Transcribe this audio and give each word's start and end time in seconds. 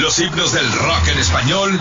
Los 0.00 0.18
himnos 0.18 0.52
del 0.52 0.72
rock 0.72 1.08
en 1.08 1.18
español 1.18 1.78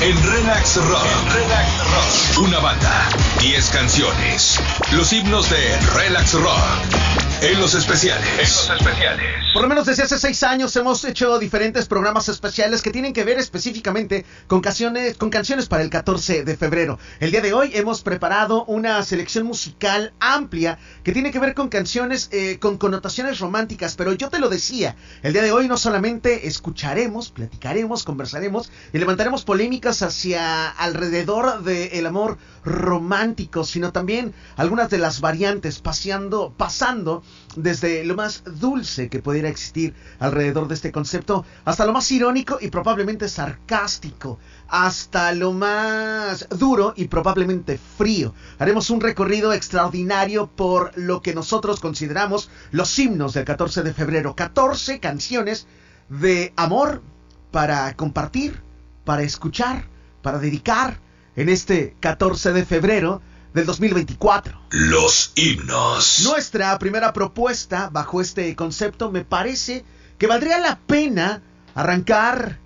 en 0.00 0.30
Relax 0.30 0.76
Rock. 0.76 1.06
Relax 1.34 1.78
Rock. 1.78 2.46
Una 2.46 2.58
banda, 2.58 3.08
10 3.40 3.68
canciones. 3.68 4.58
Los 4.92 5.12
himnos 5.12 5.50
de 5.50 5.78
Relax 5.94 6.32
Rock. 6.34 7.23
En 7.42 7.60
los 7.60 7.74
especiales. 7.74 8.28
En 8.32 8.38
los 8.38 8.70
especiales. 8.70 9.44
Por 9.52 9.62
lo 9.62 9.68
menos 9.68 9.86
desde 9.86 10.02
hace 10.02 10.18
seis 10.18 10.42
años 10.42 10.74
hemos 10.76 11.04
hecho 11.04 11.38
diferentes 11.38 11.86
programas 11.86 12.28
especiales 12.28 12.82
que 12.82 12.90
tienen 12.90 13.12
que 13.12 13.24
ver 13.24 13.38
específicamente 13.38 14.24
con 14.46 14.60
canciones, 14.60 15.16
con 15.16 15.30
canciones 15.30 15.68
para 15.68 15.82
el 15.82 15.90
14 15.90 16.44
de 16.44 16.56
febrero. 16.56 16.98
El 17.20 17.30
día 17.30 17.40
de 17.40 17.52
hoy 17.52 17.70
hemos 17.74 18.02
preparado 18.02 18.64
una 18.64 19.02
selección 19.02 19.46
musical 19.46 20.12
amplia 20.20 20.78
que 21.02 21.12
tiene 21.12 21.30
que 21.30 21.38
ver 21.38 21.54
con 21.54 21.68
canciones 21.68 22.28
eh, 22.32 22.58
con 22.58 22.78
connotaciones 22.78 23.38
románticas, 23.38 23.94
pero 23.94 24.12
yo 24.12 24.28
te 24.28 24.38
lo 24.38 24.48
decía, 24.48 24.96
el 25.22 25.32
día 25.32 25.42
de 25.42 25.52
hoy 25.52 25.68
no 25.68 25.76
solamente 25.76 26.48
escucharemos, 26.48 27.30
platicaremos, 27.30 28.04
conversaremos 28.04 28.72
y 28.92 28.98
levantaremos 28.98 29.44
polémicas 29.44 30.02
hacia 30.02 30.70
alrededor 30.70 31.62
del 31.62 32.06
amor 32.06 32.38
romántico, 32.64 33.64
sino 33.64 33.92
también 33.92 34.34
algunas 34.56 34.90
de 34.90 34.98
las 34.98 35.20
variantes 35.20 35.80
paseando, 35.80 36.54
pasando 36.56 37.22
desde 37.56 38.04
lo 38.04 38.14
más 38.14 38.42
dulce 38.44 39.08
que 39.08 39.22
pudiera 39.22 39.48
existir 39.48 39.94
alrededor 40.18 40.68
de 40.68 40.74
este 40.74 40.92
concepto, 40.92 41.44
hasta 41.64 41.86
lo 41.86 41.92
más 41.92 42.10
irónico 42.10 42.58
y 42.60 42.68
probablemente 42.68 43.28
sarcástico, 43.28 44.38
hasta 44.68 45.32
lo 45.32 45.52
más 45.52 46.48
duro 46.50 46.94
y 46.96 47.08
probablemente 47.08 47.78
frío. 47.78 48.34
Haremos 48.58 48.90
un 48.90 49.00
recorrido 49.00 49.52
extraordinario 49.52 50.48
por 50.48 50.96
lo 50.96 51.22
que 51.22 51.34
nosotros 51.34 51.80
consideramos 51.80 52.50
los 52.70 52.98
himnos 52.98 53.34
del 53.34 53.44
14 53.44 53.82
de 53.82 53.94
febrero. 53.94 54.34
14 54.34 54.98
canciones 55.00 55.66
de 56.08 56.52
amor 56.56 57.02
para 57.50 57.94
compartir, 57.94 58.62
para 59.04 59.22
escuchar, 59.22 59.86
para 60.22 60.38
dedicar 60.38 60.98
en 61.36 61.48
este 61.48 61.96
14 62.00 62.52
de 62.52 62.64
febrero 62.64 63.22
del 63.54 63.66
2024. 63.66 64.60
Los 64.70 65.32
himnos. 65.36 66.22
Nuestra 66.24 66.78
primera 66.78 67.12
propuesta 67.12 67.88
bajo 67.90 68.20
este 68.20 68.54
concepto 68.56 69.10
me 69.10 69.24
parece 69.24 69.84
que 70.18 70.26
valdría 70.26 70.58
la 70.58 70.78
pena 70.78 71.40
arrancar 71.74 72.58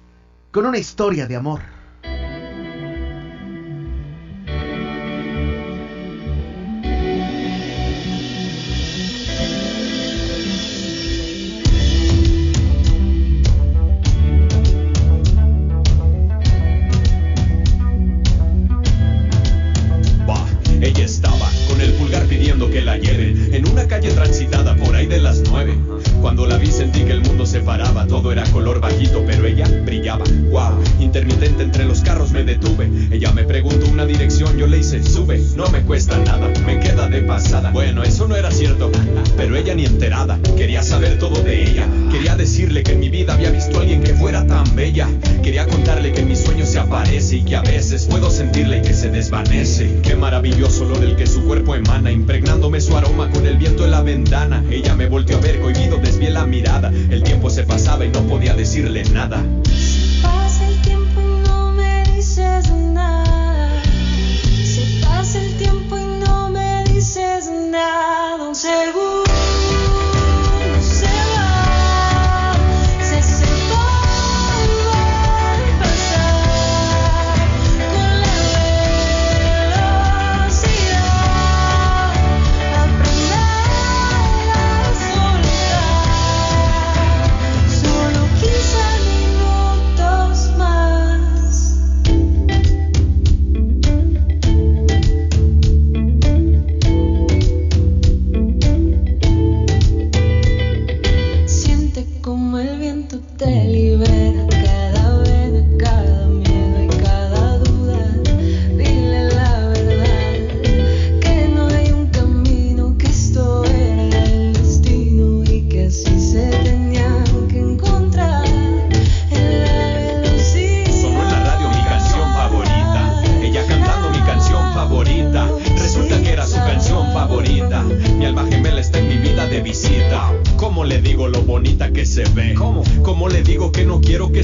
con 0.51 0.67
una 0.67 0.79
historia 0.79 1.27
de 1.27 1.37
amor. 1.37 1.78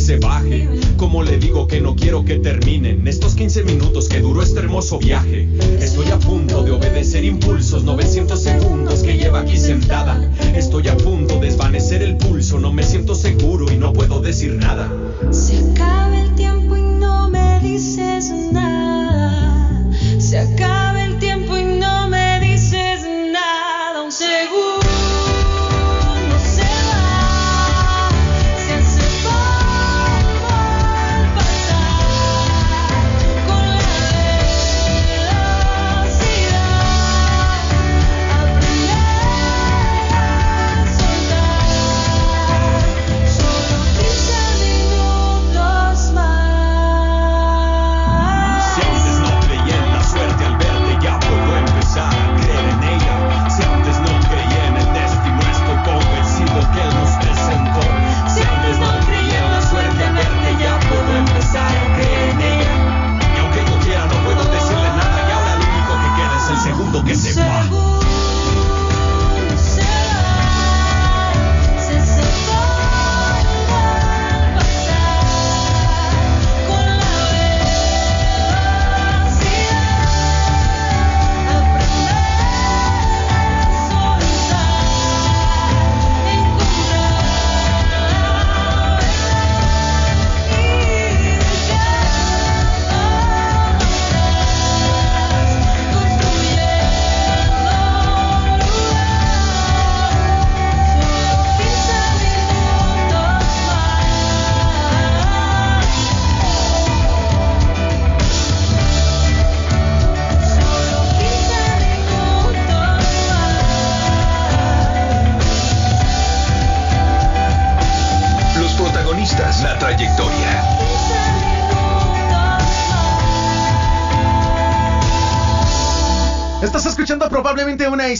se 0.04 0.18
baje. 0.18 0.68
Como 0.98 1.22
le 1.22 1.38
digo 1.38 1.66
que 1.66 1.80
no 1.80 1.96
quiero 1.96 2.26
que 2.26 2.36
terminen 2.36 3.08
estos 3.08 3.34
15 3.34 3.64
minutos 3.64 4.08
que 4.08 4.20
duró 4.20 4.42
este 4.42 4.60
hermoso 4.60 4.98
viaje. 4.98 5.48
Estoy 5.80 6.08
a 6.08 6.18
punto 6.18 6.33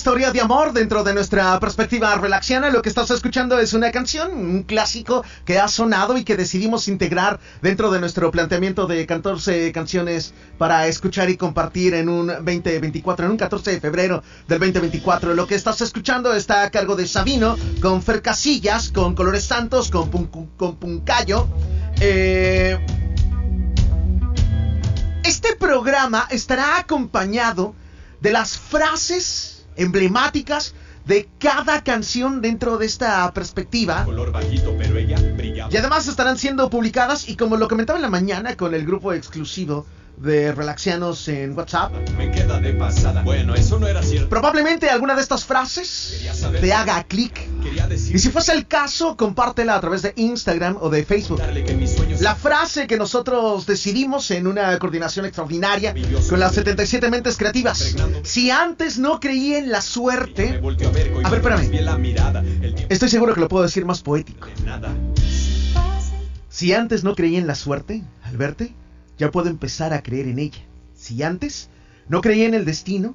historia 0.05 0.33
de 0.33 0.43
amor 0.43 0.75
dentro 0.75 1.03
de 1.03 1.15
nuestra 1.15 1.59
perspectiva 1.59 2.15
relaxiana. 2.17 2.69
Lo 2.69 2.83
que 2.83 2.91
estás 2.91 3.11
escuchando 3.11 3.59
es 3.59 3.73
una 3.73 3.91
canción, 3.91 4.33
un 4.33 4.63
clásico 4.65 5.25
que 5.47 5.59
ha 5.59 5.67
sonado 5.67 6.19
y 6.19 6.25
que 6.25 6.37
decidimos 6.37 6.89
integrar 6.89 7.41
dentro 7.63 7.91
de 7.91 8.01
nuestro 8.01 8.31
planteamiento 8.31 8.87
de 8.87 9.07
14 9.07 9.73
canciones 9.73 10.35
para 10.59 10.89
escuchar 10.89 11.31
y 11.31 11.39
compartir 11.39 11.95
en 11.95 12.11
un 12.11 12.27
2024, 12.27 13.25
en 13.25 13.31
un 13.31 13.39
14 13.39 13.71
de 13.71 13.81
febrero 13.81 14.23
del 14.47 14.59
2024. 14.59 15.33
Lo 15.33 15.47
que 15.47 15.55
estás 15.55 15.81
escuchando 15.81 16.35
está 16.35 16.65
a 16.65 16.71
cargo 16.71 16.97
de 16.97 17.07
Sabino, 17.07 17.57
con 17.81 18.03
Fer 18.03 18.21
Casillas, 18.21 18.91
con 18.91 19.15
Colores 19.15 19.45
Santos, 19.45 19.91
con, 19.91 20.11
con 20.29 20.77
Puncayo. 20.77 21.49
Eh, 21.99 22.79
este 25.25 25.57
programa 25.57 26.27
estará 26.29 26.77
acompañado 26.77 27.75
de 28.21 28.33
las 28.33 28.59
frases 28.59 29.54
emblemáticas 29.77 30.75
de 31.05 31.29
cada 31.39 31.85
canción 31.85 32.41
dentro 32.41 32.79
de 32.79 32.87
esta 32.87 33.31
perspectiva. 33.33 34.07
Y 35.71 35.77
además 35.77 36.09
estarán 36.09 36.39
siendo 36.39 36.71
publicadas 36.71 37.29
y 37.29 37.37
como 37.37 37.57
lo 37.57 37.69
comentaba 37.69 37.99
en 37.99 38.03
la 38.03 38.11
mañana 38.11 38.57
con 38.57 38.75
el 38.75 38.87
grupo 38.87 39.13
exclusivo 39.13 39.87
de 40.17 40.53
relaxianos 40.53 41.29
en 41.29 41.57
WhatsApp. 41.57 41.93
Me 42.17 42.31
queda 42.31 42.61
de 42.61 42.73
pasada. 42.75 43.23
Bueno, 43.23 43.55
eso 43.55 43.79
no 43.79 43.87
era 43.87 44.03
cierto. 44.03 44.29
Probablemente 44.29 44.89
alguna 44.91 45.15
de 45.15 45.23
estas 45.23 45.45
frases 45.45 46.25
te 46.61 46.73
haga 46.73 47.03
clic. 47.05 47.49
Y 48.13 48.19
si 48.19 48.31
fuese 48.31 48.53
el 48.53 48.67
caso, 48.67 49.17
compártela 49.17 49.75
a 49.75 49.81
través 49.81 50.03
de 50.03 50.13
Instagram 50.17 50.79
o 50.81 50.91
de 50.91 51.05
Facebook. 51.05 51.41
La 52.21 52.35
frase 52.35 52.87
que 52.87 52.97
nosotros 52.97 53.67
decidimos 53.67 54.31
en 54.31 54.47
una 54.47 54.79
coordinación 54.79 55.27
extraordinaria 55.27 55.95
con 56.29 56.41
las 56.41 56.55
77 56.55 57.11
mentes 57.11 57.37
creativas. 57.37 57.95
Si 58.23 58.51
antes 58.51 58.99
no 58.99 59.21
creí 59.21 59.55
en 59.55 59.71
la 59.71 59.83
suerte. 59.83 60.61
A 61.25 61.31
ver, 61.31 61.41
espérame. 61.41 62.87
Estoy 62.89 63.09
seguro 63.09 63.35
que 63.35 63.41
lo 63.41 63.49
puedo 63.49 63.65
decir 63.65 63.85
más 63.85 64.03
poético. 64.03 64.49
Si 66.49 66.73
antes 66.73 67.03
no 67.03 67.17
creí 67.17 67.37
en 67.37 67.49
la 67.49 67.57
suerte, 67.57 68.05
al 68.23 68.37
verte, 68.37 68.73
ya 69.19 69.31
puedo 69.31 69.49
empezar 69.49 69.93
a 69.93 70.03
creer 70.03 70.29
en 70.29 70.39
ella. 70.39 70.63
Si 70.95 71.23
antes 71.23 71.69
no 72.09 72.21
creía 72.21 72.47
en 72.47 72.55
el 72.55 72.65
destino, 72.65 73.15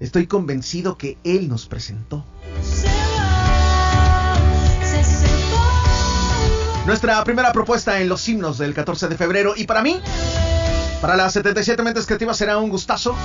estoy 0.00 0.26
convencido 0.26 0.98
que 0.98 1.18
Él 1.24 1.48
nos 1.48 1.66
presentó. 1.66 2.24
Nuestra 6.86 7.24
primera 7.24 7.52
propuesta 7.52 8.00
en 8.00 8.08
los 8.10 8.28
himnos 8.28 8.58
del 8.58 8.74
14 8.74 9.08
de 9.08 9.16
febrero 9.16 9.54
y 9.56 9.64
para 9.64 9.82
mí, 9.82 10.00
para 11.00 11.16
las 11.16 11.32
77 11.32 11.82
mentes 11.82 12.04
creativas 12.04 12.36
será 12.36 12.58
un 12.58 12.68
gustazo 12.68 13.16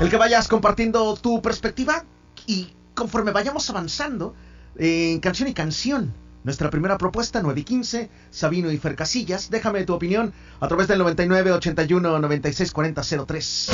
el 0.00 0.08
que 0.08 0.16
vayas 0.16 0.46
compartiendo 0.46 1.16
tu 1.16 1.42
perspectiva 1.42 2.04
y 2.46 2.72
conforme 2.94 3.32
vayamos 3.32 3.68
avanzando 3.68 4.34
en 4.76 5.18
canción 5.18 5.48
y 5.48 5.54
canción 5.54 6.14
nuestra 6.44 6.70
primera 6.70 6.96
propuesta, 6.96 7.40
9 7.42 7.60
y 7.60 7.64
15, 7.64 8.10
Sabino 8.30 8.70
y 8.72 8.78
Fer 8.78 8.96
Casillas. 8.96 9.50
Déjame 9.50 9.84
tu 9.84 9.94
opinión 9.94 10.32
a 10.60 10.68
través 10.68 10.88
del 10.88 10.98
99 10.98 11.52
81 11.52 12.18
96 12.18 12.72
40 12.72 13.02
03. 13.26 13.70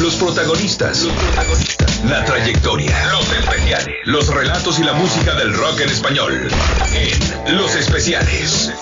Los 0.00 0.14
protagonistas, 0.16 1.02
los 1.02 1.14
protagonistas, 1.14 2.04
la 2.04 2.24
trayectoria, 2.24 3.12
los 3.12 3.32
especiales, 3.32 3.94
los 4.04 4.28
relatos 4.28 4.78
y 4.78 4.84
la 4.84 4.92
música 4.92 5.34
del 5.34 5.54
rock 5.54 5.80
en 5.80 5.88
español. 5.88 6.48
En 6.94 7.56
Los 7.56 7.74
Especiales. 7.74 8.72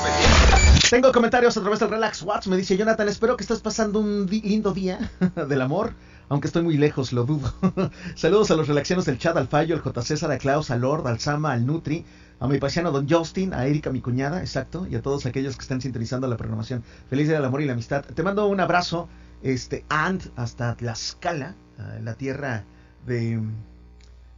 Tengo 0.91 1.13
comentarios 1.13 1.57
a 1.57 1.61
través 1.61 1.81
del 1.81 1.91
Relax 1.91 2.23
Watch. 2.23 2.47
Me 2.47 2.57
dice 2.57 2.77
Jonathan, 2.77 3.09
espero 3.09 3.37
que 3.37 3.43
estés 3.43 3.61
pasando 3.61 4.01
un 4.01 4.27
lindo 4.27 4.73
día 4.73 5.11
del 5.49 5.61
amor. 5.63 5.95
Aunque 6.29 6.47
estoy 6.47 6.63
muy 6.63 6.77
lejos, 6.77 7.13
lo 7.13 7.25
dudo. 7.25 7.53
Saludos 8.15 8.51
a 8.51 8.57
los 8.57 8.69
relaxianos 8.69 9.05
del 9.05 9.19
chat, 9.19 9.37
al 9.37 9.49
Fallo, 9.49 9.75
al 9.75 9.83
J. 9.83 10.03
César, 10.03 10.31
a 10.31 10.39
Klaus, 10.39 10.71
al 10.71 10.81
Lord, 10.81 11.07
al 11.07 11.21
Sama, 11.21 11.53
al 11.53 11.67
Nutri, 11.67 12.05
a 12.41 12.49
mi 12.49 12.59
paisano 12.59 12.91
Don 12.91 13.09
Justin, 13.09 13.55
a 13.55 13.67
Erika, 13.67 13.91
mi 13.91 14.01
cuñada, 14.01 14.41
exacto, 14.41 14.87
y 14.87 14.95
a 14.95 15.03
todos 15.03 15.27
aquellos 15.27 15.57
que 15.57 15.63
están 15.63 15.81
sintonizando 15.81 16.27
la 16.27 16.37
programación. 16.37 16.83
Feliz 17.09 17.29
día 17.29 17.37
del 17.37 17.45
amor 17.45 17.63
y 17.63 17.67
la 17.67 17.73
amistad. 17.73 18.05
Te 18.05 18.23
mando 18.23 18.47
un 18.47 18.61
abrazo, 18.61 19.09
este, 19.43 19.85
and 19.89 20.31
hasta 20.37 20.75
Tlaxcala, 20.75 21.55
la 22.03 22.15
tierra 22.15 22.65
de, 23.07 23.41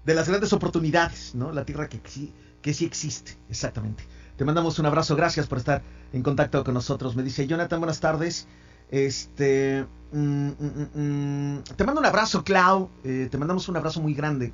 de 0.04 0.14
las 0.14 0.28
grandes 0.28 0.52
oportunidades, 0.52 1.34
¿no? 1.34 1.52
La 1.52 1.64
tierra 1.64 1.88
que, 1.88 2.00
que 2.00 2.74
sí 2.74 2.84
existe, 2.84 3.36
exactamente. 3.48 4.04
Te 4.36 4.44
mandamos 4.44 4.78
un 4.78 4.86
abrazo, 4.86 5.16
gracias 5.16 5.46
por 5.46 5.58
estar 5.58 5.82
en 6.12 6.22
contacto 6.22 6.62
con 6.62 6.74
nosotros. 6.74 7.16
Me 7.16 7.22
dice 7.22 7.46
Jonathan, 7.46 7.80
buenas 7.80 8.00
tardes. 8.00 8.46
Este, 8.90 9.86
mm, 10.12 10.48
mm, 10.48 10.88
mm, 10.94 11.62
te 11.74 11.84
mando 11.84 12.00
un 12.00 12.06
abrazo, 12.06 12.44
Clau. 12.44 12.90
Eh, 13.02 13.28
te 13.30 13.38
mandamos 13.38 13.68
un 13.68 13.76
abrazo 13.78 14.02
muy 14.02 14.12
grande, 14.12 14.52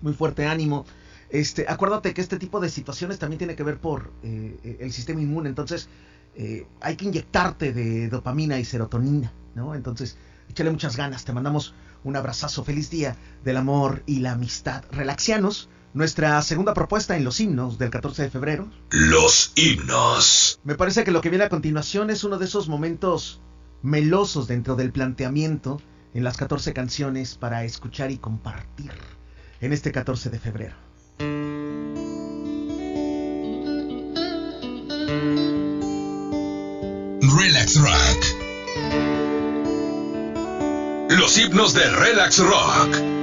muy 0.00 0.12
fuerte 0.12 0.46
ánimo. 0.46 0.84
Este, 1.30 1.66
acuérdate 1.68 2.14
que 2.14 2.20
este 2.20 2.38
tipo 2.38 2.60
de 2.60 2.70
situaciones 2.70 3.18
también 3.18 3.38
tiene 3.38 3.56
que 3.56 3.62
ver 3.62 3.78
por 3.78 4.10
eh, 4.22 4.78
el 4.80 4.92
sistema 4.92 5.20
inmune, 5.20 5.48
entonces 5.48 5.88
eh, 6.36 6.66
hay 6.80 6.96
que 6.96 7.04
inyectarte 7.04 7.72
de 7.72 8.08
dopamina 8.08 8.58
y 8.58 8.64
serotonina, 8.64 9.32
¿no? 9.54 9.74
Entonces, 9.74 10.16
échale 10.48 10.70
muchas 10.70 10.96
ganas, 10.96 11.24
te 11.24 11.32
mandamos 11.32 11.74
un 12.04 12.16
abrazazo, 12.16 12.64
feliz 12.64 12.90
día 12.90 13.16
del 13.44 13.56
amor 13.56 14.02
y 14.06 14.20
la 14.20 14.32
amistad. 14.32 14.84
Relaxianos, 14.90 15.68
nuestra 15.94 16.40
segunda 16.42 16.74
propuesta 16.74 17.16
en 17.16 17.24
los 17.24 17.40
himnos 17.40 17.78
del 17.78 17.90
14 17.90 18.22
de 18.22 18.30
febrero. 18.30 18.70
Los 18.90 19.52
himnos. 19.56 20.60
Me 20.64 20.76
parece 20.76 21.04
que 21.04 21.10
lo 21.10 21.20
que 21.20 21.30
viene 21.30 21.44
a 21.44 21.48
continuación 21.48 22.08
es 22.10 22.24
uno 22.24 22.38
de 22.38 22.44
esos 22.44 22.68
momentos 22.68 23.40
melosos 23.82 24.46
dentro 24.46 24.76
del 24.76 24.92
planteamiento 24.92 25.80
en 26.14 26.24
las 26.24 26.36
14 26.36 26.72
canciones 26.72 27.34
para 27.34 27.64
escuchar 27.64 28.10
y 28.10 28.18
compartir 28.18 28.92
en 29.60 29.72
este 29.72 29.92
14 29.92 30.30
de 30.30 30.38
febrero. 30.38 30.87
Relax 37.20 37.76
Rock. 37.76 38.20
Los 41.10 41.38
himnos 41.38 41.74
de 41.74 41.90
Relax 41.90 42.38
Rock. 42.38 43.17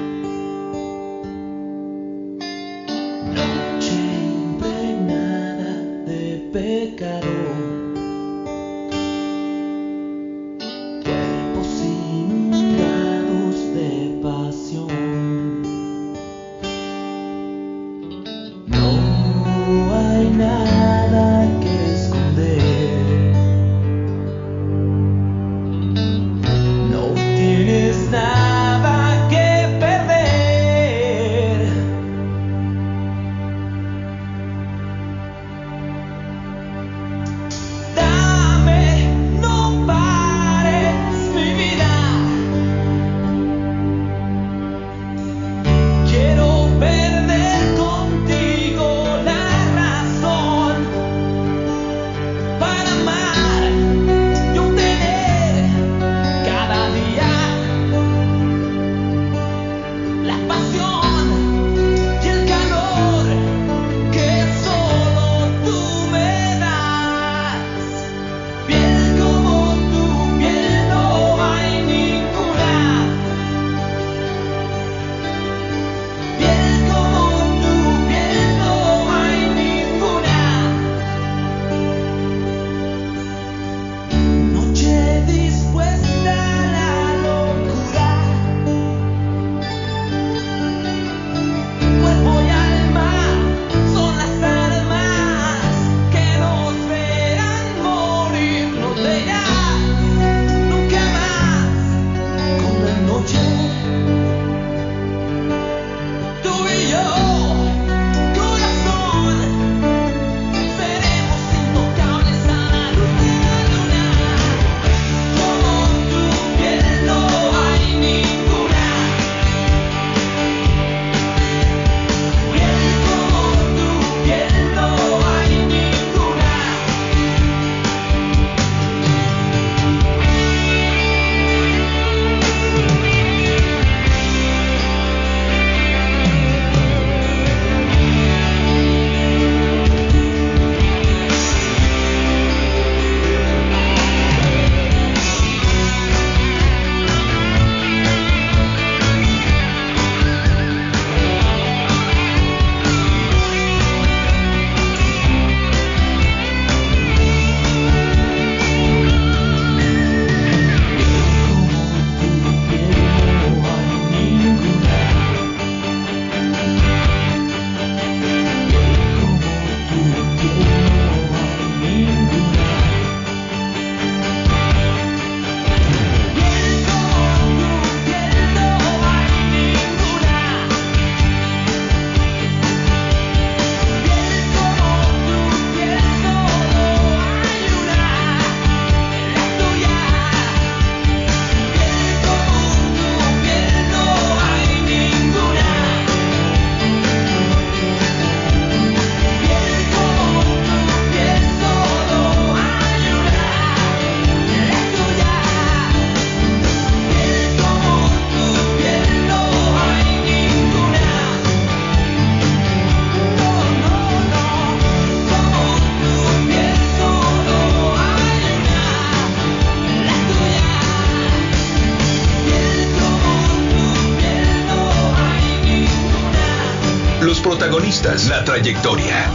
Protagonistas, 228.06 228.28
la 228.30 228.44
trayectoria. 228.44 229.32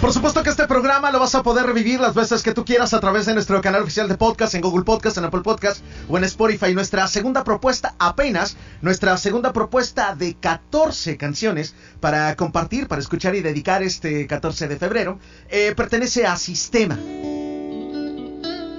Por 0.00 0.12
supuesto 0.12 0.42
que 0.42 0.50
este 0.50 0.68
programa 0.68 1.10
lo 1.10 1.18
vas 1.18 1.34
a 1.34 1.42
poder 1.42 1.66
revivir 1.66 1.98
las 1.98 2.14
veces 2.14 2.42
que 2.42 2.52
tú 2.52 2.64
quieras 2.64 2.94
a 2.94 3.00
través 3.00 3.26
de 3.26 3.34
nuestro 3.34 3.60
canal 3.60 3.82
oficial 3.82 4.08
de 4.08 4.16
podcast 4.16 4.54
en 4.54 4.60
Google 4.60 4.84
Podcast, 4.84 5.16
en 5.18 5.24
Apple 5.24 5.40
Podcast 5.40 5.82
o 6.08 6.16
en 6.16 6.24
Spotify. 6.24 6.74
Nuestra 6.74 7.08
segunda 7.08 7.42
propuesta 7.42 7.94
apenas, 7.98 8.56
nuestra 8.82 9.16
segunda 9.16 9.52
propuesta 9.52 10.14
de 10.14 10.34
14 10.34 11.16
canciones 11.16 11.74
para 11.98 12.36
compartir, 12.36 12.86
para 12.86 13.00
escuchar 13.00 13.34
y 13.34 13.40
dedicar 13.40 13.82
este 13.82 14.26
14 14.28 14.68
de 14.68 14.76
febrero, 14.76 15.18
eh, 15.48 15.72
pertenece 15.76 16.24
a 16.24 16.36
Sistema. 16.36 16.98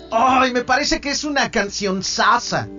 Ay, 0.10 0.54
me 0.54 0.64
parece 0.64 1.02
que 1.02 1.10
es 1.10 1.26
una 1.26 1.52
canción 1.52 2.04
sasa. 2.04 2.70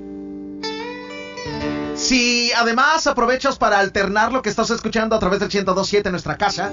Si 1.99 2.53
además 2.53 3.09
aprovechas 3.09 3.59
para 3.59 3.81
alternar 3.81 4.33
lo 4.33 4.41
que 4.41 4.49
estás 4.49 4.71
escuchando 4.71 5.17
a 5.17 5.19
través 5.19 5.41
del 5.41 5.49
1027 5.49 6.09
en 6.09 6.13
nuestra 6.13 6.39
casa, 6.39 6.71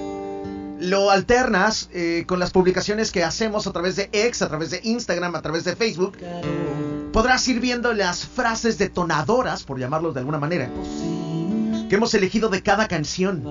lo 0.78 1.10
alternas 1.10 1.90
eh, 1.92 2.24
con 2.28 2.38
las 2.38 2.52
publicaciones 2.52 3.10
que 3.10 3.24
hacemos 3.24 3.66
a 3.66 3.72
través 3.72 3.96
de 3.96 4.08
X, 4.12 4.42
a 4.42 4.48
través 4.48 4.70
de 4.70 4.80
Instagram, 4.84 5.34
a 5.34 5.42
través 5.42 5.64
de 5.64 5.74
Facebook, 5.74 6.16
podrás 7.12 7.46
ir 7.48 7.58
viendo 7.58 7.92
las 7.92 8.24
frases 8.24 8.78
detonadoras, 8.78 9.64
por 9.64 9.80
llamarlos 9.80 10.14
de 10.14 10.20
alguna 10.20 10.38
manera, 10.38 10.70
que 11.88 11.96
hemos 11.96 12.14
elegido 12.14 12.48
de 12.48 12.62
cada 12.62 12.86
canción. 12.86 13.42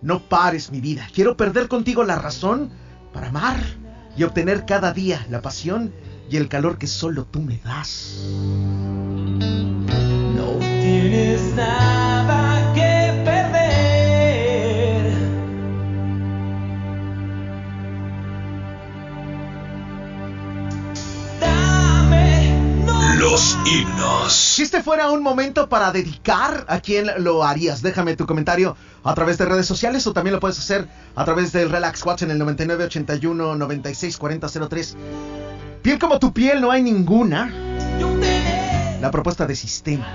No 0.00 0.28
pares 0.28 0.70
mi 0.70 0.80
vida, 0.80 1.08
quiero 1.12 1.36
perder 1.36 1.66
contigo 1.66 2.04
la 2.04 2.14
razón 2.14 2.70
para 3.12 3.30
amar 3.30 3.60
y 4.16 4.22
obtener 4.22 4.64
cada 4.64 4.92
día 4.92 5.26
la 5.28 5.42
pasión 5.42 5.92
y 6.30 6.36
el 6.36 6.48
calor 6.48 6.78
que 6.78 6.86
solo 6.86 7.24
tú 7.24 7.40
me 7.40 7.58
das. 7.64 8.14
Si 24.28 24.62
este 24.62 24.82
fuera 24.82 25.10
un 25.10 25.22
momento 25.22 25.68
para 25.68 25.90
dedicar, 25.90 26.64
¿a 26.68 26.80
quién 26.80 27.10
lo 27.18 27.42
harías? 27.42 27.82
Déjame 27.82 28.14
tu 28.14 28.26
comentario 28.26 28.76
a 29.02 29.14
través 29.14 29.38
de 29.38 29.46
redes 29.46 29.66
sociales 29.66 30.06
o 30.06 30.12
también 30.12 30.34
lo 30.34 30.40
puedes 30.40 30.58
hacer 30.58 30.86
a 31.16 31.24
través 31.24 31.52
del 31.52 31.70
Relax 31.70 32.04
Watch 32.04 32.22
en 32.22 32.30
el 32.30 32.38
99 32.38 32.84
81 32.84 33.56
96 33.56 34.16
40 34.16 34.48
03. 34.68 34.96
Piel 35.82 35.98
como 35.98 36.18
tu 36.18 36.32
piel, 36.32 36.60
no 36.60 36.70
hay 36.70 36.82
ninguna. 36.82 37.52
La 39.00 39.10
propuesta 39.10 39.46
de 39.46 39.56
sistema. 39.56 40.06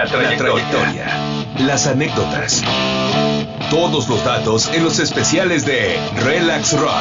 La 0.00 0.06
trayectoria. 0.06 1.52
Las 1.58 1.86
anécdotas. 1.86 2.62
Todos 3.68 4.08
los 4.08 4.24
datos 4.24 4.72
en 4.72 4.82
los 4.82 4.98
especiales 4.98 5.66
de 5.66 5.98
Relax 6.24 6.72
Rock. 6.80 6.94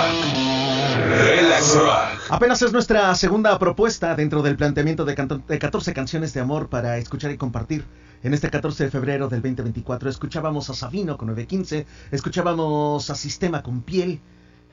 Relax 1.07 1.75
Rock. 1.75 2.29
Apenas 2.29 2.61
es 2.61 2.73
nuestra 2.73 3.15
segunda 3.15 3.57
propuesta 3.57 4.15
dentro 4.15 4.41
del 4.41 4.57
planteamiento 4.57 5.05
de, 5.05 5.15
de 5.47 5.59
14 5.59 5.93
canciones 5.93 6.33
de 6.33 6.41
amor 6.41 6.67
para 6.67 6.97
escuchar 6.97 7.31
y 7.31 7.37
compartir. 7.37 7.85
En 8.21 8.33
este 8.33 8.49
14 8.49 8.83
de 8.83 8.91
febrero 8.91 9.29
del 9.29 9.41
2024 9.43 10.09
escuchábamos 10.09 10.69
a 10.69 10.73
Sabino 10.73 11.15
con 11.15 11.29
915, 11.29 11.85
escuchábamos 12.11 13.09
a 13.09 13.15
Sistema 13.15 13.63
con 13.63 13.81
Piel. 13.81 14.19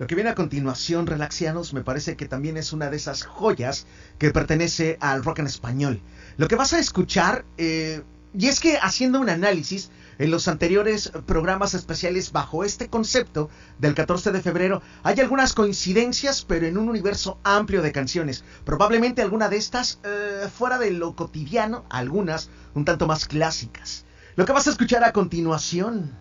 Lo 0.00 0.08
que 0.08 0.16
viene 0.16 0.30
a 0.30 0.34
continuación, 0.34 1.06
Relaxianos, 1.06 1.72
me 1.72 1.82
parece 1.82 2.16
que 2.16 2.26
también 2.26 2.56
es 2.56 2.72
una 2.72 2.90
de 2.90 2.96
esas 2.96 3.22
joyas 3.22 3.86
que 4.18 4.32
pertenece 4.32 4.98
al 5.00 5.22
rock 5.22 5.38
en 5.38 5.46
español. 5.46 6.00
Lo 6.36 6.48
que 6.48 6.56
vas 6.56 6.74
a 6.74 6.80
escuchar, 6.80 7.46
eh, 7.56 8.02
y 8.38 8.48
es 8.48 8.60
que 8.60 8.78
haciendo 8.78 9.20
un 9.20 9.30
análisis 9.30 9.90
en 10.18 10.30
los 10.30 10.48
anteriores 10.48 11.12
programas 11.26 11.74
especiales 11.74 12.32
bajo 12.32 12.64
este 12.64 12.88
concepto 12.88 13.50
del 13.78 13.94
14 13.94 14.32
de 14.32 14.42
febrero, 14.42 14.82
hay 15.02 15.20
algunas 15.20 15.52
coincidencias, 15.52 16.44
pero 16.44 16.66
en 16.66 16.78
un 16.78 16.88
universo 16.88 17.38
amplio 17.44 17.82
de 17.82 17.92
canciones. 17.92 18.44
Probablemente 18.64 19.22
alguna 19.22 19.48
de 19.48 19.56
estas 19.56 20.00
eh, 20.04 20.48
fuera 20.54 20.78
de 20.78 20.90
lo 20.90 21.14
cotidiano, 21.14 21.84
algunas 21.90 22.50
un 22.74 22.84
tanto 22.84 23.06
más 23.06 23.26
clásicas. 23.26 24.04
Lo 24.36 24.44
que 24.44 24.52
vas 24.52 24.66
a 24.66 24.70
escuchar 24.70 25.04
a 25.04 25.12
continuación 25.12 26.12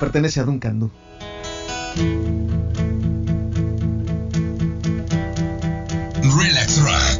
pertenece 0.00 0.40
a 0.40 0.44
Duncan 0.44 0.80
Du. 0.80 0.90
Relax 6.22 6.82
Rock. 6.82 7.15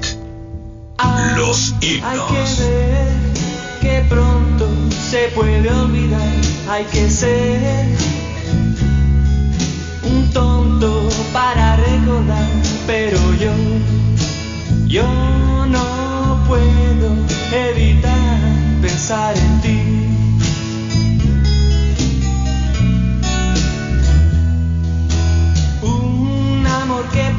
Los 1.37 1.75
Hay 1.75 1.79
que 1.81 1.87
himnos. 1.87 2.59
ver 2.59 3.09
que 3.81 4.05
pronto 4.09 4.69
se 5.11 5.29
puede 5.35 5.71
olvidar. 5.71 6.29
Hay 6.69 6.85
que 6.85 7.09
ser 7.11 7.87
un 10.05 10.31
tonto 10.33 11.09
para 11.33 11.77
recordar. 11.77 12.49
Pero 12.87 13.19
yo, 13.35 13.53
yo 14.87 15.07
no 15.69 16.45
puedo 16.49 17.09
evitar 17.53 18.39
pensar 18.83 19.37
en 19.37 19.61
ti. 19.61 19.83
Un 25.83 26.67
amor 26.67 27.05
que 27.13 27.31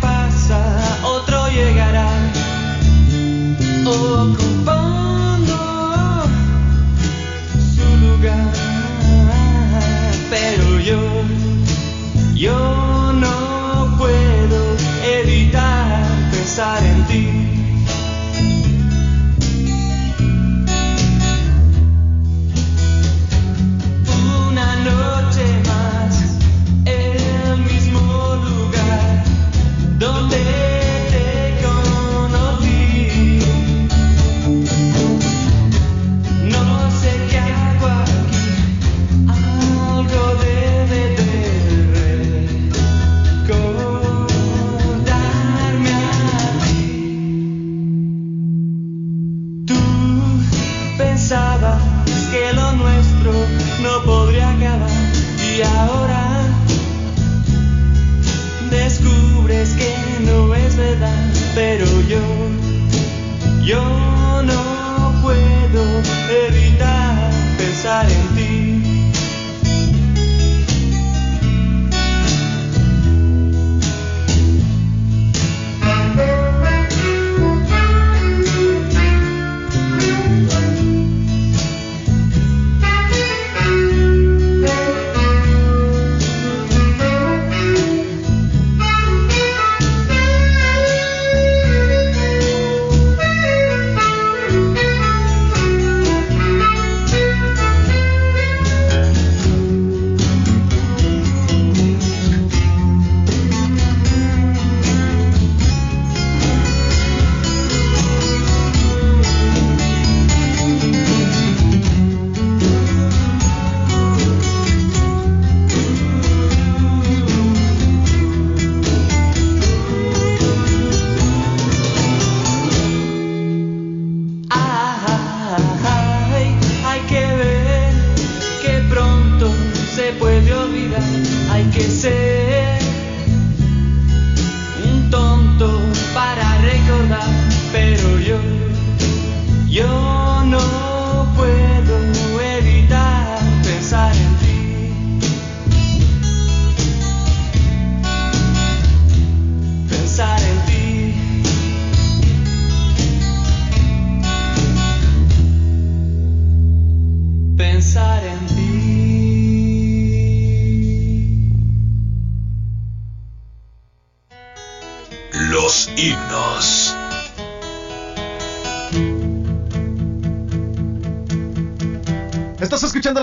ocupando 3.97 5.57
su 7.75 7.87
lugar. 8.05 8.53
Pero 10.29 10.79
yo, 10.79 11.01
yo 12.35 13.11
no 13.13 13.95
puedo 13.97 14.75
evitar 15.03 16.03
pensar 16.31 16.83
en 16.83 17.03
ti. 17.07 17.26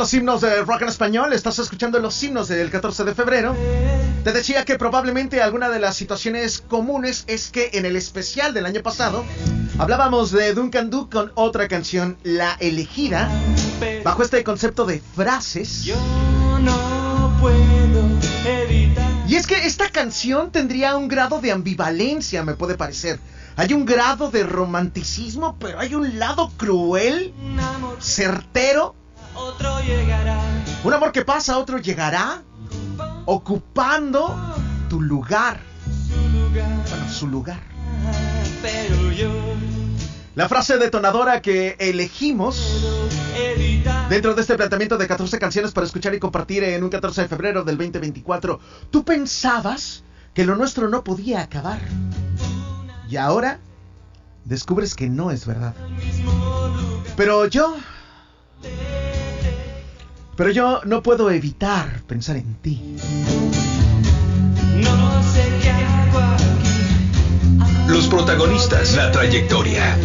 Los 0.04 0.12
himnos 0.12 0.42
de 0.42 0.60
rock 0.60 0.82
en 0.82 0.88
español, 0.88 1.32
estás 1.32 1.58
escuchando 1.58 1.98
los 1.98 2.22
himnos 2.22 2.48
del 2.48 2.70
14 2.70 3.04
de 3.04 3.14
febrero. 3.14 3.56
Te 4.22 4.32
decía 4.32 4.62
que 4.66 4.76
probablemente 4.76 5.40
alguna 5.40 5.70
de 5.70 5.78
las 5.78 5.96
situaciones 5.96 6.60
comunes 6.60 7.24
es 7.26 7.48
que 7.48 7.70
en 7.72 7.86
el 7.86 7.96
especial 7.96 8.52
del 8.52 8.66
año 8.66 8.82
pasado 8.82 9.24
hablábamos 9.78 10.30
de 10.30 10.52
Duncan 10.52 10.90
Du 10.90 11.08
con 11.08 11.32
otra 11.36 11.68
canción, 11.68 12.18
La 12.22 12.54
Elegida, 12.60 13.30
bajo 14.04 14.22
este 14.22 14.44
concepto 14.44 14.84
de 14.84 15.00
frases. 15.00 15.84
Yo 15.84 15.96
no 16.60 17.34
puedo 17.40 18.06
evitar. 18.44 19.10
Y 19.26 19.36
es 19.36 19.46
que 19.46 19.66
esta 19.66 19.88
canción 19.88 20.52
tendría 20.52 20.98
un 20.98 21.08
grado 21.08 21.40
de 21.40 21.50
ambivalencia, 21.50 22.42
me 22.42 22.52
puede 22.52 22.74
parecer. 22.74 23.20
Hay 23.56 23.72
un 23.72 23.86
grado 23.86 24.30
de 24.30 24.42
romanticismo, 24.42 25.56
pero 25.58 25.78
hay 25.80 25.94
un 25.94 26.18
lado 26.18 26.52
cruel, 26.58 27.32
certero. 28.00 28.96
Otro 29.44 29.80
llegará. 29.80 30.40
Un 30.82 30.92
amor 30.92 31.12
que 31.12 31.24
pasa, 31.24 31.58
otro 31.58 31.78
llegará, 31.78 32.42
ocupando 33.26 34.54
tu 34.88 35.00
lugar. 35.00 35.60
Su 36.08 36.28
lugar. 36.28 36.84
Bueno, 36.88 37.10
su 37.10 37.26
lugar. 37.26 37.60
Pero 38.62 39.12
yo 39.12 39.30
La 40.34 40.48
frase 40.48 40.78
detonadora 40.78 41.40
que 41.42 41.76
elegimos 41.78 42.84
dentro 44.08 44.34
de 44.34 44.40
este 44.40 44.56
planteamiento 44.56 44.98
de 44.98 45.06
14 45.06 45.38
canciones 45.38 45.72
para 45.72 45.86
escuchar 45.86 46.14
y 46.14 46.18
compartir 46.18 46.64
en 46.64 46.82
un 46.82 46.90
14 46.90 47.22
de 47.22 47.28
febrero 47.28 47.62
del 47.64 47.76
2024. 47.76 48.60
Tú 48.90 49.04
pensabas 49.04 50.02
que 50.34 50.44
lo 50.44 50.56
nuestro 50.56 50.88
no 50.88 51.04
podía 51.04 51.40
acabar. 51.40 51.78
Y 53.08 53.16
ahora 53.16 53.60
descubres 54.44 54.94
que 54.94 55.08
no 55.08 55.30
es 55.30 55.46
verdad. 55.46 55.74
Pero 57.16 57.46
yo... 57.46 57.76
Pero 60.36 60.50
yo 60.50 60.80
no 60.84 61.02
puedo 61.02 61.30
evitar 61.30 62.02
pensar 62.06 62.36
en 62.36 62.54
ti. 62.54 62.82
No 64.82 65.22
sé 65.22 65.44
qué 65.62 65.70
hago 65.70 66.18
aquí. 66.18 67.88
Los 67.88 68.08
protagonistas, 68.08 68.94
la 68.96 69.12
trayectoria. 69.12 69.96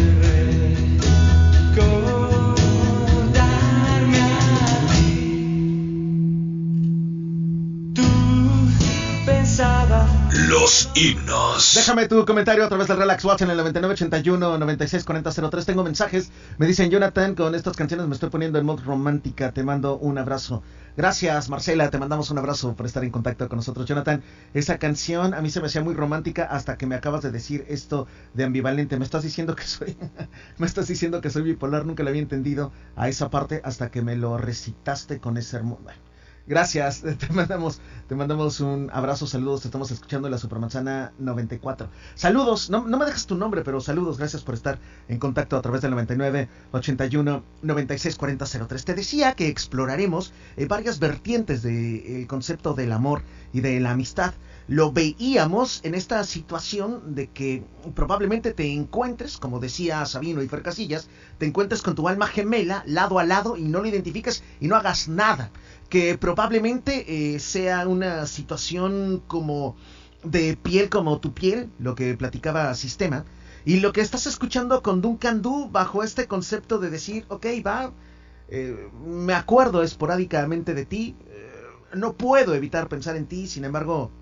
Los 10.48 10.88
himnos. 10.94 11.74
Déjame 11.74 12.08
tu 12.08 12.24
comentario 12.24 12.64
a 12.64 12.68
través 12.68 12.88
del 12.88 12.96
Relax 12.96 13.22
Watch 13.26 13.42
en 13.42 13.50
el 13.50 13.58
9981 13.58 14.56
964003. 14.56 15.66
Tengo 15.66 15.84
mensajes. 15.84 16.30
Me 16.56 16.66
dicen, 16.66 16.90
Jonathan, 16.90 17.34
con 17.34 17.54
estas 17.54 17.76
canciones 17.76 18.06
me 18.06 18.14
estoy 18.14 18.30
poniendo 18.30 18.58
en 18.58 18.64
modo 18.64 18.82
romántica. 18.82 19.52
Te 19.52 19.62
mando 19.62 19.98
un 19.98 20.16
abrazo. 20.16 20.62
Gracias, 20.96 21.50
Marcela. 21.50 21.90
Te 21.90 21.98
mandamos 21.98 22.30
un 22.30 22.38
abrazo 22.38 22.74
por 22.74 22.86
estar 22.86 23.04
en 23.04 23.10
contacto 23.10 23.50
con 23.50 23.56
nosotros. 23.56 23.84
Jonathan, 23.84 24.22
esa 24.54 24.78
canción 24.78 25.34
a 25.34 25.42
mí 25.42 25.50
se 25.50 25.60
me 25.60 25.66
hacía 25.66 25.82
muy 25.82 25.92
romántica 25.92 26.44
hasta 26.44 26.78
que 26.78 26.86
me 26.86 26.94
acabas 26.94 27.20
de 27.20 27.30
decir 27.30 27.66
esto 27.68 28.06
de 28.32 28.44
ambivalente. 28.44 28.96
Me 28.96 29.04
estás 29.04 29.24
diciendo 29.24 29.54
que 29.54 29.64
soy. 29.64 29.94
me 30.58 30.66
estás 30.66 30.88
diciendo 30.88 31.20
que 31.20 31.28
soy 31.28 31.42
bipolar. 31.42 31.84
Nunca 31.84 32.02
le 32.02 32.08
había 32.08 32.22
entendido 32.22 32.72
a 32.96 33.10
esa 33.10 33.28
parte 33.28 33.60
hasta 33.62 33.90
que 33.90 34.00
me 34.00 34.16
lo 34.16 34.38
recitaste 34.38 35.20
con 35.20 35.36
ese 35.36 35.56
hermoso. 35.56 36.09
Gracias, 36.50 37.04
te 37.18 37.32
mandamos, 37.32 37.80
te 38.08 38.16
mandamos 38.16 38.58
un 38.58 38.90
abrazo, 38.92 39.24
saludos, 39.28 39.60
te 39.60 39.68
estamos 39.68 39.92
escuchando 39.92 40.26
en 40.26 40.32
la 40.32 40.38
Supermanzana 40.38 41.12
94. 41.20 41.88
Saludos, 42.16 42.70
no, 42.70 42.88
no 42.88 42.98
me 42.98 43.04
dejes 43.04 43.26
tu 43.26 43.36
nombre, 43.36 43.62
pero 43.62 43.80
saludos, 43.80 44.18
gracias 44.18 44.42
por 44.42 44.56
estar 44.56 44.80
en 45.06 45.20
contacto 45.20 45.56
a 45.56 45.62
través 45.62 45.80
del 45.80 45.92
99 45.92 46.48
81 46.72 47.44
96 47.62 48.16
40 48.16 48.46
03. 48.66 48.84
Te 48.84 48.94
decía 48.94 49.34
que 49.34 49.46
exploraremos 49.46 50.32
eh, 50.56 50.66
varias 50.66 50.98
vertientes 50.98 51.62
del 51.62 52.26
concepto 52.26 52.74
del 52.74 52.90
amor 52.90 53.22
y 53.52 53.60
de 53.60 53.78
la 53.78 53.92
amistad. 53.92 54.34
Lo 54.66 54.90
veíamos 54.90 55.80
en 55.84 55.94
esta 55.94 56.24
situación 56.24 57.14
de 57.14 57.28
que 57.28 57.62
probablemente 57.94 58.52
te 58.52 58.72
encuentres, 58.72 59.38
como 59.38 59.60
decía 59.60 60.04
Sabino 60.04 60.42
y 60.42 60.48
Fer 60.48 60.62
Casillas, 60.62 61.08
te 61.38 61.46
encuentres 61.46 61.82
con 61.82 61.94
tu 61.94 62.08
alma 62.08 62.26
gemela 62.26 62.82
lado 62.86 63.20
a 63.20 63.24
lado 63.24 63.56
y 63.56 63.62
no 63.62 63.80
lo 63.80 63.86
identifiques 63.86 64.42
y 64.60 64.66
no 64.66 64.74
hagas 64.74 65.06
nada 65.08 65.50
que 65.90 66.16
probablemente 66.16 67.34
eh, 67.34 67.40
sea 67.40 67.86
una 67.86 68.24
situación 68.26 69.22
como 69.26 69.76
de 70.22 70.56
piel 70.56 70.88
como 70.88 71.18
tu 71.18 71.34
piel, 71.34 71.68
lo 71.78 71.94
que 71.94 72.14
platicaba 72.14 72.72
Sistema, 72.74 73.24
y 73.64 73.80
lo 73.80 73.92
que 73.92 74.00
estás 74.00 74.26
escuchando 74.26 74.82
con 74.82 75.02
Duncan 75.02 75.42
Du 75.42 75.68
bajo 75.68 76.02
este 76.02 76.26
concepto 76.26 76.78
de 76.78 76.90
decir, 76.90 77.26
ok, 77.28 77.46
va, 77.66 77.92
eh, 78.48 78.88
me 79.04 79.34
acuerdo 79.34 79.82
esporádicamente 79.82 80.74
de 80.74 80.86
ti, 80.86 81.16
eh, 81.26 81.50
no 81.94 82.14
puedo 82.14 82.54
evitar 82.54 82.88
pensar 82.88 83.16
en 83.16 83.26
ti, 83.26 83.48
sin 83.48 83.64
embargo, 83.64 84.12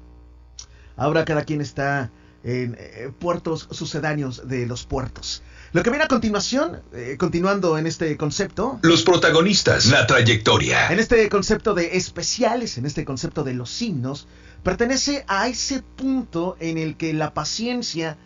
ahora 0.96 1.24
cada 1.26 1.44
quien 1.44 1.60
está 1.60 2.10
en 2.44 2.76
puertos 3.18 3.68
sucedáneos 3.72 4.48
de 4.48 4.66
los 4.66 4.86
puertos. 4.86 5.42
Lo 5.72 5.82
que 5.82 5.90
viene 5.90 6.04
a 6.04 6.08
continuación, 6.08 6.80
eh, 6.94 7.16
continuando 7.18 7.76
en 7.76 7.86
este 7.86 8.16
concepto, 8.16 8.78
Los 8.82 9.02
protagonistas, 9.02 9.86
la 9.86 10.06
trayectoria. 10.06 10.90
en 10.90 10.98
este 10.98 11.28
concepto 11.28 11.74
de 11.74 11.96
especiales, 11.96 12.78
en 12.78 12.86
este 12.86 13.04
concepto 13.04 13.44
de 13.44 13.52
los 13.54 13.70
signos, 13.70 14.26
pertenece 14.62 15.24
a 15.28 15.46
ese 15.48 15.82
punto 15.82 16.56
en 16.58 16.78
el 16.78 16.96
que 16.96 17.12
la 17.12 17.34
paciencia, 17.34 18.16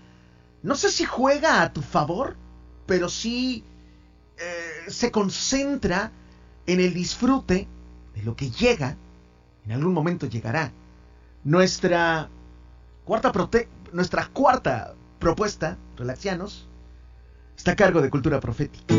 no 0.63 0.77
sé 0.77 0.91
si 0.93 1.05
juega 1.05 1.63
a 1.63 1.73
tu 1.73 1.83
favor, 1.83 2.37
pero 2.87 3.09
sí 3.09 3.65
eh, 4.39 4.91
se 4.91 5.11
concentra 5.11 6.13
en 6.67 6.81
el 6.81 6.95
disfrute 6.95 7.67
de 8.15 8.23
lo 8.23 8.37
que 8.37 8.51
llega, 8.51 8.97
en 9.67 9.73
algún 9.73 9.93
momento 9.93 10.27
llegará. 10.27 10.73
Nuestra 11.45 12.29
cuarta, 13.05 13.33
prote- 13.33 13.67
nuestra 13.93 14.27
cuarta 14.29 14.95
propuesta, 15.19 15.77
relaxianos, 15.97 16.69
está 17.63 17.73
a 17.73 17.77
cargo 17.77 18.03
de 18.03 18.11
cultura 18.11 18.41
profética. 18.41 18.93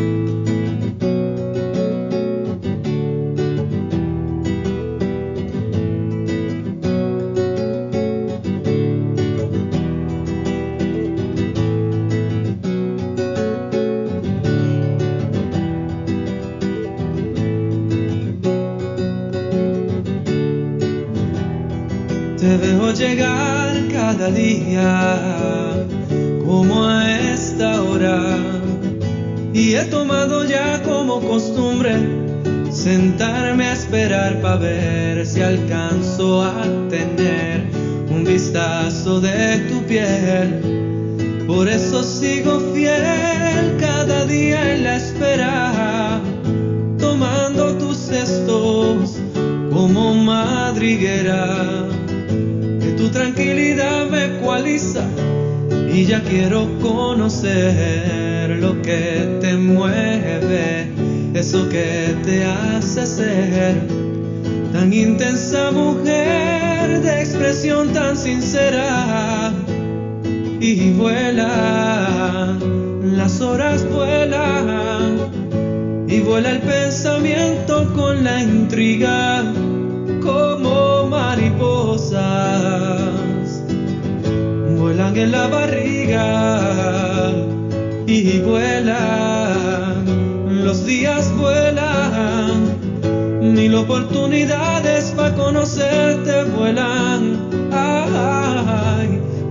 Oportunidades 94.14 95.12
para 95.16 95.34
conocerte 95.34 96.44
vuelan. 96.56 97.40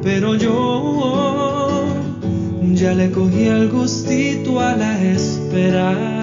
Pero 0.02 0.34
yo 0.34 1.84
ya 2.74 2.92
le 2.94 3.10
cogí 3.10 3.46
el 3.46 3.68
gustito 3.70 4.60
a 4.60 4.76
la 4.76 5.00
espera. 5.02 6.22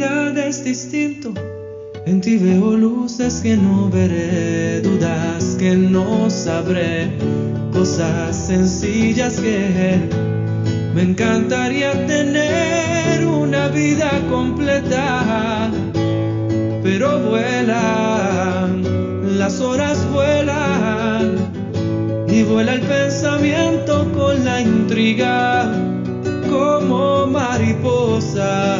Es 0.00 0.64
distinto. 0.64 1.34
En 2.06 2.22
ti 2.22 2.38
veo 2.38 2.74
luces 2.74 3.40
que 3.42 3.54
no 3.54 3.90
veré, 3.90 4.80
dudas 4.80 5.56
que 5.58 5.76
no 5.76 6.30
sabré, 6.30 7.12
cosas 7.70 8.34
sencillas 8.34 9.38
que 9.38 10.00
me 10.94 11.02
encantaría 11.02 11.92
tener 12.06 13.26
una 13.26 13.68
vida 13.68 14.10
completa. 14.30 15.70
Pero 16.82 17.20
vuelan, 17.20 18.82
las 19.38 19.60
horas 19.60 20.10
vuelan 20.10 21.36
y 22.26 22.42
vuela 22.44 22.72
el 22.72 22.80
pensamiento 22.80 24.10
con 24.14 24.42
la 24.46 24.62
intriga 24.62 25.70
como 26.48 27.26
mariposas 27.26 28.79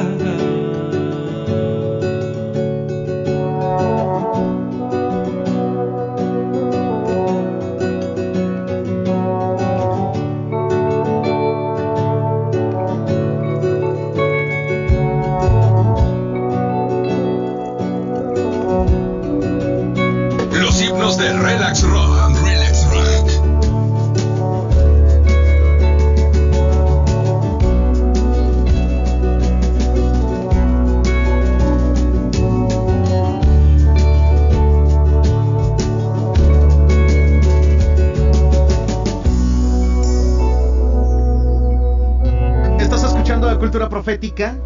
Cultura 43.71 43.87
Profética. 43.87 44.57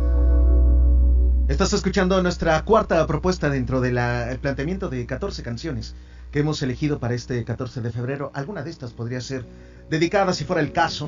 Estás 1.47 1.73
escuchando 1.73 2.19
nuestra 2.23 2.65
cuarta 2.65 3.05
propuesta 3.05 3.51
dentro 3.51 3.79
del 3.79 3.99
planteamiento 4.39 4.89
de 4.89 5.05
14 5.05 5.43
canciones 5.43 5.93
que 6.31 6.39
hemos 6.39 6.59
elegido 6.63 6.97
para 6.97 7.13
este 7.13 7.45
14 7.45 7.81
de 7.81 7.91
febrero. 7.91 8.31
Alguna 8.33 8.63
de 8.63 8.71
estas 8.71 8.93
podría 8.93 9.21
ser 9.21 9.45
dedicada, 9.91 10.33
si 10.33 10.43
fuera 10.43 10.59
el 10.59 10.71
caso, 10.71 11.07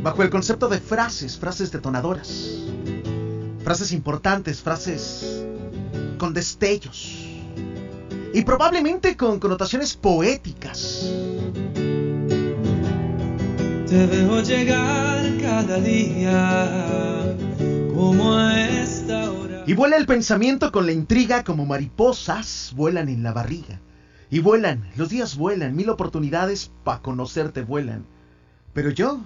bajo 0.00 0.22
el 0.22 0.30
concepto 0.30 0.68
de 0.68 0.78
frases, 0.78 1.36
frases 1.36 1.72
detonadoras, 1.72 2.60
frases 3.64 3.90
importantes, 3.90 4.62
frases 4.62 5.44
con 6.16 6.32
destellos 6.32 7.26
y 8.32 8.42
probablemente 8.42 9.16
con 9.16 9.40
connotaciones 9.40 9.96
poéticas. 9.96 11.10
Te 13.94 14.06
veo 14.06 14.42
llegar 14.42 15.38
cada 15.40 15.78
día 15.78 17.36
como 17.94 18.34
a 18.34 18.60
esta 18.60 19.30
hora. 19.30 19.62
Y 19.68 19.74
vuela 19.74 19.96
el 19.96 20.04
pensamiento 20.04 20.72
con 20.72 20.86
la 20.86 20.90
intriga 20.90 21.44
como 21.44 21.64
mariposas 21.64 22.72
vuelan 22.74 23.08
en 23.08 23.22
la 23.22 23.32
barriga. 23.32 23.80
Y 24.30 24.40
vuelan, 24.40 24.90
los 24.96 25.10
días 25.10 25.36
vuelan, 25.36 25.76
mil 25.76 25.90
oportunidades 25.90 26.72
para 26.82 27.02
conocerte 27.02 27.62
vuelan. 27.62 28.04
Pero 28.72 28.90
yo 28.90 29.20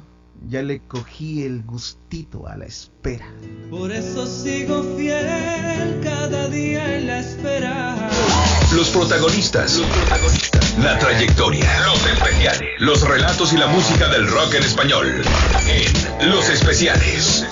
ya 0.46 0.62
le 0.62 0.81
cogí 0.81 1.44
el 1.44 1.62
gustito 1.64 2.46
a 2.46 2.59
la 2.59 2.66
espera. 2.66 3.26
Por 3.70 3.90
eso 3.90 4.26
sigo 4.26 4.83
fiel 4.98 5.98
cada 6.02 6.46
día 6.50 6.98
en 6.98 7.07
la 7.07 7.20
espera. 7.20 7.97
Los 8.74 8.90
protagonistas. 8.90 9.81
La 10.83 10.98
trayectoria. 10.98 11.66
Los 11.87 12.07
especiales. 12.07 12.68
Los 12.78 13.00
relatos 13.00 13.52
y 13.54 13.57
la 13.57 13.66
música 13.66 14.09
del 14.09 14.28
rock 14.28 14.54
en 14.54 14.62
español. 14.62 15.22
En 16.20 16.31
Los 16.31 16.50
Especiales. 16.50 17.46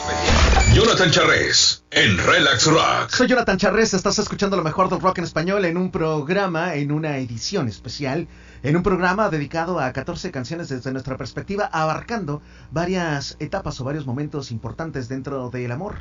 Jonathan 0.75 1.11
Charres. 1.11 1.85
En 1.91 2.19
Relax 2.19 2.67
Rock. 2.67 3.11
Soy 3.11 3.29
Jonathan 3.29 3.57
Charres, 3.57 3.95
estás 3.95 4.19
escuchando 4.19 4.59
lo 4.59 4.63
mejor 4.63 4.91
del 4.91 5.01
rock 5.01 5.19
en 5.19 5.25
español 5.25 5.65
en 5.65 5.79
un 5.79 5.91
programa, 5.91 6.75
en 6.75 6.93
una 6.93 7.17
edición 7.17 7.67
especial, 7.69 8.29
en 8.63 8.77
un 8.77 8.83
programa 8.83 9.31
dedicado 9.31 9.81
a 9.81 9.93
14 9.95 10.31
canciones 10.31 10.69
desde 10.69 10.93
nuestra 10.93 11.17
perspectiva, 11.17 11.65
abarcando 11.73 12.43
varias 12.71 13.37
etapas 13.39 13.81
o 13.81 13.85
varios 13.85 14.05
momentos 14.05 14.51
importantes 14.51 15.09
dentro 15.09 15.49
del 15.49 15.73
amor. 15.73 15.97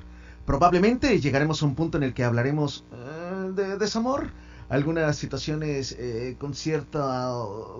Probablemente 0.45 1.21
llegaremos 1.21 1.63
a 1.63 1.65
un 1.65 1.75
punto 1.75 1.97
en 1.97 2.03
el 2.03 2.13
que 2.13 2.25
hablaremos 2.25 2.83
eh, 2.91 3.51
de 3.55 3.77
desamor, 3.77 4.29
algunas 4.69 5.15
situaciones 5.15 5.95
eh, 5.97 6.35
con 6.39 6.53
cierta 6.53 7.31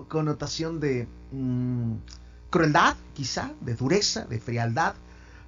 connotación 0.08 0.80
de 0.80 1.08
mm, 1.32 1.94
crueldad, 2.50 2.96
quizá, 3.14 3.52
de 3.60 3.74
dureza, 3.74 4.24
de 4.24 4.40
frialdad, 4.40 4.94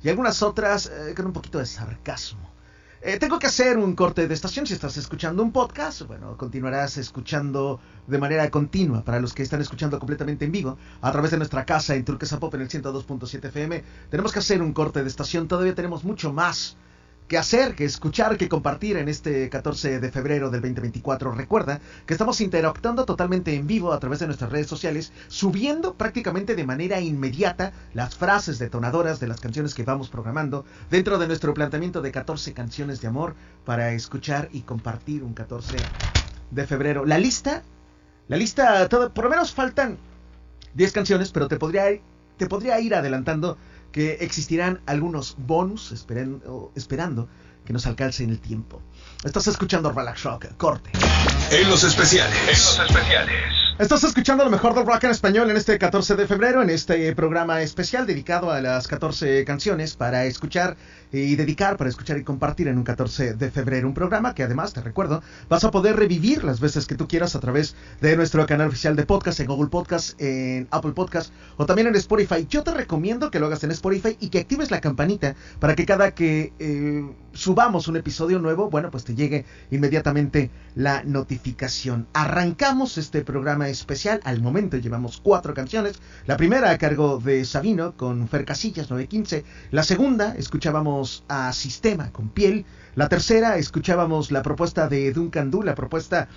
y 0.02 0.08
algunas 0.08 0.42
otras 0.42 0.86
eh, 0.86 1.14
con 1.14 1.26
un 1.26 1.32
poquito 1.32 1.58
de 1.58 1.66
sarcasmo. 1.66 2.48
Eh, 3.00 3.16
tengo 3.18 3.38
que 3.38 3.46
hacer 3.46 3.78
un 3.78 3.94
corte 3.94 4.26
de 4.26 4.34
estación. 4.34 4.66
Si 4.66 4.74
estás 4.74 4.96
escuchando 4.96 5.42
un 5.44 5.52
podcast, 5.52 6.02
bueno, 6.02 6.36
continuarás 6.36 6.96
escuchando 6.96 7.78
de 8.08 8.18
manera 8.18 8.50
continua. 8.50 9.04
Para 9.04 9.20
los 9.20 9.34
que 9.34 9.44
están 9.44 9.60
escuchando 9.60 10.00
completamente 10.00 10.44
en 10.44 10.52
vivo, 10.52 10.76
a 11.00 11.12
través 11.12 11.30
de 11.30 11.36
nuestra 11.36 11.64
casa 11.64 11.94
en 11.94 12.04
Turquesa 12.04 12.40
Pop 12.40 12.52
en 12.54 12.62
el 12.62 12.68
102.7 12.68 13.44
FM, 13.44 13.84
tenemos 14.10 14.32
que 14.32 14.40
hacer 14.40 14.62
un 14.62 14.72
corte 14.72 15.02
de 15.02 15.08
estación. 15.08 15.46
Todavía 15.46 15.76
tenemos 15.76 16.02
mucho 16.02 16.32
más 16.32 16.76
que 17.28 17.36
hacer, 17.36 17.74
que 17.74 17.84
escuchar, 17.84 18.38
que 18.38 18.48
compartir 18.48 18.96
en 18.96 19.08
este 19.08 19.50
14 19.50 20.00
de 20.00 20.10
febrero 20.10 20.50
del 20.50 20.62
2024. 20.62 21.32
Recuerda 21.32 21.80
que 22.06 22.14
estamos 22.14 22.40
interactuando 22.40 23.04
totalmente 23.04 23.54
en 23.54 23.66
vivo 23.66 23.92
a 23.92 24.00
través 24.00 24.18
de 24.20 24.26
nuestras 24.26 24.50
redes 24.50 24.66
sociales, 24.66 25.12
subiendo 25.28 25.94
prácticamente 25.94 26.56
de 26.56 26.64
manera 26.64 27.00
inmediata 27.00 27.72
las 27.92 28.16
frases 28.16 28.58
detonadoras 28.58 29.20
de 29.20 29.28
las 29.28 29.40
canciones 29.40 29.74
que 29.74 29.84
vamos 29.84 30.08
programando 30.08 30.64
dentro 30.90 31.18
de 31.18 31.26
nuestro 31.26 31.52
planteamiento 31.52 32.00
de 32.00 32.12
14 32.12 32.54
canciones 32.54 33.02
de 33.02 33.08
amor 33.08 33.34
para 33.66 33.92
escuchar 33.92 34.48
y 34.50 34.62
compartir 34.62 35.22
un 35.22 35.34
14 35.34 35.76
de 36.50 36.66
febrero. 36.66 37.04
La 37.04 37.18
lista, 37.18 37.62
la 38.28 38.38
lista, 38.38 38.88
todo, 38.88 39.12
por 39.12 39.24
lo 39.24 39.30
menos 39.30 39.52
faltan 39.52 39.98
10 40.72 40.92
canciones, 40.92 41.30
pero 41.30 41.46
te 41.46 41.58
podría, 41.58 41.84
te 42.38 42.46
podría 42.46 42.80
ir 42.80 42.94
adelantando 42.94 43.58
que 43.92 44.18
existirán 44.20 44.80
algunos 44.86 45.36
bonus 45.38 45.92
esperando, 45.92 46.72
esperando 46.74 47.28
que 47.64 47.72
nos 47.72 47.86
alcance 47.86 48.24
el 48.24 48.40
tiempo. 48.40 48.80
Estás 49.24 49.46
escuchando 49.46 49.92
Relax 49.92 50.22
Rock, 50.22 50.46
corte. 50.56 50.90
En 51.50 51.68
los 51.68 51.84
especiales. 51.84 52.38
En 52.40 52.48
los 52.48 52.78
especiales. 52.78 53.58
Estás 53.78 54.02
escuchando 54.02 54.42
lo 54.42 54.50
mejor 54.50 54.74
del 54.74 54.84
rock 54.84 55.04
en 55.04 55.10
español 55.10 55.50
en 55.50 55.56
este 55.56 55.78
14 55.78 56.16
de 56.16 56.26
febrero, 56.26 56.62
en 56.62 56.70
este 56.70 57.14
programa 57.14 57.62
especial 57.62 58.06
dedicado 58.06 58.50
a 58.50 58.60
las 58.60 58.88
14 58.88 59.44
canciones 59.44 59.94
para 59.94 60.24
escuchar 60.24 60.76
y 61.12 61.36
dedicar 61.36 61.76
para 61.76 61.90
escuchar 61.90 62.18
y 62.18 62.24
compartir 62.24 62.68
en 62.68 62.78
un 62.78 62.84
14 62.84 63.34
de 63.34 63.50
febrero. 63.50 63.88
Un 63.88 63.94
programa 63.94 64.34
que 64.34 64.42
además, 64.42 64.72
te 64.72 64.80
recuerdo, 64.80 65.22
vas 65.48 65.64
a 65.64 65.70
poder 65.70 65.96
revivir 65.96 66.44
las 66.44 66.60
veces 66.60 66.86
que 66.86 66.94
tú 66.94 67.08
quieras 67.08 67.34
a 67.36 67.40
través 67.40 67.76
de 68.00 68.16
nuestro 68.16 68.46
canal 68.46 68.68
oficial 68.68 68.96
de 68.96 69.04
podcast 69.04 69.40
en 69.40 69.46
Google 69.46 69.68
Podcast, 69.68 70.20
en 70.20 70.68
Apple 70.70 70.92
Podcast 70.92 71.32
o 71.56 71.66
también 71.66 71.88
en 71.88 71.96
Spotify. 71.96 72.46
Yo 72.48 72.62
te 72.62 72.72
recomiendo 72.72 73.30
que 73.30 73.38
lo 73.38 73.46
hagas 73.46 73.64
en 73.64 73.70
Spotify 73.70 74.16
y 74.20 74.28
que 74.28 74.40
actives 74.40 74.70
la 74.70 74.80
campanita 74.80 75.34
para 75.60 75.74
que 75.74 75.86
cada 75.86 76.12
que 76.12 76.52
eh, 76.58 77.04
subamos 77.32 77.88
un 77.88 77.96
episodio 77.96 78.38
nuevo, 78.38 78.68
bueno, 78.68 78.90
pues 78.90 79.04
te 79.04 79.14
llegue 79.14 79.44
inmediatamente 79.70 80.50
la 80.74 81.02
notificación. 81.04 82.06
Arrancamos 82.12 82.98
este 82.98 83.22
programa 83.22 83.68
especial. 83.68 84.20
Al 84.24 84.42
momento 84.42 84.76
llevamos 84.76 85.20
cuatro 85.22 85.54
canciones. 85.54 86.00
La 86.26 86.36
primera 86.36 86.70
a 86.70 86.78
cargo 86.78 87.18
de 87.18 87.44
Sabino 87.44 87.96
con 87.96 88.28
Fer 88.28 88.44
Casillas 88.44 88.90
915. 88.90 89.44
La 89.70 89.82
segunda 89.82 90.34
escuchábamos 90.36 90.97
a 91.28 91.52
Sistema 91.52 92.10
con 92.12 92.28
Piel. 92.28 92.64
La 92.94 93.08
tercera 93.08 93.56
escuchábamos 93.56 94.30
la 94.32 94.42
propuesta 94.42 94.88
de 94.88 95.12
Duncan 95.12 95.50
Du, 95.50 95.62
la 95.62 95.74
propuesta 95.74 96.28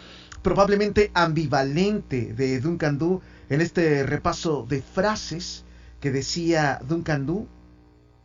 probablemente 0.42 1.12
ambivalente 1.14 2.34
de 2.34 2.60
Duncan 2.60 2.98
Du 2.98 3.22
en 3.50 3.62
este 3.62 4.04
repaso 4.04 4.66
de 4.68 4.82
frases 4.82 5.66
que 6.00 6.12
decía 6.12 6.80
Duncan 6.88 7.26
Du. 7.26 7.48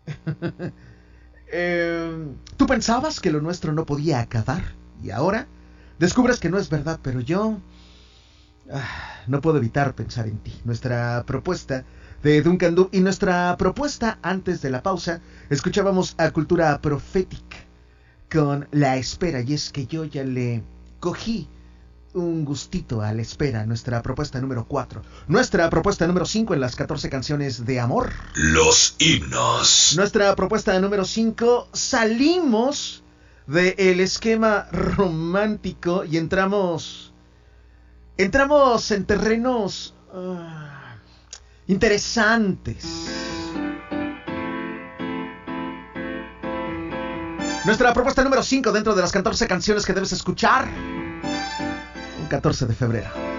eh, 1.52 2.26
Tú 2.56 2.66
pensabas 2.66 3.20
que 3.20 3.30
lo 3.30 3.40
nuestro 3.40 3.72
no 3.72 3.86
podía 3.86 4.20
acabar 4.20 4.62
y 5.02 5.10
ahora 5.10 5.46
descubres 5.98 6.38
que 6.38 6.50
no 6.50 6.58
es 6.58 6.68
verdad, 6.68 7.00
pero 7.02 7.20
yo 7.20 7.58
ah, 8.72 9.22
no 9.26 9.40
puedo 9.40 9.58
evitar 9.58 9.94
pensar 9.94 10.26
en 10.26 10.38
ti. 10.38 10.52
Nuestra 10.64 11.24
propuesta 11.26 11.84
de 12.22 12.42
Duncan 12.42 12.74
Du 12.74 12.88
y 12.92 13.00
nuestra 13.00 13.56
propuesta 13.56 14.18
antes 14.22 14.62
de 14.62 14.70
la 14.70 14.82
pausa, 14.82 15.20
escuchábamos 15.50 16.14
a 16.18 16.30
Cultura 16.30 16.80
Profética 16.80 17.56
con 18.30 18.68
La 18.72 18.96
Espera 18.96 19.40
y 19.42 19.54
es 19.54 19.70
que 19.70 19.86
yo 19.86 20.04
ya 20.04 20.24
le 20.24 20.62
cogí 21.00 21.48
un 22.14 22.44
gustito 22.44 23.02
a 23.02 23.12
la 23.12 23.20
espera, 23.22 23.66
nuestra 23.66 24.02
propuesta 24.02 24.40
número 24.40 24.66
4. 24.66 25.02
Nuestra 25.28 25.68
propuesta 25.68 26.06
número 26.06 26.24
5 26.24 26.54
en 26.54 26.60
las 26.60 26.74
14 26.74 27.10
canciones 27.10 27.66
de 27.66 27.78
amor. 27.78 28.10
Los 28.34 28.96
himnos. 28.98 29.94
Nuestra 29.96 30.34
propuesta 30.34 30.78
número 30.80 31.04
5, 31.04 31.68
salimos 31.72 33.04
del 33.46 34.00
esquema 34.00 34.66
romántico 34.72 36.04
y 36.04 36.16
entramos 36.16 37.12
entramos 38.16 38.90
en 38.90 39.04
terrenos 39.04 39.94
uh, 40.12 40.75
interesantes. 41.66 42.84
Nuestra 47.64 47.92
propuesta 47.92 48.22
número 48.22 48.42
5 48.42 48.70
dentro 48.70 48.94
de 48.94 49.02
las 49.02 49.10
14 49.10 49.48
canciones 49.48 49.84
que 49.84 49.92
debes 49.92 50.12
escuchar. 50.12 50.68
Un 52.20 52.26
14 52.28 52.66
de 52.66 52.74
febrero. 52.74 53.35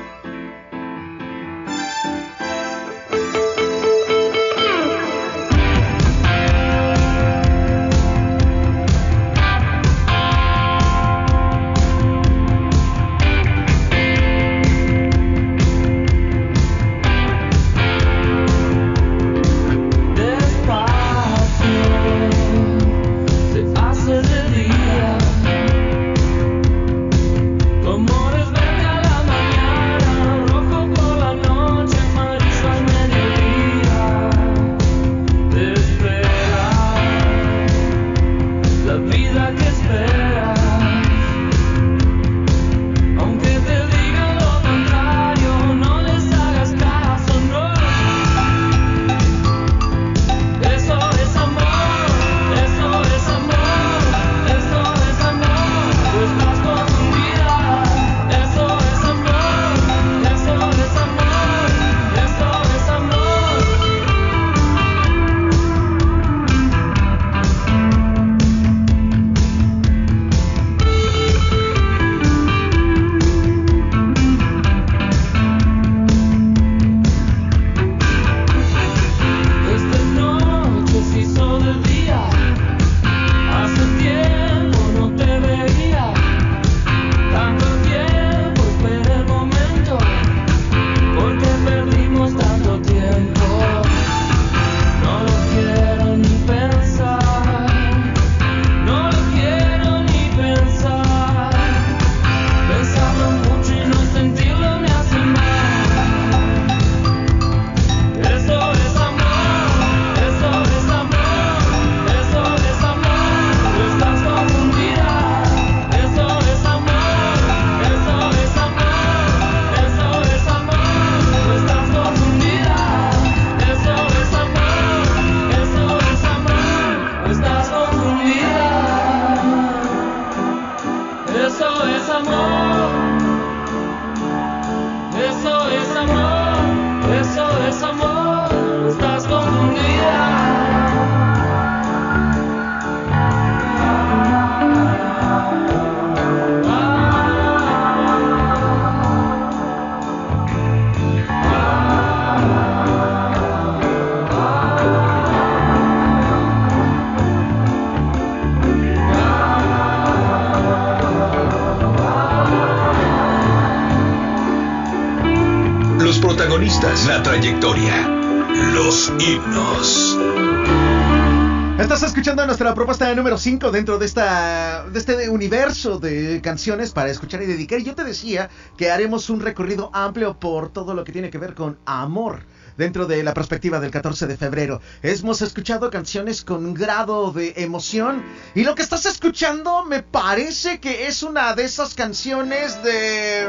5 173.48 173.72
dentro 173.72 173.98
de 173.98 174.06
esta 174.06 174.84
de 174.92 175.00
este 175.00 175.30
universo 175.30 176.00
de 176.00 176.42
canciones 176.44 176.92
para 176.92 177.10
escuchar 177.10 177.42
y 177.44 177.46
dedicar. 177.46 177.80
Yo 177.80 177.96
te 177.96 178.04
decía 178.04 178.50
que 178.78 178.92
haremos 178.92 179.30
un 179.30 179.40
recorrido 179.40 179.90
amplio 179.94 180.38
por 180.38 180.68
todo 180.74 180.94
lo 180.94 181.06
que 181.06 181.14
tiene 181.14 181.30
que 181.30 181.38
ver 181.38 181.54
con 181.56 181.78
amor 181.86 182.42
dentro 182.76 183.06
de 183.06 183.24
la 183.24 183.34
perspectiva 183.34 183.80
del 183.80 183.90
14 183.90 184.28
de 184.28 184.36
febrero. 184.36 184.82
Hemos 185.02 185.42
escuchado 185.42 185.90
canciones 185.90 186.44
con 186.44 186.74
grado 186.74 187.32
de 187.32 187.54
emoción 187.56 188.22
y 188.54 188.66
lo 188.66 188.76
que 188.76 188.82
estás 188.82 189.06
escuchando 189.06 189.86
me 189.86 190.04
parece 190.04 190.82
que 190.82 191.08
es 191.08 191.24
una 191.24 191.54
de 191.56 191.64
esas 191.64 191.94
canciones 191.96 192.84
de 192.84 193.48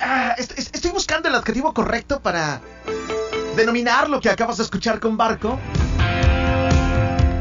Ah, 0.00 0.36
est- 0.38 0.56
est- 0.56 0.72
estoy 0.76 0.92
buscando 0.92 1.28
el 1.28 1.34
adjetivo 1.34 1.74
correcto 1.74 2.20
para 2.20 2.60
denominar 3.56 4.08
lo 4.08 4.20
que 4.20 4.30
acabas 4.30 4.58
de 4.58 4.62
escuchar 4.62 5.00
con 5.00 5.16
Barco. 5.16 5.58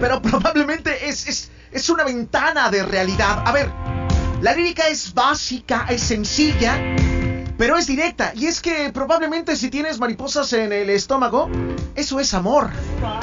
Pero 0.01 0.21
probablemente 0.21 1.07
es, 1.07 1.27
es, 1.27 1.51
es 1.71 1.89
una 1.89 2.03
ventana 2.03 2.69
de 2.69 2.83
realidad. 2.83 3.43
A 3.45 3.51
ver, 3.51 3.71
la 4.41 4.55
lírica 4.55 4.87
es 4.87 5.13
básica, 5.13 5.85
es 5.89 6.01
sencilla, 6.01 6.75
pero 7.57 7.77
es 7.77 7.85
directa. 7.85 8.33
Y 8.35 8.47
es 8.47 8.59
que 8.59 8.91
probablemente 8.91 9.55
si 9.55 9.69
tienes 9.69 9.99
mariposas 9.99 10.51
en 10.53 10.73
el 10.73 10.89
estómago, 10.89 11.47
eso 11.93 12.19
es 12.19 12.33
amor. 12.33 12.71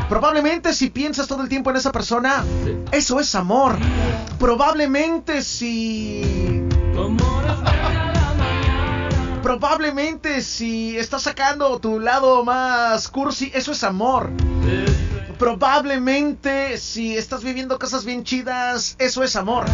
Probablemente 0.08 0.72
si 0.72 0.90
piensas 0.90 1.26
todo 1.26 1.42
el 1.42 1.48
tiempo 1.48 1.70
en 1.70 1.76
esa 1.76 1.90
persona, 1.90 2.44
eso 2.92 3.18
es 3.18 3.34
amor. 3.34 3.76
Probablemente 4.38 5.42
si... 5.42 6.62
Probablemente 9.42 10.42
si 10.42 10.96
estás 10.96 11.22
sacando 11.22 11.80
tu 11.80 11.98
lado 11.98 12.44
más 12.44 13.08
cursi, 13.08 13.50
eso 13.52 13.72
es 13.72 13.82
amor. 13.82 14.30
Probablemente 15.38 16.78
si 16.78 17.16
estás 17.16 17.44
viviendo 17.44 17.78
cosas 17.78 18.04
bien 18.04 18.24
chidas, 18.24 18.96
eso 18.98 19.22
es 19.22 19.36
amor. 19.36 19.66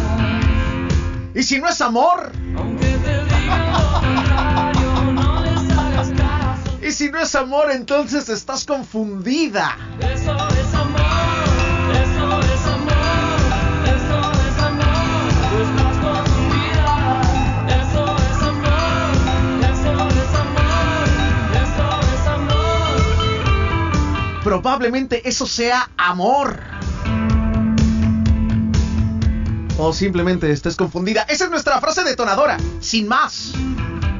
Y 1.33 1.43
si 1.43 1.59
no 1.59 1.67
es 1.67 1.81
amor, 1.81 2.31
y 6.81 6.91
si 6.91 7.09
no 7.09 7.19
es 7.19 7.35
amor, 7.35 7.71
entonces 7.71 8.29
estás 8.29 8.63
confundida. 8.63 9.75
Probablemente 24.45 25.27
eso 25.27 25.47
sea 25.47 25.89
amor. 25.97 26.59
O 29.79 29.91
simplemente 29.91 30.51
estés 30.51 30.75
confundida. 30.75 31.23
Esa 31.23 31.45
es 31.45 31.49
nuestra 31.49 31.81
frase 31.81 32.03
detonadora. 32.03 32.57
Sin 32.79 33.07
más. 33.07 33.53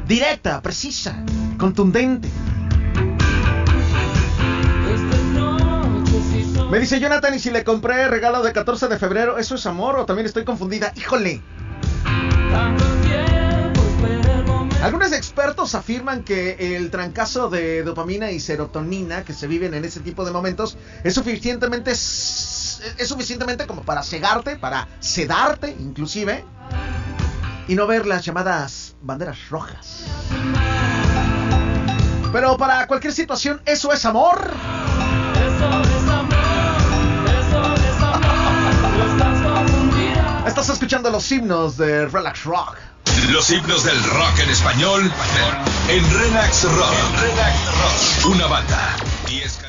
Directa, 0.08 0.60
precisa, 0.62 1.14
contundente. 1.58 2.28
Me 6.72 6.80
dice 6.80 6.98
Jonathan, 6.98 7.32
¿y 7.32 7.38
si 7.38 7.50
le 7.52 7.62
compré 7.62 8.08
regalo 8.08 8.42
de 8.42 8.52
14 8.52 8.88
de 8.88 8.98
febrero, 8.98 9.38
eso 9.38 9.54
es 9.54 9.64
amor 9.66 9.96
o 9.96 10.06
también 10.06 10.26
estoy 10.26 10.44
confundida? 10.44 10.92
Híjole. 10.96 11.40
Algunos 14.82 15.12
expertos 15.12 15.74
afirman 15.74 16.22
que 16.22 16.76
el 16.76 16.90
trancazo 16.90 17.48
de 17.48 17.82
dopamina 17.82 18.30
y 18.30 18.40
serotonina 18.40 19.24
que 19.24 19.32
se 19.32 19.46
viven 19.46 19.74
en 19.74 19.84
ese 19.84 20.00
tipo 20.00 20.24
de 20.24 20.30
momentos 20.30 20.76
es 21.02 21.14
suficientemente 21.14 21.92
es 21.92 23.08
suficientemente 23.08 23.66
como 23.66 23.82
para 23.82 24.02
cegarte, 24.02 24.56
para 24.56 24.86
sedarte 25.00 25.74
inclusive 25.80 26.44
y 27.68 27.74
no 27.74 27.86
ver 27.86 28.06
las 28.06 28.24
llamadas 28.24 28.94
banderas 29.02 29.48
rojas. 29.48 30.04
Pero 32.32 32.56
para 32.56 32.86
cualquier 32.86 33.12
situación 33.12 33.60
eso 33.64 33.92
es 33.92 34.04
amor. 34.04 34.50
Eso 35.34 35.80
es 35.80 36.08
amor, 36.08 36.36
eso 37.40 37.74
es 37.74 38.02
amor. 38.02 39.10
Estás 39.10 39.42
confundida. 39.42 40.44
Estás 40.46 40.68
escuchando 40.68 41.10
los 41.10 41.32
himnos 41.32 41.76
de 41.76 42.06
Relax 42.06 42.44
Rock. 42.44 42.76
Los 43.24 43.50
himnos 43.50 43.82
del 43.84 44.02
rock 44.04 44.38
en 44.42 44.50
español 44.50 45.10
en 45.88 46.18
Relax 46.18 46.64
Rock. 46.64 48.26
Una 48.26 48.46
banda. 48.46 48.96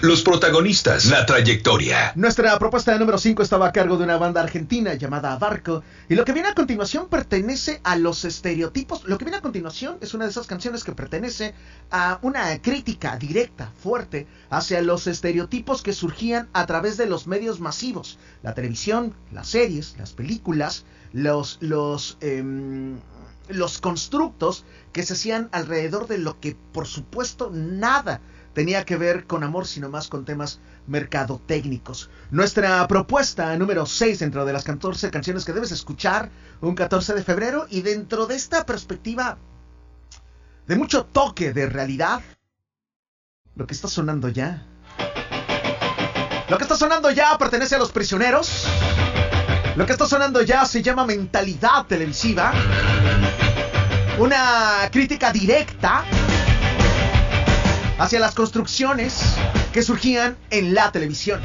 Los 0.02 0.22
protagonistas, 0.22 1.06
la 1.06 1.26
trayectoria. 1.26 2.12
Nuestra 2.16 2.60
propuesta 2.60 2.95
número 2.98 3.18
5 3.18 3.41
estaba 3.41 3.68
a 3.68 3.72
cargo 3.72 3.98
de 3.98 4.04
una 4.04 4.18
banda 4.18 4.41
argentina 4.41 4.93
llamada 4.93 5.38
Barco. 5.38 5.82
Y 6.10 6.16
lo 6.16 6.26
que 6.26 6.34
viene 6.34 6.50
a 6.50 6.54
continuación 6.54 7.08
pertenece 7.08 7.80
a 7.84 7.95
los 7.95 8.26
estereotipos. 8.26 9.06
Lo 9.06 9.18
que 9.18 9.26
viene 9.26 9.38
a 9.38 9.41
continuación 9.41 9.98
es 10.02 10.14
una 10.14 10.26
de 10.26 10.32
esas 10.32 10.45
canciones 10.45 10.84
que 10.84 10.91
pertenece 10.91 11.56
a 11.89 12.20
una 12.22 12.62
crítica 12.62 13.16
directa, 13.16 13.72
fuerte, 13.82 14.28
hacia 14.50 14.82
los 14.82 15.08
estereotipos 15.08 15.82
que 15.82 15.93
surgían 15.93 16.50
a 16.54 16.66
través 16.66 16.98
de 16.98 17.08
los 17.08 17.26
medios 17.26 17.60
masivos. 17.60 18.20
La 18.43 18.54
televisión, 18.54 19.16
las 19.32 19.48
series, 19.48 19.95
las 19.98 20.12
películas, 20.12 20.86
los, 21.14 21.58
los, 21.62 22.18
em, 22.22 22.98
los 23.50 23.80
constructos 23.80 24.66
que 24.91 25.04
se 25.04 25.14
hacían 25.14 25.50
alrededor 25.52 26.08
de 26.08 26.18
lo 26.18 26.39
que, 26.39 26.56
por 26.74 26.88
supuesto, 26.88 27.52
nada 27.54 28.22
tenía 28.54 28.86
que 28.86 28.98
ver 28.98 29.28
con 29.28 29.43
amor, 29.43 29.68
sino 29.68 29.89
más 29.89 30.08
con 30.08 30.26
temas 30.26 30.60
mercadotécnicos. 30.88 32.10
Nuestra 32.32 32.88
propuesta 32.88 33.56
número 33.56 33.86
6 33.86 34.20
dentro 34.20 34.45
de 34.45 34.54
las 34.54 34.64
14 34.64 35.12
canciones 35.12 35.45
que 35.45 35.54
debes 35.54 35.72
escuchar 35.72 36.32
un 36.62 36.74
14 36.74 37.14
de 37.14 37.24
febrero 37.24 37.68
y 37.70 37.82
dentro 37.82 38.26
de 38.26 38.36
esta 38.36 38.66
perspectiva 38.66 39.38
de 40.66 40.76
mucho 40.76 41.06
toque 41.06 41.54
de 41.54 41.68
realidad, 41.68 42.22
lo 43.56 43.68
que 43.68 43.74
está 43.74 43.88
sonando 43.88 44.30
ya. 44.30 44.66
Lo 46.50 46.58
que 46.58 46.64
está 46.64 46.76
sonando 46.76 47.12
ya 47.12 47.38
pertenece 47.38 47.76
a 47.76 47.80
los 47.80 47.91
prisioneros. 47.91 48.66
Lo 49.76 49.86
que 49.86 49.91
está 49.91 50.08
sonando 50.08 50.41
ya 50.41 50.66
se 50.66 50.82
llama 50.82 51.06
mentalidad 51.06 51.86
televisiva. 51.86 52.54
Una 54.18 54.89
crítica 54.91 55.32
directa 55.32 56.03
hacia 57.99 58.20
las 58.20 58.34
construcciones 58.34 59.22
que 59.72 59.84
surgían 59.84 60.36
en 60.49 60.74
la 60.74 60.91
televisión. 60.91 61.39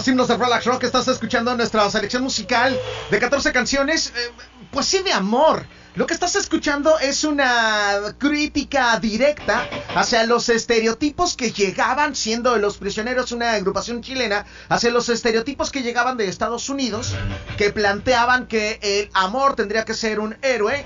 Los 0.00 0.08
himnos 0.08 0.28
de 0.28 0.38
Relax 0.38 0.64
Rock, 0.64 0.84
estás 0.84 1.08
escuchando 1.08 1.54
nuestra 1.54 1.90
selección 1.90 2.22
musical 2.22 2.74
de 3.10 3.18
14 3.18 3.52
canciones, 3.52 4.14
eh, 4.16 4.30
pues 4.70 4.86
sí 4.86 5.02
de 5.02 5.12
amor. 5.12 5.66
Lo 5.94 6.06
que 6.06 6.14
estás 6.14 6.36
escuchando 6.36 6.98
es 6.98 7.22
una 7.22 8.14
crítica 8.16 8.98
directa 8.98 9.68
hacia 9.94 10.24
los 10.24 10.48
estereotipos 10.48 11.36
que 11.36 11.52
llegaban, 11.52 12.16
siendo 12.16 12.56
Los 12.56 12.78
Prisioneros 12.78 13.30
una 13.32 13.52
agrupación 13.52 14.00
chilena, 14.00 14.46
hacia 14.70 14.90
los 14.90 15.10
estereotipos 15.10 15.70
que 15.70 15.82
llegaban 15.82 16.16
de 16.16 16.28
Estados 16.28 16.70
Unidos, 16.70 17.14
que 17.58 17.68
planteaban 17.68 18.46
que 18.46 18.78
el 18.80 19.10
amor 19.12 19.54
tendría 19.54 19.84
que 19.84 19.92
ser 19.92 20.18
un 20.18 20.34
héroe, 20.40 20.82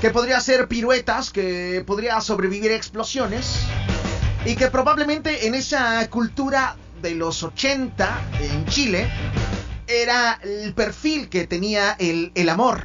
que 0.00 0.10
podría 0.10 0.38
hacer 0.38 0.66
piruetas, 0.66 1.30
que 1.30 1.84
podría 1.86 2.20
sobrevivir 2.20 2.72
a 2.72 2.74
explosiones, 2.74 3.60
y 4.44 4.56
que 4.56 4.68
probablemente 4.68 5.46
en 5.46 5.54
esa 5.54 6.08
cultura 6.10 6.76
de 7.02 7.14
los 7.14 7.42
80 7.42 8.20
en 8.40 8.66
Chile 8.66 9.08
era 9.86 10.38
el 10.42 10.74
perfil 10.74 11.28
que 11.28 11.46
tenía 11.46 11.92
el, 11.98 12.32
el 12.34 12.48
amor. 12.48 12.84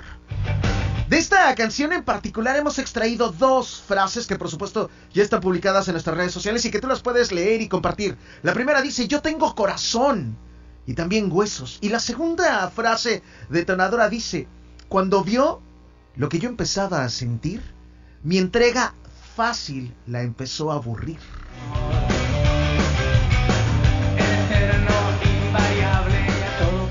De 1.09 1.18
esta 1.18 1.53
canción 1.53 1.93
en 1.93 2.03
particular 2.03 2.55
hemos 2.55 2.80
extraído 2.80 3.32
dos 3.32 3.84
frases 3.86 4.26
que 4.26 4.38
por 4.38 4.49
supuesto 4.49 4.89
ya 5.14 5.22
están 5.22 5.41
publicadas 5.41 5.88
en 5.88 5.93
nuestras 5.93 6.18
redes 6.18 6.32
sociales 6.32 6.66
y 6.66 6.72
que 6.72 6.80
tú 6.80 6.88
las 6.88 7.01
puedes 7.01 7.32
leer 7.32 7.61
y 7.61 7.68
compartir. 7.68 8.18
La 8.41 8.53
primera 8.53 8.82
dice, 8.82 9.07
yo 9.07 9.22
tengo 9.22 9.53
corazón 9.53 10.38
y 10.88 10.93
también 10.93 11.32
huesos. 11.32 11.78
Y 11.82 11.89
la 11.89 11.99
segunda 11.99 12.70
frase 12.70 13.22
detonadora 13.49 14.09
dice, 14.09 14.47
cuando 14.88 15.24
vio 15.24 15.61
lo 16.16 16.30
que 16.30 16.39
yo 16.39 16.49
empezaba 16.49 17.03
a 17.03 17.09
sentir, 17.09 17.61
mi 18.24 18.38
entrega 18.38 18.95
fácil 19.36 19.93
la 20.07 20.22
empezó 20.22 20.72
a 20.72 20.76
aburrir. 20.76 21.20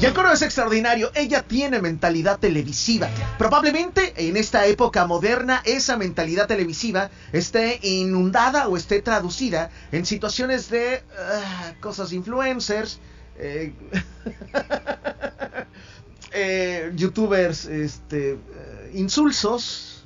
Y 0.02 0.04
el 0.04 0.14
coro 0.14 0.32
es 0.32 0.42
extraordinario, 0.42 1.12
ella 1.14 1.42
tiene 1.42 1.80
mentalidad 1.80 2.40
televisiva. 2.40 3.08
Probablemente 3.38 4.12
en 4.16 4.36
esta 4.36 4.66
época 4.66 5.06
moderna 5.06 5.62
esa 5.64 5.96
mentalidad 5.96 6.48
televisiva 6.48 7.08
esté 7.32 7.78
inundada 7.82 8.66
o 8.66 8.76
esté 8.76 9.00
traducida 9.00 9.70
en 9.92 10.04
situaciones 10.04 10.68
de 10.70 11.04
ah, 11.16 11.74
cosas 11.80 12.12
influencers, 12.12 12.98
eh, 13.38 13.74
eh, 16.32 16.90
youtubers 16.96 17.66
este, 17.66 18.32
eh, 18.32 18.90
insulsos 18.94 20.04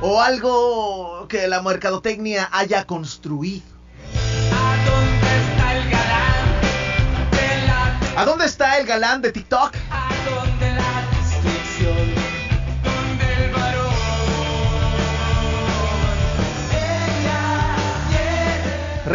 o 0.00 0.22
algo 0.22 1.28
que 1.28 1.46
la 1.48 1.60
mercadotecnia 1.60 2.48
haya 2.50 2.86
construido. 2.86 3.66
¿A 4.54 4.84
dónde 4.86 5.36
está 5.36 5.76
el 5.76 5.90
galán 5.90 6.43
¿A 8.16 8.24
dónde 8.24 8.46
está 8.46 8.78
el 8.78 8.86
galán 8.86 9.22
de 9.22 9.32
TikTok? 9.32 9.74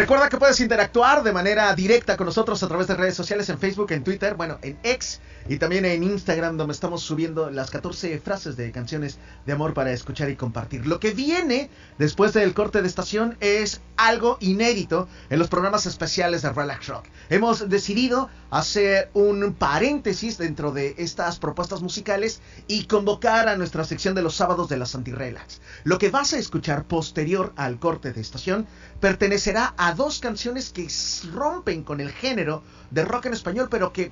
Recuerda 0.00 0.30
que 0.30 0.38
puedes 0.38 0.58
interactuar 0.60 1.22
de 1.22 1.30
manera 1.30 1.74
directa 1.74 2.16
con 2.16 2.24
nosotros 2.24 2.62
a 2.62 2.68
través 2.68 2.86
de 2.86 2.94
redes 2.94 3.14
sociales 3.14 3.50
en 3.50 3.58
Facebook, 3.58 3.92
en 3.92 4.02
Twitter, 4.02 4.34
bueno, 4.34 4.58
en 4.62 4.78
X 4.82 5.20
y 5.46 5.58
también 5.58 5.84
en 5.84 6.02
Instagram 6.02 6.56
donde 6.56 6.72
estamos 6.72 7.02
subiendo 7.02 7.50
las 7.50 7.70
14 7.70 8.18
frases 8.18 8.56
de 8.56 8.72
canciones 8.72 9.18
de 9.44 9.52
amor 9.52 9.74
para 9.74 9.92
escuchar 9.92 10.30
y 10.30 10.36
compartir. 10.36 10.86
Lo 10.86 11.00
que 11.00 11.10
viene 11.10 11.68
después 11.98 12.32
del 12.32 12.54
corte 12.54 12.80
de 12.80 12.88
estación 12.88 13.36
es 13.40 13.82
algo 13.98 14.38
inédito 14.40 15.06
en 15.28 15.38
los 15.38 15.48
programas 15.48 15.84
especiales 15.84 16.40
de 16.40 16.50
Relax 16.50 16.86
Rock. 16.86 17.04
Hemos 17.28 17.68
decidido 17.68 18.30
hacer 18.50 19.10
un 19.12 19.52
paréntesis 19.52 20.38
dentro 20.38 20.72
de 20.72 20.94
estas 20.96 21.38
propuestas 21.38 21.82
musicales 21.82 22.40
y 22.66 22.86
convocar 22.86 23.48
a 23.48 23.56
nuestra 23.56 23.84
sección 23.84 24.14
de 24.14 24.22
los 24.22 24.34
sábados 24.34 24.70
de 24.70 24.78
las 24.78 24.94
antirrelax. 24.94 25.60
Lo 25.84 25.98
que 25.98 26.10
vas 26.10 26.32
a 26.32 26.38
escuchar 26.38 26.84
posterior 26.84 27.52
al 27.56 27.78
corte 27.78 28.14
de 28.14 28.20
estación 28.22 28.66
pertenecerá 29.00 29.74
a 29.76 29.89
dos 29.94 30.18
canciones 30.20 30.70
que 30.70 30.88
rompen 31.32 31.82
con 31.82 32.00
el 32.00 32.10
género 32.10 32.62
de 32.90 33.04
rock 33.04 33.26
en 33.26 33.34
español, 33.34 33.68
pero 33.70 33.92
que, 33.92 34.10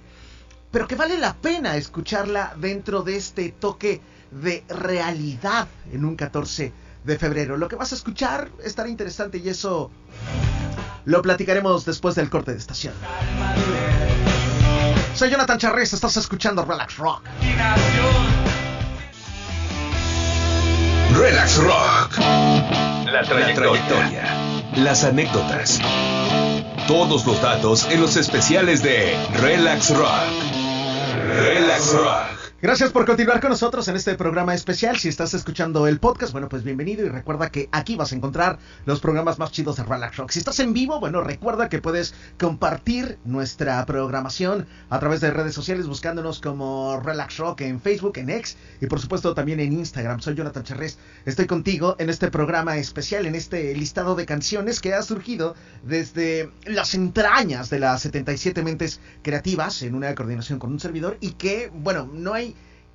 pero 0.70 0.86
que 0.86 0.94
vale 0.94 1.18
la 1.18 1.34
pena 1.34 1.76
escucharla 1.76 2.54
dentro 2.58 3.02
de 3.02 3.16
este 3.16 3.50
toque 3.52 4.00
de 4.30 4.64
realidad 4.68 5.68
en 5.92 6.04
un 6.04 6.16
14 6.16 6.72
de 7.04 7.18
febrero. 7.18 7.56
Lo 7.56 7.68
que 7.68 7.76
vas 7.76 7.92
a 7.92 7.94
escuchar 7.94 8.50
estará 8.62 8.88
interesante 8.88 9.38
y 9.38 9.48
eso 9.48 9.90
lo 11.04 11.22
platicaremos 11.22 11.84
después 11.84 12.14
del 12.14 12.28
corte 12.28 12.52
de 12.52 12.58
estación. 12.58 12.94
Soy 15.14 15.30
Jonathan 15.30 15.58
Charres, 15.58 15.92
estás 15.92 16.16
escuchando 16.16 16.64
Relax 16.64 16.96
Rock. 16.98 17.22
Relax 21.18 21.56
Rock. 21.56 22.16
La 22.18 23.22
trayectoria. 23.24 24.22
Las 24.76 25.02
anécdotas. 25.02 25.80
Todos 26.86 27.26
los 27.26 27.42
datos 27.42 27.88
en 27.90 28.00
los 28.00 28.16
especiales 28.16 28.84
de 28.84 29.16
Relax 29.40 29.96
Rock. 29.96 30.12
Relax 31.26 31.92
Rock. 31.94 32.37
Gracias 32.60 32.90
por 32.90 33.06
continuar 33.06 33.40
con 33.40 33.50
nosotros 33.50 33.86
en 33.86 33.94
este 33.94 34.16
programa 34.16 34.52
especial. 34.52 34.98
Si 34.98 35.08
estás 35.08 35.32
escuchando 35.32 35.86
el 35.86 36.00
podcast, 36.00 36.32
bueno, 36.32 36.48
pues 36.48 36.64
bienvenido 36.64 37.06
y 37.06 37.08
recuerda 37.08 37.50
que 37.50 37.68
aquí 37.70 37.94
vas 37.94 38.10
a 38.10 38.16
encontrar 38.16 38.58
los 38.84 38.98
programas 38.98 39.38
más 39.38 39.52
chidos 39.52 39.76
de 39.76 39.84
Relax 39.84 40.16
Rock. 40.16 40.30
Si 40.32 40.40
estás 40.40 40.58
en 40.58 40.72
vivo, 40.72 40.98
bueno, 40.98 41.20
recuerda 41.20 41.68
que 41.68 41.80
puedes 41.80 42.14
compartir 42.36 43.16
nuestra 43.24 43.86
programación 43.86 44.66
a 44.90 44.98
través 44.98 45.20
de 45.20 45.30
redes 45.30 45.54
sociales 45.54 45.86
buscándonos 45.86 46.40
como 46.40 46.98
Relax 46.98 47.36
Rock 47.36 47.60
en 47.60 47.80
Facebook, 47.80 48.18
en 48.18 48.28
X 48.28 48.56
y 48.80 48.86
por 48.86 48.98
supuesto 48.98 49.34
también 49.34 49.60
en 49.60 49.72
Instagram. 49.72 50.18
Soy 50.18 50.34
Jonathan 50.34 50.64
Charres. 50.64 50.98
Estoy 51.26 51.46
contigo 51.46 51.94
en 52.00 52.10
este 52.10 52.28
programa 52.28 52.76
especial, 52.76 53.26
en 53.26 53.36
este 53.36 53.72
listado 53.76 54.16
de 54.16 54.26
canciones 54.26 54.80
que 54.80 54.94
ha 54.94 55.02
surgido 55.02 55.54
desde 55.84 56.50
las 56.64 56.94
entrañas 56.94 57.70
de 57.70 57.78
las 57.78 58.02
77 58.02 58.64
mentes 58.64 58.98
creativas 59.22 59.80
en 59.82 59.94
una 59.94 60.12
coordinación 60.16 60.58
con 60.58 60.72
un 60.72 60.80
servidor 60.80 61.18
y 61.20 61.34
que, 61.34 61.70
bueno, 61.72 62.10
no 62.12 62.34
hay 62.34 62.48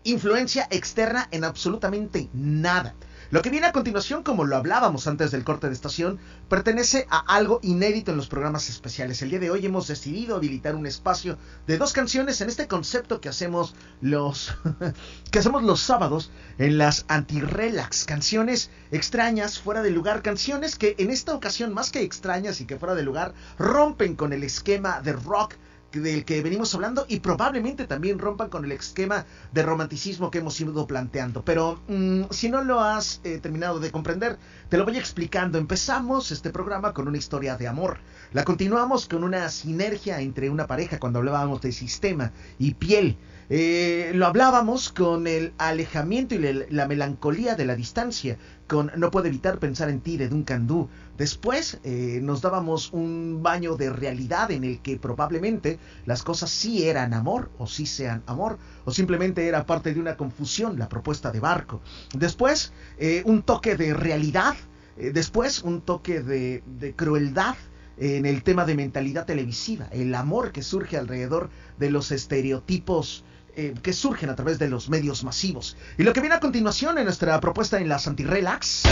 influencia 0.03 0.67
externa 0.69 1.27
en 1.31 1.43
absolutamente 1.43 2.29
nada. 2.33 2.93
Lo 3.33 3.41
que 3.41 3.49
viene 3.49 3.65
a 3.65 3.71
continuación, 3.71 4.21
como 4.21 4.45
lo 4.45 4.55
hablábamos 4.57 5.07
antes 5.07 5.31
del 5.31 5.43
corte 5.43 5.65
de 5.65 5.73
estación, 5.73 6.19
pertenece 6.49 7.07
a 7.09 7.17
algo 7.17 7.59
inédito 7.63 8.11
en 8.11 8.17
los 8.17 8.27
programas 8.27 8.69
especiales. 8.69 9.23
El 9.23 9.31
día 9.31 9.39
de 9.39 9.49
hoy 9.49 9.65
hemos 9.65 9.87
decidido 9.87 10.35
habilitar 10.35 10.75
un 10.75 10.85
espacio 10.85 11.39
de 11.65 11.79
dos 11.79 11.93
canciones 11.93 12.41
en 12.41 12.49
este 12.49 12.67
concepto 12.67 13.21
que 13.21 13.29
hacemos 13.29 13.73
los 14.01 14.55
que 15.31 15.39
hacemos 15.39 15.63
los 15.63 15.79
sábados 15.79 16.29
en 16.59 16.77
las 16.77 17.05
anti-relax, 17.07 18.05
canciones 18.05 18.69
extrañas, 18.91 19.57
fuera 19.57 19.81
de 19.81 19.89
lugar, 19.89 20.21
canciones 20.21 20.75
que 20.75 20.93
en 20.99 21.09
esta 21.09 21.33
ocasión 21.33 21.73
más 21.73 21.89
que 21.89 22.03
extrañas 22.03 22.61
y 22.61 22.65
que 22.65 22.77
fuera 22.77 22.93
de 22.93 23.01
lugar 23.01 23.33
rompen 23.57 24.15
con 24.15 24.31
el 24.31 24.43
esquema 24.43 25.01
de 25.01 25.13
rock 25.13 25.55
del 26.01 26.25
que 26.25 26.41
venimos 26.41 26.73
hablando 26.73 27.05
y 27.07 27.19
probablemente 27.19 27.85
también 27.85 28.19
rompan 28.19 28.49
con 28.49 28.65
el 28.65 28.71
esquema 28.71 29.25
de 29.51 29.63
romanticismo 29.63 30.31
que 30.31 30.39
hemos 30.39 30.59
ido 30.59 30.87
planteando. 30.87 31.43
Pero 31.45 31.81
mm, 31.87 32.23
si 32.31 32.49
no 32.49 32.63
lo 32.63 32.79
has 32.79 33.21
eh, 33.23 33.39
terminado 33.39 33.79
de 33.79 33.91
comprender, 33.91 34.37
te 34.69 34.77
lo 34.77 34.85
voy 34.85 34.97
explicando. 34.97 35.57
Empezamos 35.57 36.31
este 36.31 36.49
programa 36.49 36.93
con 36.93 37.07
una 37.07 37.17
historia 37.17 37.57
de 37.57 37.67
amor. 37.67 37.99
La 38.31 38.43
continuamos 38.43 39.07
con 39.07 39.23
una 39.23 39.49
sinergia 39.49 40.19
entre 40.19 40.49
una 40.49 40.67
pareja 40.67 40.99
cuando 40.99 41.19
hablábamos 41.19 41.61
de 41.61 41.71
sistema 41.71 42.31
y 42.57 42.73
piel. 42.73 43.17
Eh, 43.49 44.11
lo 44.15 44.25
hablábamos 44.25 44.89
con 44.89 45.27
el 45.27 45.53
alejamiento 45.57 46.33
y 46.33 46.39
la, 46.39 46.65
la 46.69 46.87
melancolía 46.87 47.55
de 47.55 47.65
la 47.65 47.75
distancia, 47.75 48.37
con 48.67 48.91
No 48.95 49.11
puedo 49.11 49.27
evitar 49.27 49.59
pensar 49.59 49.89
en 49.89 50.01
ti 50.01 50.17
de 50.17 50.29
Duncan 50.29 50.65
Du. 50.65 50.89
Después 51.17 51.79
eh, 51.83 52.19
nos 52.23 52.41
dábamos 52.41 52.91
un 52.91 53.41
baño 53.43 53.75
de 53.75 53.91
realidad 53.91 54.49
en 54.51 54.63
el 54.63 54.81
que 54.81 54.97
probablemente 54.97 55.77
las 56.05 56.23
cosas 56.23 56.49
sí 56.49 56.87
eran 56.87 57.13
amor 57.13 57.51
o 57.59 57.67
sí 57.67 57.85
sean 57.85 58.23
amor 58.25 58.57
o 58.85 58.91
simplemente 58.91 59.47
era 59.47 59.65
parte 59.65 59.93
de 59.93 59.99
una 59.99 60.17
confusión 60.17 60.79
la 60.79 60.89
propuesta 60.89 61.31
de 61.31 61.39
barco. 61.39 61.81
Después 62.13 62.73
eh, 62.97 63.21
un 63.25 63.43
toque 63.43 63.75
de 63.75 63.93
realidad, 63.93 64.55
eh, 64.97 65.11
después 65.13 65.61
un 65.61 65.81
toque 65.81 66.21
de, 66.21 66.63
de 66.79 66.95
crueldad 66.95 67.55
en 67.97 68.25
el 68.25 68.41
tema 68.41 68.65
de 68.65 68.75
mentalidad 68.75 69.25
televisiva, 69.25 69.87
el 69.91 70.15
amor 70.15 70.51
que 70.51 70.63
surge 70.63 70.97
alrededor 70.97 71.51
de 71.77 71.91
los 71.91 72.11
estereotipos 72.11 73.23
eh, 73.55 73.75
que 73.83 73.93
surgen 73.93 74.29
a 74.31 74.35
través 74.35 74.57
de 74.57 74.67
los 74.67 74.89
medios 74.89 75.23
masivos. 75.23 75.77
Y 75.97 76.03
lo 76.03 76.11
que 76.11 76.21
viene 76.21 76.35
a 76.35 76.39
continuación 76.39 76.97
en 76.97 77.03
nuestra 77.03 77.39
propuesta 77.39 77.79
en 77.79 77.87
las 77.87 78.07
anti-relax. 78.07 78.83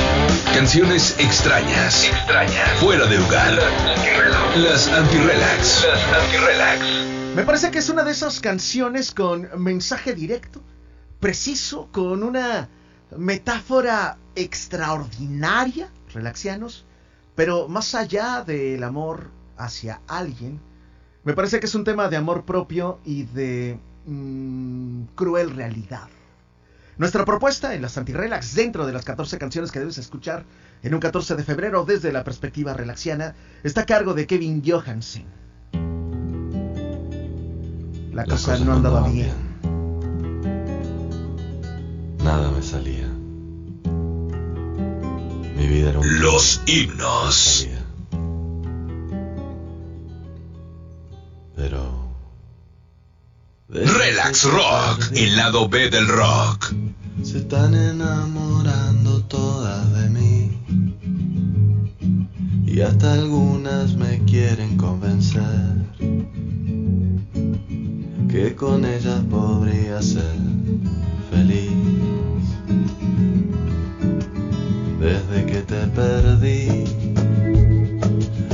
Canciones 0.53 1.15
extrañas. 1.17 2.05
Extrañas. 2.05 2.69
Fuera 2.79 3.07
de 3.07 3.17
lugar. 3.17 3.53
Las 4.57 4.87
anti-relax. 4.87 5.85
Las 5.87 6.23
anti-relax. 6.23 7.11
Me 7.35 7.43
parece 7.43 7.71
que 7.71 7.79
es 7.79 7.89
una 7.89 8.03
de 8.03 8.11
esas 8.11 8.39
canciones 8.39 9.11
con 9.11 9.49
mensaje 9.57 10.13
directo, 10.13 10.61
preciso, 11.19 11.89
con 11.91 12.21
una 12.21 12.69
metáfora 13.17 14.17
extraordinaria, 14.35 15.89
relaxianos, 16.13 16.85
pero 17.35 17.67
más 17.67 17.95
allá 17.95 18.43
del 18.45 18.83
amor 18.83 19.31
hacia 19.57 20.01
alguien, 20.07 20.59
me 21.23 21.33
parece 21.33 21.59
que 21.59 21.65
es 21.65 21.75
un 21.75 21.83
tema 21.83 22.09
de 22.09 22.17
amor 22.17 22.45
propio 22.45 22.99
y 23.05 23.23
de 23.23 23.79
mm, 24.05 25.03
cruel 25.15 25.51
realidad. 25.51 26.07
Nuestra 26.97 27.25
propuesta 27.25 27.73
en 27.73 27.81
las 27.81 27.97
anti-relax, 27.97 28.53
dentro 28.53 28.85
de 28.85 28.93
las 28.93 29.05
14 29.05 29.37
canciones 29.37 29.71
que 29.71 29.79
debes 29.79 29.97
escuchar 29.97 30.45
en 30.83 30.93
un 30.93 30.99
14 30.99 31.35
de 31.35 31.43
febrero 31.43 31.83
desde 31.85 32.11
la 32.11 32.23
perspectiva 32.23 32.73
relaxiana, 32.73 33.33
está 33.63 33.81
a 33.81 33.85
cargo 33.85 34.13
de 34.13 34.27
Kevin 34.27 34.61
Johansen. 34.65 35.25
La 38.13 38.25
cosa 38.25 38.59
no 38.59 38.73
andaba 38.73 39.07
bien. 39.07 39.33
Nada 42.23 42.51
me 42.51 42.61
salía. 42.61 43.07
Mi 45.55 45.67
vida 45.67 45.89
era 45.89 45.99
un 45.99 46.21
Los 46.21 46.61
himnos. 46.67 47.67
Relax 53.73 54.43
Rock. 54.43 55.11
El 55.15 55.37
lado 55.37 55.69
B 55.69 55.89
del 55.89 56.05
rock. 56.05 56.73
Se 57.23 57.37
están 57.37 57.73
enamorando 57.73 59.21
todas 59.23 59.93
de 59.93 60.09
mí. 60.09 60.59
Y 62.65 62.81
hasta 62.81 63.13
algunas 63.13 63.95
me 63.95 64.19
quieren 64.25 64.75
convencer 64.75 65.71
que 68.27 68.53
con 68.55 68.83
ellas 68.83 69.21
podría 69.29 70.01
ser 70.01 70.35
feliz. 71.29 71.71
Desde 74.99 75.45
que 75.45 75.61
te 75.61 75.87
perdí, 75.87 76.83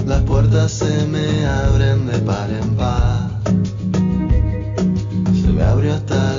las 0.06 0.22
puertas 0.22 0.72
se 0.74 1.08
me 1.08 1.44
abren 1.48 2.06
de 2.06 2.20
par 2.20 2.52
en 2.52 2.76
par. 2.76 3.17
Me 5.58 5.64
abrió 5.64 5.96
hasta 5.96 6.37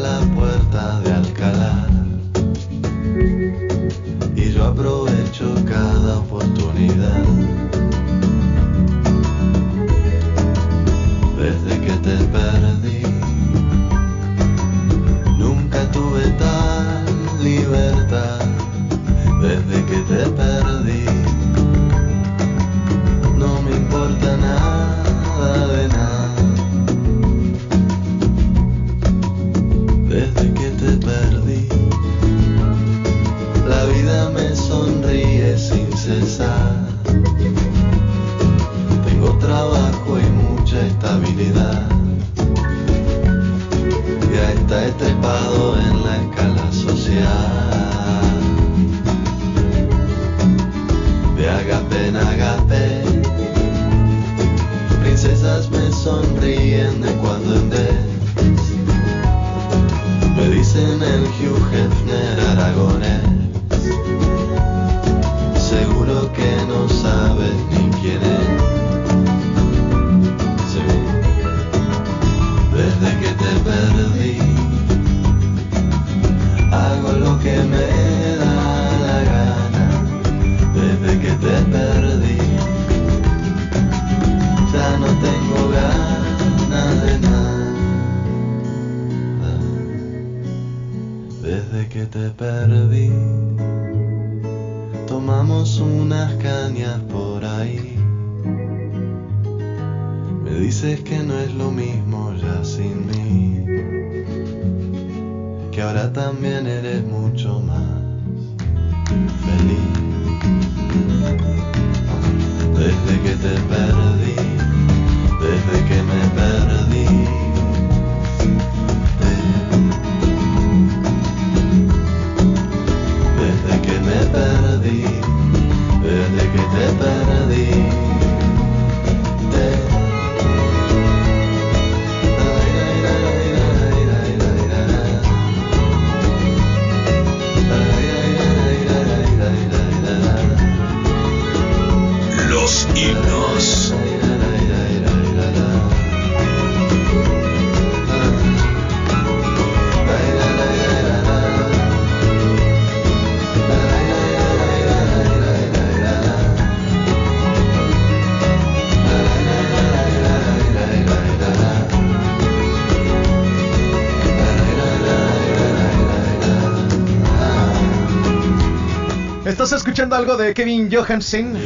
escuchando 169.98 170.14
algo 170.14 170.36
de 170.36 170.54
Kevin 170.54 170.88
Johansen. 170.92 171.56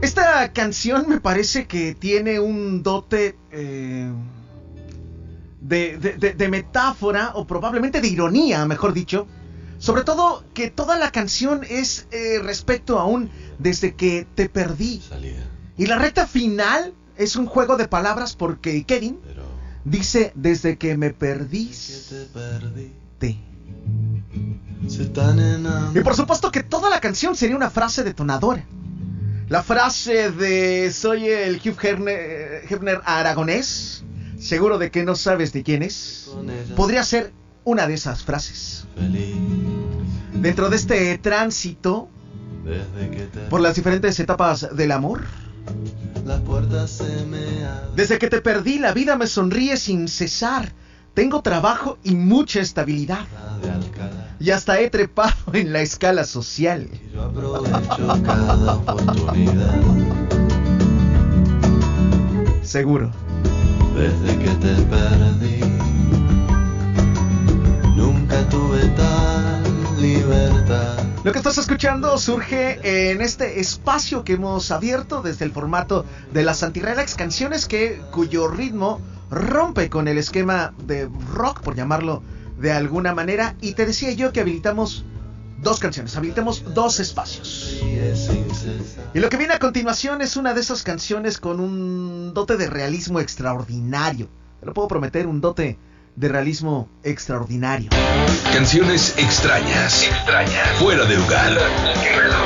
Esta 0.00 0.52
canción 0.52 1.06
me 1.08 1.20
parece 1.20 1.66
que 1.66 1.92
tiene 1.96 2.38
un 2.38 2.84
dote 2.84 3.36
eh, 3.50 4.12
de, 5.60 5.98
de- 5.98 6.12
de- 6.12 6.34
de 6.34 6.48
metáfora 6.48 7.32
o 7.34 7.48
probablemente 7.48 8.00
de 8.00 8.06
ironía, 8.06 8.64
mejor 8.64 8.92
dicho. 8.92 9.26
Sobre 9.78 10.04
todo 10.04 10.44
que 10.54 10.70
toda 10.70 10.96
la 10.98 11.10
canción 11.10 11.62
es 11.68 12.06
eh, 12.12 12.38
respecto 12.40 13.00
a 13.00 13.06
un 13.06 13.28
desde 13.58 13.96
que 13.96 14.24
te 14.36 14.48
perdí. 14.48 15.00
Salida, 15.00 15.42
Y 15.76 15.86
la 15.86 15.98
recta 15.98 16.28
final 16.28 16.94
es 17.16 17.34
un 17.34 17.46
juego 17.46 17.76
de 17.76 17.88
palabras 17.88 18.36
porque 18.36 18.84
Kevin 18.84 19.18
pero 19.26 19.42
dice 19.84 20.30
desde 20.36 20.78
que 20.78 20.96
me 20.96 21.08
que 21.08 21.14
perdiste. 21.14 22.14
te 22.14 22.24
perdí. 22.32 22.92
Se. 24.88 25.10
Y 25.94 26.00
por 26.00 26.14
supuesto 26.14 26.50
que 26.50 26.62
toda 26.62 26.90
la 26.90 27.00
canción 27.00 27.34
sería 27.36 27.56
una 27.56 27.70
frase 27.70 28.04
detonadora. 28.04 28.64
La 29.48 29.62
frase 29.62 30.30
de 30.30 30.90
soy 30.92 31.28
el 31.28 31.56
Hugh 31.56 31.78
Hefner, 31.82 32.64
Hefner 32.68 33.00
aragonés, 33.04 34.04
seguro 34.38 34.78
de 34.78 34.90
que 34.90 35.04
no 35.04 35.14
sabes 35.16 35.52
de 35.52 35.62
quién 35.62 35.82
es, 35.82 36.30
podría 36.76 37.02
ser 37.02 37.32
una 37.64 37.86
de 37.86 37.94
esas 37.94 38.24
frases. 38.24 38.86
feliz. 38.96 39.36
Dentro 40.34 40.68
de 40.68 40.76
este 40.76 41.18
tránsito 41.18 42.08
por 43.50 43.60
las 43.60 43.76
diferentes 43.76 44.18
etapas 44.18 44.68
del 44.74 44.92
amor, 44.92 45.22
desde 47.94 48.18
que 48.18 48.28
te 48.28 48.40
perdí 48.40 48.78
la 48.78 48.92
vida 48.92 49.16
me 49.16 49.26
sonríe 49.26 49.76
sin 49.76 50.08
cesar. 50.08 50.72
Tengo 51.14 51.42
trabajo 51.42 51.96
y 52.02 52.16
mucha 52.16 52.60
estabilidad. 52.60 53.24
Y 54.40 54.50
hasta 54.50 54.80
he 54.80 54.90
trepado 54.90 55.34
en 55.52 55.72
la 55.72 55.80
escala 55.80 56.24
social. 56.24 56.88
Y 56.92 57.14
yo 57.14 57.22
aprovecho 57.22 58.22
cada 58.24 58.74
oportunidad. 58.74 59.80
Seguro. 62.62 63.12
Desde 63.96 64.38
que 64.38 64.50
te 64.56 64.74
perdí, 64.82 65.60
nunca 67.94 68.48
tuve 68.48 68.84
tal 68.96 69.62
libertad. 70.00 71.13
Lo 71.24 71.32
que 71.32 71.38
estás 71.38 71.56
escuchando 71.56 72.18
surge 72.18 73.10
en 73.10 73.22
este 73.22 73.58
espacio 73.58 74.24
que 74.24 74.34
hemos 74.34 74.70
abierto 74.70 75.22
desde 75.22 75.46
el 75.46 75.52
formato 75.52 76.04
de 76.34 76.42
las 76.42 76.62
antirrelax 76.62 77.14
canciones 77.14 77.66
que 77.66 78.02
cuyo 78.10 78.46
ritmo 78.46 79.00
rompe 79.30 79.88
con 79.88 80.06
el 80.06 80.18
esquema 80.18 80.74
de 80.84 81.08
rock, 81.32 81.62
por 81.62 81.76
llamarlo 81.76 82.22
de 82.60 82.72
alguna 82.72 83.14
manera. 83.14 83.56
Y 83.62 83.72
te 83.72 83.86
decía 83.86 84.12
yo 84.12 84.34
que 84.34 84.40
habilitamos 84.40 85.06
dos 85.62 85.80
canciones, 85.80 86.14
habilitamos 86.14 86.62
dos 86.74 87.00
espacios. 87.00 87.80
Y 89.14 89.18
lo 89.18 89.30
que 89.30 89.38
viene 89.38 89.54
a 89.54 89.58
continuación 89.58 90.20
es 90.20 90.36
una 90.36 90.52
de 90.52 90.60
esas 90.60 90.82
canciones 90.82 91.38
con 91.38 91.58
un 91.58 92.34
dote 92.34 92.58
de 92.58 92.68
realismo 92.68 93.18
extraordinario. 93.18 94.28
Te 94.60 94.66
lo 94.66 94.74
puedo 94.74 94.88
prometer, 94.88 95.26
un 95.26 95.40
dote 95.40 95.78
de 96.16 96.28
realismo 96.28 96.88
extraordinario. 97.02 97.90
Canciones 98.52 99.14
extrañas. 99.18 100.04
Extrañas. 100.04 100.68
Fuera 100.78 101.04
de 101.04 101.16
lugar. 101.16 101.52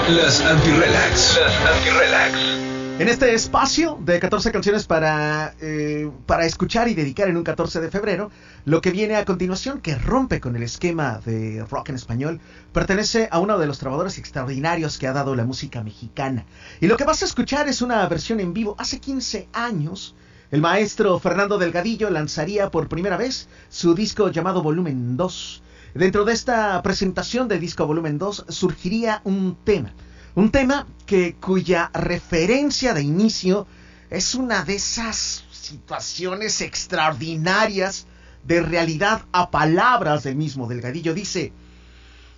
Las 0.08 0.40
anti-relax. 0.40 1.38
Las 1.38 1.76
anti-relax. 1.76 2.68
En 2.98 3.06
este 3.06 3.32
espacio 3.32 3.96
de 4.00 4.18
14 4.18 4.50
canciones 4.50 4.88
para, 4.88 5.54
eh, 5.60 6.10
para 6.26 6.46
escuchar 6.46 6.88
y 6.88 6.94
dedicar 6.94 7.28
en 7.28 7.36
un 7.36 7.44
14 7.44 7.80
de 7.80 7.90
febrero, 7.92 8.32
lo 8.64 8.80
que 8.80 8.90
viene 8.90 9.14
a 9.14 9.24
continuación, 9.24 9.80
que 9.80 9.94
rompe 9.94 10.40
con 10.40 10.56
el 10.56 10.64
esquema 10.64 11.20
de 11.24 11.64
rock 11.70 11.90
en 11.90 11.94
español, 11.94 12.40
pertenece 12.72 13.28
a 13.30 13.38
uno 13.38 13.56
de 13.56 13.68
los 13.68 13.78
trabajadores 13.78 14.18
extraordinarios 14.18 14.98
que 14.98 15.06
ha 15.06 15.12
dado 15.12 15.36
la 15.36 15.44
música 15.44 15.84
mexicana. 15.84 16.44
Y 16.80 16.88
lo 16.88 16.96
que 16.96 17.04
vas 17.04 17.22
a 17.22 17.26
escuchar 17.26 17.68
es 17.68 17.82
una 17.82 18.04
versión 18.08 18.40
en 18.40 18.52
vivo. 18.52 18.74
Hace 18.78 18.98
15 18.98 19.48
años, 19.52 20.16
el 20.50 20.62
maestro 20.62 21.18
Fernando 21.18 21.58
Delgadillo 21.58 22.08
lanzaría 22.08 22.70
por 22.70 22.88
primera 22.88 23.18
vez 23.18 23.48
su 23.68 23.94
disco 23.94 24.30
llamado 24.30 24.62
Volumen 24.62 25.16
2. 25.18 25.62
Dentro 25.94 26.24
de 26.24 26.32
esta 26.32 26.80
presentación 26.82 27.48
de 27.48 27.58
disco 27.58 27.86
Volumen 27.86 28.16
2 28.16 28.46
surgiría 28.48 29.20
un 29.24 29.56
tema. 29.62 29.92
Un 30.34 30.50
tema 30.50 30.86
que 31.04 31.34
cuya 31.34 31.90
referencia 31.92 32.94
de 32.94 33.02
inicio 33.02 33.66
es 34.08 34.34
una 34.34 34.64
de 34.64 34.76
esas 34.76 35.44
situaciones 35.50 36.62
extraordinarias 36.62 38.06
de 38.44 38.62
realidad 38.62 39.26
a 39.32 39.50
palabras 39.50 40.22
del 40.22 40.36
mismo 40.36 40.66
Delgadillo. 40.66 41.12
Dice, 41.12 41.52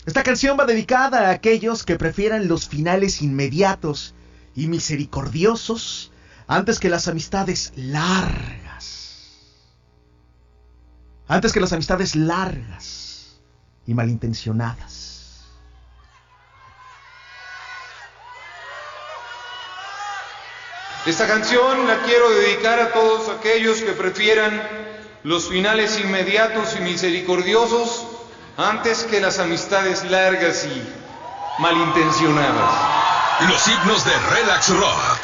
esta 0.05 0.25
canción 0.25 0.59
va 0.59 0.67
dedicada 0.67 1.29
a 1.29 1.31
aquellos 1.31 1.85
que 1.85 1.97
prefieran 1.97 2.49
los 2.49 2.67
finales 2.67 3.23
inmediatos 3.23 4.15
y 4.57 4.67
misericordiosos 4.67 6.10
antes 6.51 6.81
que 6.81 6.91
las 6.91 7.07
amistades 7.07 7.73
largas. 7.77 9.21
Antes 11.29 11.53
que 11.53 11.61
las 11.61 11.73
amistades 11.73 12.17
largas 12.17 13.37
y 13.87 13.95
malintencionadas. 13.95 15.45
Esta 21.07 21.29
canción 21.29 21.87
la 21.87 22.03
quiero 22.03 22.29
dedicar 22.31 22.81
a 22.81 22.93
todos 22.93 23.29
aquellos 23.29 23.81
que 23.83 23.93
prefieran 23.93 24.61
los 25.23 25.49
finales 25.49 26.01
inmediatos 26.01 26.75
y 26.77 26.83
misericordiosos 26.83 28.09
antes 28.57 29.05
que 29.05 29.21
las 29.21 29.39
amistades 29.39 30.03
largas 30.03 30.65
y 30.65 30.83
malintencionadas. 31.63 32.75
Los 33.49 33.69
himnos 33.69 34.05
de 34.05 34.19
Relax 34.19 34.69
Rock. 34.71 35.20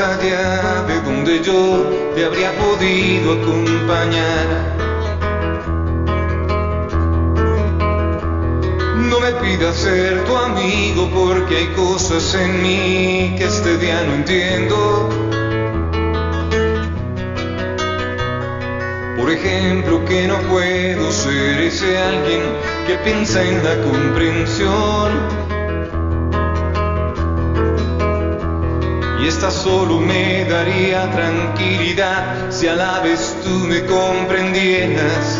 Allá 0.00 0.82
de 0.88 1.00
donde 1.02 1.42
yo 1.42 1.84
te 2.14 2.24
habría 2.24 2.52
podido 2.56 3.32
acompañar. 3.34 4.46
No 9.10 9.20
me 9.20 9.32
pidas 9.42 9.76
ser 9.76 10.24
tu 10.24 10.36
amigo 10.36 11.10
porque 11.14 11.56
hay 11.56 11.66
cosas 11.68 12.34
en 12.34 12.62
mí 12.62 13.34
que 13.36 13.44
este 13.44 13.76
día 13.78 14.02
no 14.06 14.14
entiendo. 14.14 15.08
Por 19.18 19.30
ejemplo, 19.30 20.04
que 20.06 20.26
no 20.26 20.38
puedo 20.48 21.12
ser 21.12 21.60
ese 21.60 21.98
alguien 21.98 22.42
que 22.86 22.94
piensa 23.04 23.42
en 23.42 23.62
la 23.62 23.76
comprensión. 23.82 25.39
Esta 29.40 29.50
solo 29.50 29.98
me 29.98 30.44
daría 30.44 31.10
tranquilidad 31.12 32.50
si 32.50 32.66
a 32.66 32.74
la 32.74 33.00
vez 33.00 33.38
tú 33.42 33.48
me 33.48 33.82
comprendieras. 33.86 35.38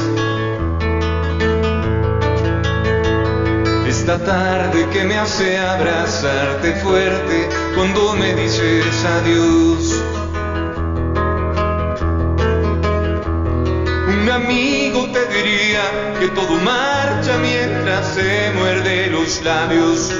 Esta 3.86 4.16
tarde 4.24 4.88
que 4.90 5.04
me 5.04 5.18
hace 5.18 5.58
abrazarte 5.58 6.72
fuerte 6.76 7.46
cuando 7.74 8.14
me 8.14 8.32
dices 8.32 9.04
adiós. 9.04 10.02
Un 14.14 14.30
amigo 14.30 15.10
te 15.12 15.26
diría 15.26 16.14
que 16.18 16.28
todo 16.28 16.58
marcha 16.60 17.36
mientras 17.36 18.14
se 18.14 18.50
muerde 18.54 19.08
los 19.08 19.42
labios. 19.42 20.10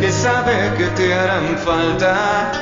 Que 0.00 0.12
sabe 0.12 0.72
que 0.76 0.84
te 0.96 1.12
harán 1.14 1.58
falta. 1.58 2.52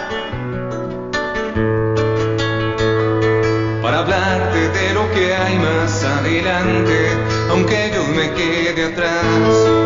Para 3.83 3.99
hablarte 3.99 4.69
de 4.71 4.95
lo 4.95 5.11
que 5.13 5.35
hay 5.35 5.59
más 5.59 6.05
adelante, 6.05 7.11
aunque 7.51 7.93
yo 7.95 8.05
me 8.15 8.33
quede 8.33 8.87
atrás. 8.87 9.84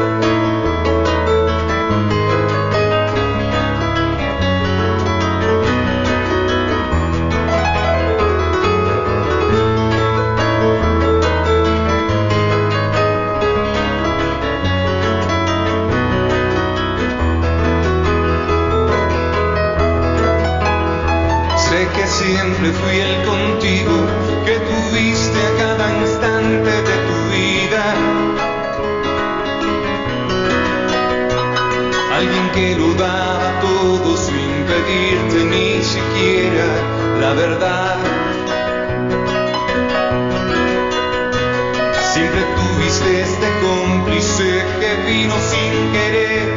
Sin 45.71 45.93
querer 45.93 46.49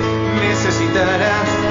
necesitarás. 0.42 1.62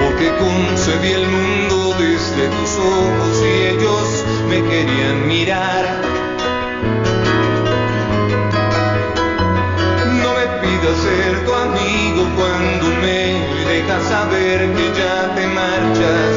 porque 0.00 0.28
concebí 0.36 1.12
el 1.12 1.26
mundo 1.26 1.94
desde 1.98 2.48
tus 2.48 2.76
ojos 2.76 3.42
y 3.42 3.76
ellos 3.76 4.24
me 4.48 4.62
querían 4.62 5.26
mirar. 5.26 5.84
No 10.22 10.28
me 10.38 10.46
pidas 10.60 10.96
ser 11.06 11.44
tu 11.46 11.54
amigo 11.54 12.26
cuando 12.36 12.86
me 13.00 13.22
dejas 13.70 14.02
saber 14.08 14.72
que 14.74 14.86
ya 14.98 15.34
te 15.34 15.46
marchas. 15.46 16.34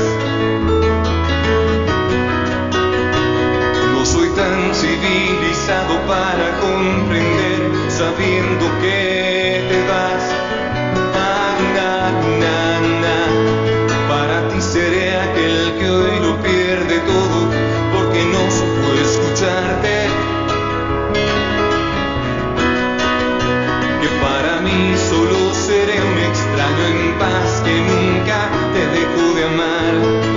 No 3.93 4.05
soy 4.05 4.29
tan 4.29 4.73
civilizado 4.73 5.99
para 6.07 6.54
comprender 6.85 7.61
sabiendo 7.89 8.65
que 8.81 9.65
te 9.69 9.77
vas. 9.89 10.23
Ah, 11.15 11.57
na, 11.75 11.89
na. 13.03 13.17
Para 14.07 14.47
ti 14.49 14.61
seré 14.61 15.17
aquel 15.17 15.73
que 15.79 15.89
hoy 15.89 16.19
lo 16.25 16.33
pierde 16.41 16.99
todo 17.11 17.37
porque 17.93 18.21
no 18.33 18.43
supo 18.59 18.87
escucharte. 19.07 19.95
Que 24.01 24.09
para 24.25 24.61
mí 24.61 24.95
solo 25.09 25.53
seré 25.53 25.97
un 26.11 26.17
extraño 26.29 26.83
en 26.93 27.19
paz 27.19 27.49
que 27.65 27.75
nunca 27.89 28.39
te 28.73 28.81
dejó 28.97 29.23
de 29.35 29.43
amar. 29.45 30.34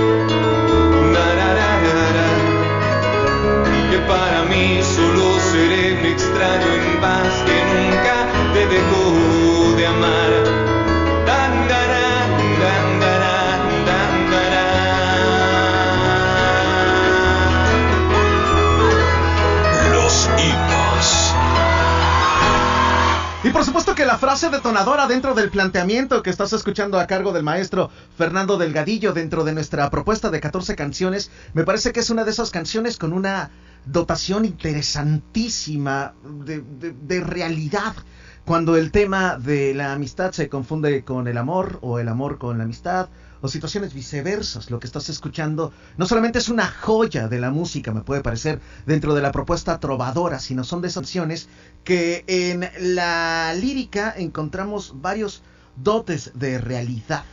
Que 23.99 24.05
la 24.05 24.17
frase 24.17 24.49
detonadora 24.49 25.07
dentro 25.07 25.33
del 25.33 25.49
planteamiento 25.49 26.23
que 26.23 26.29
estás 26.29 26.53
escuchando 26.53 26.97
a 26.97 27.05
cargo 27.05 27.33
del 27.33 27.43
maestro 27.43 27.91
Fernando 28.17 28.57
Delgadillo 28.57 29.11
dentro 29.11 29.43
de 29.43 29.51
nuestra 29.51 29.89
propuesta 29.89 30.29
de 30.29 30.39
14 30.39 30.73
canciones, 30.77 31.29
me 31.53 31.65
parece 31.65 31.91
que 31.91 31.99
es 31.99 32.09
una 32.09 32.23
de 32.23 32.31
esas 32.31 32.49
canciones 32.49 32.95
con 32.95 33.11
una 33.11 33.51
dotación 33.85 34.45
interesantísima 34.45 36.13
de, 36.23 36.61
de- 36.61 36.93
de 36.93 37.19
realidad. 37.19 37.93
Cuando 38.45 38.77
el 38.77 38.91
tema 38.91 39.37
de 39.37 39.73
la 39.73 39.91
amistad 39.91 40.31
se 40.31 40.47
confunde 40.47 41.03
con 41.03 41.27
el 41.27 41.37
amor 41.37 41.79
o 41.81 41.99
el 41.99 42.07
amor 42.07 42.37
con 42.37 42.57
la 42.57 42.63
amistad 42.63 43.09
o 43.41 43.47
situaciones 43.47 43.93
viceversas, 43.93 44.69
lo 44.69 44.79
que 44.79 44.87
estás 44.87 45.09
escuchando 45.09 45.71
no 45.97 46.05
solamente 46.05 46.39
es 46.39 46.49
una 46.49 46.67
joya 46.67 47.27
de 47.27 47.39
la 47.39 47.51
música, 47.51 47.93
me 47.93 48.01
puede 48.01 48.21
parecer, 48.21 48.59
dentro 48.85 49.13
de 49.13 49.21
la 49.21 49.31
propuesta 49.31 49.79
trovadora, 49.79 50.39
sino 50.39 50.63
son 50.63 50.81
de 50.81 50.89
que 51.83 52.23
en 52.27 52.69
la 52.95 53.53
lírica 53.53 54.13
encontramos 54.17 54.93
varios 55.01 55.41
dotes 55.75 56.31
de 56.35 56.59
realidad. 56.59 57.23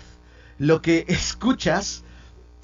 Lo 0.58 0.80
que 0.80 1.04
escuchas 1.08 2.04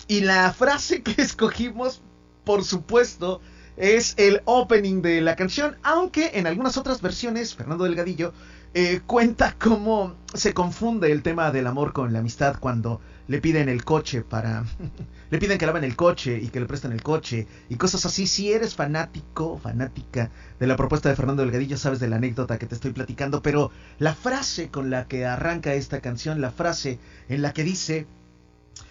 y 0.08 0.20
la 0.20 0.52
frase 0.52 1.02
que 1.02 1.20
escogimos, 1.20 2.02
por 2.44 2.64
supuesto, 2.64 3.40
es 3.76 4.14
el 4.18 4.42
opening 4.44 5.02
de 5.02 5.20
la 5.20 5.36
canción, 5.36 5.76
aunque 5.82 6.32
en 6.34 6.46
algunas 6.46 6.76
otras 6.76 7.00
versiones, 7.00 7.54
Fernando 7.54 7.84
Delgadillo 7.84 8.32
eh, 8.74 9.00
cuenta 9.06 9.56
cómo 9.58 10.14
se 10.34 10.54
confunde 10.54 11.12
el 11.12 11.22
tema 11.22 11.50
del 11.50 11.66
amor 11.66 11.92
con 11.92 12.12
la 12.12 12.20
amistad 12.20 12.56
cuando 12.58 13.00
le 13.28 13.40
piden 13.40 13.68
el 13.68 13.84
coche 13.84 14.22
para... 14.22 14.64
le 15.30 15.38
piden 15.38 15.58
que 15.58 15.66
laven 15.66 15.84
el 15.84 15.96
coche 15.96 16.38
y 16.42 16.48
que 16.48 16.60
le 16.60 16.66
presten 16.66 16.92
el 16.92 17.02
coche 17.02 17.46
y 17.68 17.76
cosas 17.76 18.04
así. 18.06 18.26
Si 18.26 18.52
eres 18.52 18.74
fanático, 18.74 19.58
fanática 19.58 20.30
de 20.58 20.66
la 20.66 20.76
propuesta 20.76 21.08
de 21.08 21.16
Fernando 21.16 21.42
Delgadillo, 21.42 21.76
sabes 21.76 22.00
de 22.00 22.08
la 22.08 22.16
anécdota 22.16 22.58
que 22.58 22.66
te 22.66 22.74
estoy 22.74 22.92
platicando, 22.92 23.42
pero 23.42 23.70
la 23.98 24.14
frase 24.14 24.68
con 24.70 24.90
la 24.90 25.06
que 25.06 25.24
arranca 25.26 25.74
esta 25.74 26.00
canción, 26.00 26.40
la 26.40 26.50
frase 26.50 26.98
en 27.28 27.42
la 27.42 27.52
que 27.52 27.64
dice... 27.64 28.06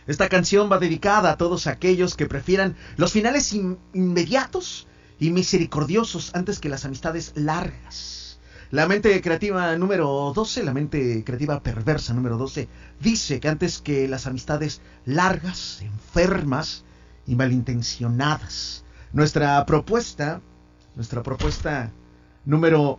Esta 0.07 0.29
canción 0.29 0.71
va 0.71 0.79
dedicada 0.79 1.31
a 1.31 1.37
todos 1.37 1.67
aquellos 1.67 2.15
que 2.15 2.25
prefieran 2.25 2.75
los 2.97 3.11
finales 3.11 3.53
in- 3.53 3.77
inmediatos 3.93 4.87
y 5.19 5.29
misericordiosos 5.31 6.33
antes 6.35 6.59
que 6.59 6.69
las 6.69 6.85
amistades 6.85 7.33
largas. 7.35 8.20
La 8.71 8.87
mente 8.87 9.21
creativa 9.21 9.75
número 9.75 10.31
12, 10.33 10.63
la 10.63 10.73
mente 10.73 11.25
creativa 11.25 11.61
perversa 11.61 12.13
número 12.13 12.37
12, 12.37 12.69
dice 13.01 13.41
que 13.41 13.49
antes 13.49 13.81
que 13.81 14.07
las 14.07 14.27
amistades 14.27 14.81
largas, 15.03 15.81
enfermas 15.81 16.85
y 17.27 17.35
malintencionadas. 17.35 18.85
Nuestra 19.11 19.65
propuesta, 19.65 20.39
nuestra 20.95 21.21
propuesta 21.21 21.91
número 22.45 22.97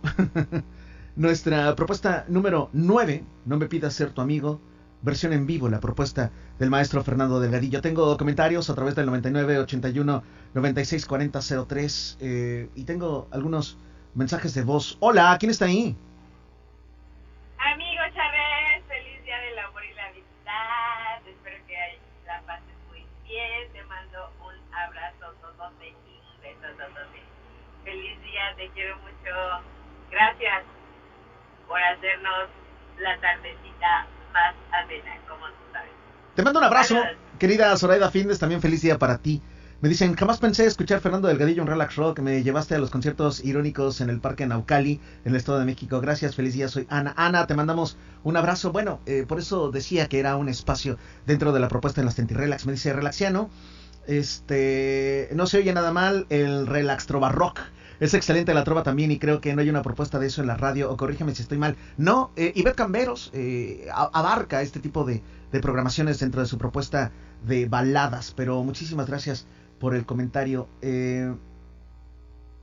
nuestra 1.15 1.75
propuesta 1.75 2.25
número 2.27 2.69
9, 2.73 3.23
no 3.47 3.57
me 3.57 3.65
pidas 3.65 3.95
ser 3.95 4.11
tu 4.11 4.21
amigo, 4.21 4.61
versión 5.01 5.33
en 5.33 5.47
vivo, 5.47 5.69
la 5.69 5.79
propuesta 5.79 6.31
del 6.59 6.69
maestro 6.69 7.03
Fernando 7.03 7.39
Delgadillo. 7.39 7.81
Tengo 7.81 8.15
comentarios 8.15 8.69
a 8.69 8.75
través 8.75 8.93
del 8.93 9.07
99 9.07 9.57
81 9.57 10.23
96 10.53 11.05
40 11.07 11.39
03 11.67 12.17
eh, 12.19 12.69
y 12.75 12.83
tengo 12.83 13.27
algunos 13.31 13.79
mensajes 14.15 14.53
de 14.53 14.63
voz. 14.63 14.97
Hola, 14.99 15.35
¿quién 15.39 15.51
está 15.51 15.65
ahí? 15.65 15.95
Amigo 17.57 18.03
Chávez, 18.13 18.83
feliz 18.87 19.23
día 19.23 19.37
del 19.39 19.59
amor 19.59 19.83
y 19.83 19.93
la 19.93 20.05
amistad. 20.07 21.27
Espero 21.27 21.65
que 21.67 21.99
la 22.25 22.41
pases 22.41 22.75
muy 22.89 23.05
bien. 23.27 23.71
Te 23.73 23.83
mando 23.83 24.31
un 24.41 24.73
abrazo 24.73 25.33
totote 25.41 25.87
y 25.89 25.93
un 25.93 26.41
beso 26.41 26.67
totote. 26.77 27.21
Feliz 27.83 28.21
día, 28.21 28.55
te 28.57 28.69
quiero 28.71 28.97
mucho. 28.97 29.63
Gracias 30.11 30.63
por 31.67 31.81
hacernos 31.81 32.49
la 32.99 33.19
tardecita 33.19 34.07
más 34.31 34.53
amena, 34.83 35.17
como 35.27 35.47
tú 35.47 35.63
sabes. 35.71 35.91
Te 36.35 36.43
mando 36.43 36.59
un 36.59 36.65
abrazo, 36.65 37.01
querida 37.39 37.75
Zoraida 37.77 38.11
Findes, 38.11 38.39
también 38.39 38.61
feliz 38.61 38.81
día 38.81 38.97
para 38.97 39.17
ti. 39.17 39.41
Me 39.83 39.89
dicen, 39.89 40.15
jamás 40.15 40.39
pensé 40.39 40.65
escuchar 40.65 41.01
Fernando 41.01 41.27
Delgadillo 41.27 41.61
en 41.61 41.67
Relax 41.67 41.97
Rock, 41.97 42.19
me 42.19 42.41
llevaste 42.41 42.73
a 42.73 42.77
los 42.77 42.89
conciertos 42.89 43.43
irónicos 43.43 43.99
en 43.99 44.09
el 44.09 44.21
Parque 44.21 44.47
Naucali, 44.47 45.01
en 45.25 45.31
el 45.31 45.35
Estado 45.35 45.59
de 45.59 45.65
México. 45.65 45.99
Gracias, 45.99 46.37
feliz 46.37 46.53
día, 46.53 46.69
soy 46.69 46.87
Ana. 46.89 47.13
Ana, 47.17 47.47
te 47.47 47.53
mandamos 47.53 47.97
un 48.23 48.37
abrazo. 48.37 48.71
Bueno, 48.71 49.01
eh, 49.05 49.25
por 49.27 49.39
eso 49.39 49.71
decía 49.71 50.07
que 50.07 50.19
era 50.19 50.37
un 50.37 50.47
espacio 50.47 50.97
dentro 51.25 51.51
de 51.51 51.59
la 51.59 51.67
propuesta 51.67 51.99
en 51.99 52.05
las 52.05 52.15
Tentirrelax. 52.15 52.65
Me 52.65 52.71
dice 52.71 52.93
Relaxiano, 52.93 53.49
este, 54.07 55.27
no 55.33 55.47
se 55.47 55.57
oye 55.57 55.73
nada 55.73 55.91
mal 55.91 56.27
el 56.29 56.65
Relax 56.65 57.05
Trova 57.05 57.33
Rock. 57.33 57.59
Es 57.99 58.13
excelente 58.13 58.53
la 58.53 58.63
trova 58.63 58.83
también 58.83 59.11
y 59.11 59.19
creo 59.19 59.41
que 59.41 59.53
no 59.53 59.61
hay 59.61 59.69
una 59.69 59.81
propuesta 59.81 60.17
de 60.17 60.27
eso 60.27 60.39
en 60.39 60.47
la 60.47 60.55
radio, 60.55 60.91
o 60.91 60.95
corrígeme 60.95 61.35
si 61.35 61.41
estoy 61.41 61.57
mal. 61.57 61.75
No, 61.97 62.31
eh, 62.37 62.53
Ivette 62.55 62.77
Camberos 62.77 63.31
eh, 63.33 63.89
abarca 63.93 64.61
este 64.61 64.79
tipo 64.79 65.03
de, 65.03 65.21
de 65.51 65.59
programaciones 65.59 66.19
dentro 66.19 66.39
de 66.39 66.47
su 66.47 66.57
propuesta 66.57 67.11
de 67.45 67.67
baladas, 67.67 68.33
pero 68.33 68.63
muchísimas 68.63 69.07
gracias 69.07 69.45
por 69.83 69.95
el 69.95 70.05
comentario. 70.05 70.69
Eh, 70.81 71.35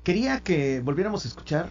quería 0.02 0.40
que 0.40 0.80
volviéramos 0.80 1.26
a 1.26 1.28
escuchar 1.28 1.68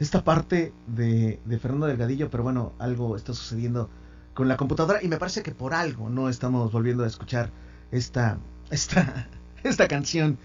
esta 0.00 0.24
parte 0.24 0.72
de, 0.88 1.38
de 1.44 1.58
Fernando 1.60 1.86
Delgadillo, 1.86 2.30
pero 2.30 2.42
bueno, 2.42 2.72
algo 2.80 3.14
está 3.14 3.32
sucediendo 3.32 3.88
con 4.34 4.48
la 4.48 4.56
computadora 4.56 5.04
y 5.04 5.08
me 5.08 5.18
parece 5.18 5.44
que 5.44 5.52
por 5.52 5.72
algo 5.72 6.10
no 6.10 6.28
estamos 6.28 6.72
volviendo 6.72 7.04
a 7.04 7.06
escuchar 7.06 7.50
esta, 7.92 8.38
esta, 8.70 9.28
esta 9.62 9.86
canción 9.86 10.36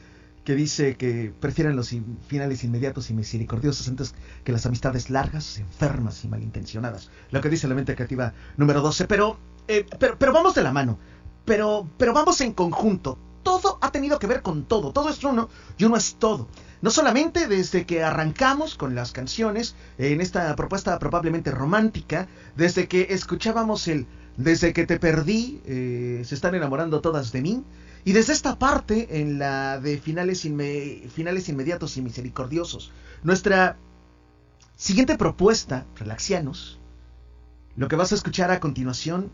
que 0.45 0.53
dice 0.53 0.95
que 0.97 1.34
prefieren 1.39 1.76
los 1.76 1.91
in- 1.91 2.19
finales 2.28 2.63
inmediatos 2.63 3.09
y 3.09 3.15
misericordiosos 3.15 3.88
antes 3.88 4.13
que 4.43 4.51
las 4.51 4.67
amistades 4.67 5.09
largas, 5.09 5.57
enfermas 5.57 6.24
y 6.24 6.28
malintencionadas. 6.28 7.09
Lo 7.32 7.41
que 7.41 7.49
dice 7.49 7.67
la 7.67 7.74
mente 7.74 7.95
creativa 7.95 8.34
número 8.55 8.82
12. 8.82 9.07
Pero, 9.07 9.39
eh, 9.67 9.84
pero, 9.99 10.15
pero 10.19 10.32
vamos 10.32 10.53
de 10.53 10.61
la 10.61 10.72
mano. 10.72 10.99
Pero, 11.43 11.88
pero 11.97 12.13
vamos 12.13 12.39
en 12.41 12.53
conjunto. 12.53 13.17
Todo 13.44 13.78
ha 13.82 13.92
tenido 13.92 14.20
que 14.20 14.28
ver 14.28 14.42
con 14.42 14.66
todo. 14.66 14.92
Todo 14.92 15.10
es 15.10 15.24
uno 15.24 15.50
y 15.78 15.86
uno 15.86 15.98
es 15.98 16.16
todo. 16.16 16.48
No 16.82 16.89
solamente 16.89 17.48
desde 17.48 17.86
que 17.86 18.04
arrancamos 18.04 18.76
con 18.76 18.96
las 18.96 19.12
canciones 19.12 19.76
en 19.98 20.22
esta 20.22 20.56
propuesta 20.56 20.98
probablemente 21.00 21.52
romántica, 21.52 22.28
desde 22.56 22.88
que 22.88 23.08
escuchábamos 23.10 23.88
el 23.88 24.08
desde 24.38 24.72
que 24.74 24.86
te 24.88 24.98
perdí, 24.98 25.62
eh, 25.66 26.24
se 26.26 26.36
están 26.36 26.56
enamorando 26.56 27.02
todas 27.02 27.32
de 27.34 27.42
mí, 27.42 27.64
y 28.06 28.14
desde 28.14 28.34
esta 28.34 28.58
parte, 28.58 29.20
en 29.22 29.38
la 29.38 29.78
de 29.80 30.00
finales, 30.00 30.46
inme- 30.46 31.08
finales 31.10 31.50
inmediatos 31.50 31.98
y 31.98 32.02
misericordiosos, 32.02 32.92
nuestra 33.24 33.78
siguiente 34.78 35.18
propuesta, 35.18 35.86
Relaxianos, 35.98 36.80
lo 37.76 37.88
que 37.89 37.98
vas 37.98 38.14
a 38.14 38.16
escuchar 38.16 38.52
a 38.52 38.60
continuación, 38.62 39.30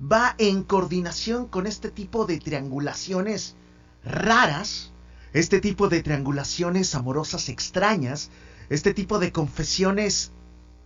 va 0.00 0.34
en 0.38 0.62
coordinación 0.62 1.46
con 1.46 1.66
este 1.66 1.90
tipo 1.90 2.26
de 2.26 2.38
triangulaciones 2.38 3.56
raras, 4.04 4.92
este 5.32 5.60
tipo 5.60 5.88
de 5.88 6.02
triangulaciones 6.02 6.94
amorosas 6.94 7.48
extrañas, 7.48 8.30
este 8.70 8.94
tipo 8.94 9.18
de 9.18 9.32
confesiones 9.32 10.32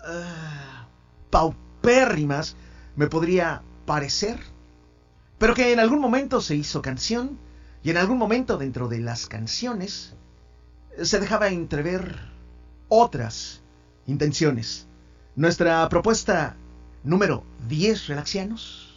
ah, 0.05 0.89
paupérrimas, 1.31 2.57
me 2.97 3.07
podría 3.07 3.63
parecer 3.87 4.41
pero 5.39 5.55
que 5.55 5.73
en 5.73 5.81
algún 5.81 6.01
momento 6.01 6.41
se 6.41 6.57
hizo 6.57 6.83
canción 6.83 7.39
y 7.83 7.91
en 7.91 7.97
algún 7.97 8.19
momento 8.19 8.59
dentro 8.59 8.89
de 8.89 8.99
las 8.99 9.27
canciones 9.27 10.15
se 11.01 11.21
dejaba 11.21 11.49
entrever 11.49 12.17
otras 12.89 13.61
intenciones. 14.07 14.89
Nuestra 15.37 15.89
propuesta 15.89 16.57
número 17.05 17.45
10, 17.69 18.09
relaxianos. 18.09 18.88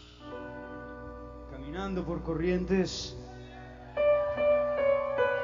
Por 1.81 2.21
corrientes, 2.21 3.17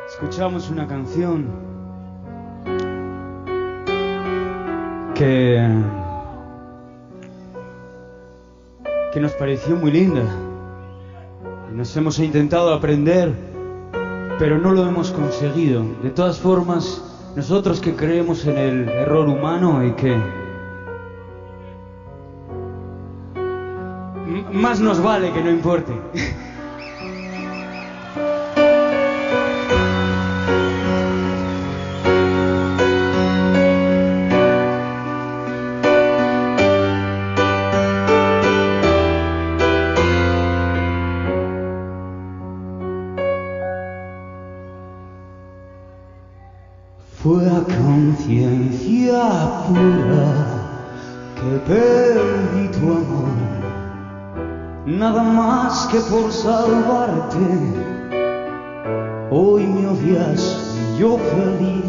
escuchamos 0.07 0.69
una 0.69 0.88
canción 0.88 1.47
que 5.15 5.67
que 9.11 9.19
nos 9.19 9.31
pareció 9.33 9.75
muy 9.77 9.91
linda. 9.91 10.21
Nos 11.73 11.97
hemos 11.97 12.19
intentado 12.19 12.71
aprender, 12.71 13.33
pero 14.38 14.59
no 14.59 14.73
lo 14.73 14.88
hemos 14.88 15.09
conseguido. 15.09 15.83
De 16.03 16.11
todas 16.11 16.38
formas, 16.38 17.03
nosotros 17.35 17.81
que 17.81 17.95
creemos 17.95 18.45
en 18.45 18.57
el 18.59 18.89
error 18.89 19.27
humano 19.27 19.83
y 19.83 19.91
que 19.93 20.15
más 24.51 24.79
nos 24.79 25.01
vale 25.01 25.31
que 25.31 25.41
no 25.41 25.51
importe. 25.51 25.93
Más 55.68 55.86
que 55.88 55.99
por 55.99 56.32
salvarte. 56.32 57.45
Hoy 59.30 59.68
me 59.68 59.86
odias 59.88 60.78
y 60.80 60.99
yo 60.99 61.18
feliz, 61.18 61.84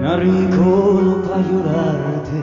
me 0.00 0.06
arrincono 0.08 1.22
para 1.22 1.42
llorarte. 1.42 2.40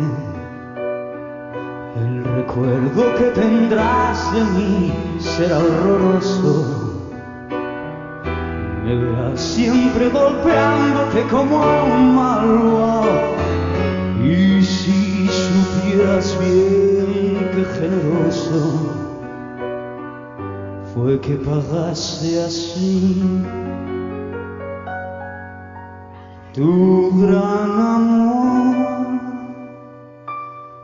El 1.97 2.23
recuerdo 2.35 3.15
que 3.17 3.25
tendrás 3.41 4.31
de 4.35 4.43
mí 4.55 4.93
será 5.17 5.57
horroroso. 5.57 7.01
Me 8.83 8.95
verás 8.95 9.39
siempre 9.39 10.09
golpeándote 10.09 11.23
como 11.31 11.63
a 11.63 11.83
un 11.83 12.15
malvado. 12.15 13.15
Y 14.23 14.63
si 14.63 15.27
supieras 15.27 16.37
bien 16.39 17.49
que 17.53 17.65
generoso 17.79 19.04
fue 20.95 21.19
que 21.19 21.35
pagaste 21.35 22.41
así. 22.41 23.43
tu 26.53 27.11
gran 27.21 27.71
amor, 27.95 29.19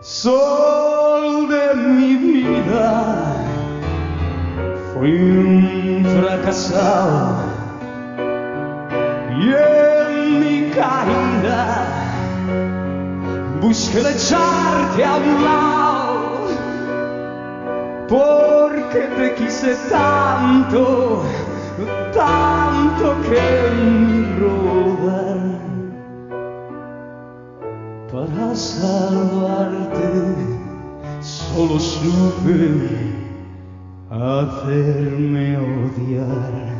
sol 0.01 1.47
de 1.47 1.75
mi 1.75 2.15
vida, 2.17 3.37
fui 4.93 5.13
un 5.13 6.05
fracasado 6.05 7.43
y 9.39 9.53
en 9.53 10.39
mi 10.41 10.71
caída 10.71 11.85
busqué 13.61 13.99
echarte 13.99 15.05
a 15.05 15.15
un 15.15 15.43
lado 15.45 15.80
porque 18.11 19.07
te 19.15 19.33
quise 19.35 19.73
tanto, 19.89 21.23
tanto 22.11 23.15
que 23.23 23.39
mi 23.85 24.25
rogar 24.37 25.39
para 28.11 28.53
salvarte 28.53 30.09
solo 31.21 31.79
supe 31.79 33.13
hacerme 34.09 35.57
odiar. 35.57 36.70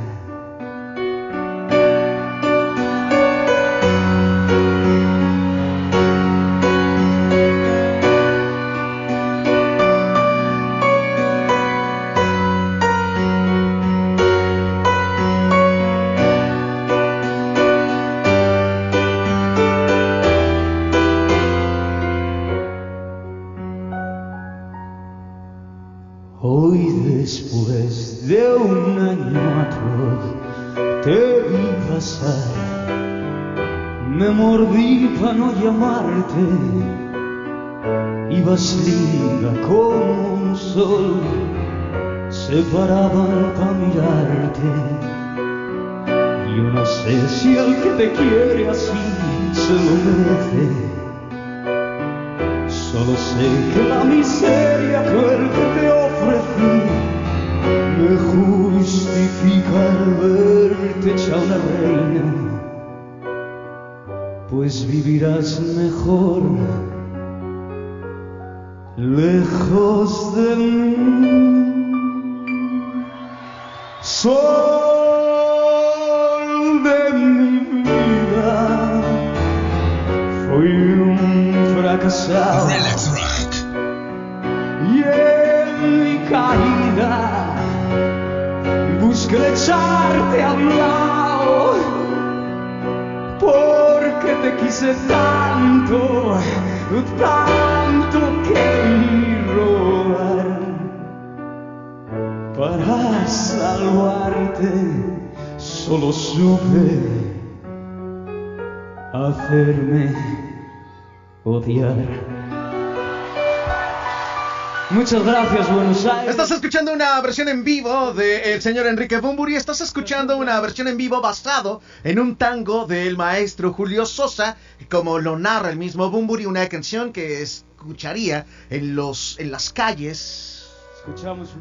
Muchas 115.11 115.27
gracias, 115.27 115.73
Buenos 115.73 116.05
Aires. 116.05 116.29
Estás 116.29 116.51
escuchando 116.51 116.93
una 116.93 117.19
versión 117.19 117.49
en 117.49 117.65
vivo 117.65 118.13
del 118.13 118.61
señor 118.61 118.87
Enrique 118.87 119.17
Bumburi. 119.19 119.57
Estás 119.57 119.81
escuchando 119.81 120.37
una 120.37 120.57
versión 120.61 120.87
en 120.87 120.95
vivo 120.95 121.19
basado 121.19 121.81
en 122.05 122.17
un 122.17 122.37
tango 122.37 122.87
del 122.87 123.17
maestro 123.17 123.73
Julio 123.73 124.05
Sosa, 124.05 124.55
como 124.89 125.19
lo 125.19 125.37
narra 125.37 125.69
el 125.69 125.75
mismo 125.75 126.09
Bumburi, 126.09 126.45
una 126.45 126.69
canción 126.69 127.11
que 127.11 127.41
escucharía 127.41 128.45
en 128.69 128.95
los 128.95 129.37
en 129.37 129.51
las 129.51 129.73
calles 129.73 130.69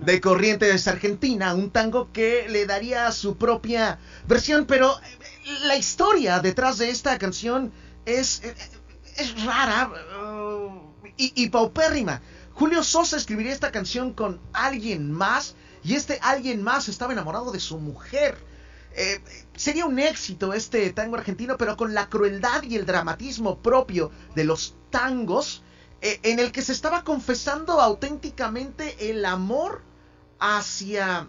de 0.04 0.20
Corrientes 0.20 0.86
Argentina, 0.86 1.52
un 1.52 1.70
tango 1.70 2.12
que 2.12 2.46
le 2.48 2.66
daría 2.66 3.10
su 3.10 3.36
propia 3.36 3.98
versión, 4.28 4.64
pero 4.64 4.92
eh, 4.92 5.58
la 5.64 5.74
historia 5.74 6.38
detrás 6.38 6.78
de 6.78 6.90
esta 6.90 7.18
canción 7.18 7.72
es, 8.06 8.44
eh, 8.44 8.54
es 9.16 9.44
rara 9.44 9.90
uh, 10.24 10.70
y, 11.16 11.32
y 11.34 11.48
paupérrima. 11.48 12.22
Julio 12.60 12.84
Sosa 12.84 13.16
escribiría 13.16 13.54
esta 13.54 13.72
canción 13.72 14.12
con 14.12 14.38
alguien 14.52 15.10
más 15.12 15.56
y 15.82 15.94
este 15.94 16.18
alguien 16.20 16.62
más 16.62 16.90
estaba 16.90 17.14
enamorado 17.14 17.52
de 17.52 17.58
su 17.58 17.78
mujer. 17.78 18.36
Eh, 18.94 19.18
sería 19.56 19.86
un 19.86 19.98
éxito 19.98 20.52
este 20.52 20.92
tango 20.92 21.16
argentino, 21.16 21.56
pero 21.56 21.78
con 21.78 21.94
la 21.94 22.10
crueldad 22.10 22.62
y 22.64 22.76
el 22.76 22.84
dramatismo 22.84 23.62
propio 23.62 24.10
de 24.34 24.44
los 24.44 24.76
tangos, 24.90 25.62
eh, 26.02 26.20
en 26.22 26.38
el 26.38 26.52
que 26.52 26.60
se 26.60 26.72
estaba 26.72 27.02
confesando 27.02 27.80
auténticamente 27.80 29.08
el 29.08 29.24
amor 29.24 29.80
hacia 30.38 31.28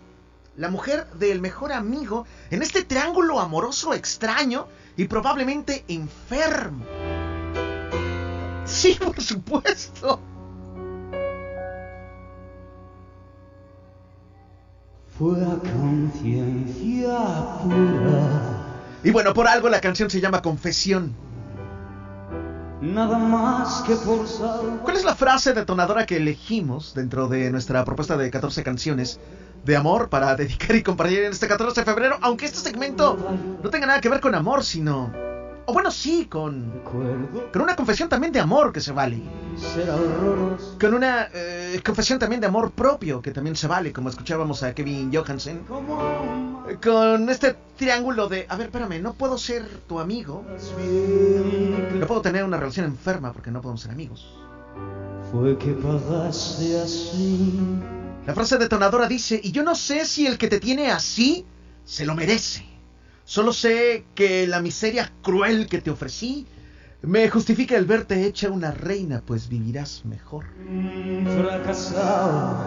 la 0.58 0.68
mujer 0.68 1.08
del 1.12 1.40
mejor 1.40 1.72
amigo 1.72 2.28
en 2.50 2.62
este 2.62 2.84
triángulo 2.84 3.40
amoroso 3.40 3.94
extraño 3.94 4.68
y 4.98 5.06
probablemente 5.06 5.86
enfermo. 5.88 6.86
Sí, 8.66 9.00
por 9.02 9.22
supuesto. 9.22 10.31
Fue 15.22 15.38
conciencia 15.38 17.20
pura. 17.62 18.98
Y 19.04 19.12
bueno, 19.12 19.36
por 19.36 19.48
algo 19.48 19.70
la 19.70 19.80
canción 19.80 20.10
se 20.10 20.20
llama 20.20 20.42
Confesión. 20.42 21.14
Nada 22.82 23.20
más 23.20 23.84
que 23.84 23.94
por. 23.98 24.26
¿Cuál 24.82 24.98
es 24.98 25.04
la 25.04 25.14
frase 25.14 25.54
detonadora 25.54 26.08
que 26.08 26.18
elegimos 26.18 26.96
dentro 26.96 27.28
de 27.28 27.52
nuestra 27.52 27.86
propuesta 27.86 28.18
de 28.18 28.32
14 28.32 28.64
canciones 28.64 29.20
de 29.64 29.76
amor 29.76 30.10
para 30.10 30.36
dedicar 30.38 30.76
y 30.76 30.82
compartir 30.82 31.20
en 31.20 31.34
este 31.34 31.48
14 31.48 31.82
de 31.82 31.86
febrero? 31.86 32.18
Aunque 32.22 32.48
este 32.48 32.58
segmento 32.58 33.16
no 33.62 33.70
tenga 33.70 33.86
nada 33.86 34.02
que 34.02 34.10
ver 34.10 34.22
con 34.22 34.34
amor, 34.34 34.64
sino... 34.64 35.12
O 35.66 35.74
bueno, 35.74 35.92
sí, 35.92 36.26
con... 36.26 36.82
Con 36.84 37.62
una 37.62 37.76
confesión 37.76 38.10
también 38.10 38.34
de 38.34 38.40
amor 38.40 38.74
que 38.74 38.82
se 38.82 38.92
vale. 38.92 39.22
Con 40.80 40.94
una 40.94 41.30
eh, 41.34 41.80
confesión 41.86 42.18
también 42.20 42.42
de 42.42 42.48
amor 42.48 42.72
propio 42.72 43.22
que 43.22 43.32
también 43.32 43.56
se 43.56 43.68
vale, 43.68 43.94
como 43.94 44.10
escuchábamos 44.10 44.64
a 44.64 44.74
Kevin 44.74 45.12
Johansen. 45.14 45.62
Con 46.84 47.30
este 47.30 47.56
triángulo 47.78 48.28
de, 48.28 48.46
a 48.50 48.56
ver, 48.56 48.68
espérame, 48.68 49.02
no 49.02 49.14
puedo 49.14 49.38
ser 49.38 49.68
tu 49.88 50.00
amigo. 50.00 50.44
No 51.94 52.08
puedo 52.08 52.22
tener 52.22 52.44
una 52.44 52.58
relación 52.58 52.86
enferma 52.86 53.32
porque 53.34 53.52
no 53.52 53.62
podemos 53.62 53.82
ser 53.82 53.92
amigos. 53.92 54.34
fue 55.32 55.58
que 55.58 55.74
pagaste 55.74 56.80
así. 56.82 57.60
La 58.26 58.34
frase 58.34 58.58
detonadora 58.58 59.08
dice, 59.08 59.40
y 59.44 59.52
yo 59.52 59.64
no 59.64 59.76
sé 59.76 60.06
si 60.06 60.28
el 60.28 60.38
que 60.38 60.48
te 60.48 60.60
tiene 60.60 60.92
así 60.92 61.46
se 61.86 62.06
lo 62.06 62.16
merece. 62.16 62.71
Solo 63.32 63.54
sé 63.54 64.04
que 64.14 64.46
la 64.46 64.60
miseria 64.60 65.10
cruel 65.22 65.68
que 65.70 65.80
te 65.80 65.90
ofrecí 65.90 66.46
me 67.02 67.30
justifica 67.30 67.78
el 67.78 67.86
verte 67.86 68.26
hecha 68.26 68.50
una 68.50 68.72
reina, 68.72 69.24
pues 69.26 69.48
vivirás 69.48 70.04
mejor. 70.04 70.44
Fracasado. 71.38 72.66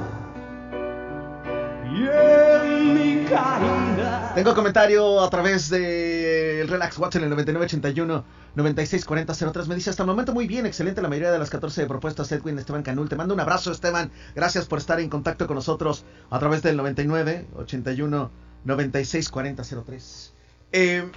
Y 1.94 2.08
en 2.08 2.94
mi 2.94 3.26
caída. 3.26 4.32
Tengo 4.34 4.54
comentario 4.54 5.20
a 5.20 5.28
través 5.28 5.68
de 5.68 6.62
el 6.62 6.68
Relax 6.68 6.96
WhatsApp 6.96 7.16
en 7.16 7.24
el 7.24 7.28
9981 7.28 8.24
964003. 8.54 9.68
Me 9.68 9.74
dice 9.74 9.90
hasta 9.90 10.02
el 10.02 10.06
momento 10.06 10.32
muy 10.32 10.46
bien, 10.46 10.64
excelente 10.64 11.02
la 11.02 11.10
mayoría 11.10 11.30
de 11.30 11.38
las 11.38 11.50
14 11.50 11.84
propuestas. 11.84 12.32
Edwin 12.32 12.58
Esteban 12.58 12.82
Canul, 12.82 13.10
te 13.10 13.16
mando 13.16 13.34
un 13.34 13.40
abrazo, 13.40 13.70
Esteban. 13.70 14.10
Gracias 14.34 14.64
por 14.64 14.78
estar 14.78 14.98
en 14.98 15.10
contacto 15.10 15.46
con 15.46 15.56
nosotros 15.56 16.06
a 16.30 16.38
través 16.38 16.62
del 16.62 16.78
99 16.78 17.48
81 17.54 18.30
964003. 18.64 20.33
Eh, 20.76 21.08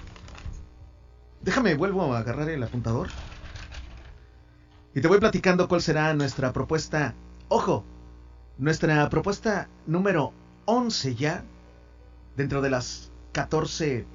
déjame, 1.42 1.74
vuelvo 1.74 2.14
a 2.14 2.20
agarrar 2.20 2.48
el 2.48 2.62
apuntador. 2.62 3.10
Y 4.94 5.02
te 5.02 5.08
voy 5.08 5.18
platicando 5.20 5.68
cuál 5.68 5.82
será 5.82 6.14
nuestra 6.14 6.54
propuesta. 6.54 7.16
Ojo, 7.48 7.84
nuestra 8.60 9.10
propuesta 9.10 9.68
número 9.88 10.32
11 10.66 11.16
ya, 11.16 11.44
dentro 12.36 12.62
de 12.62 12.70
las 12.70 13.10
14 13.32 14.06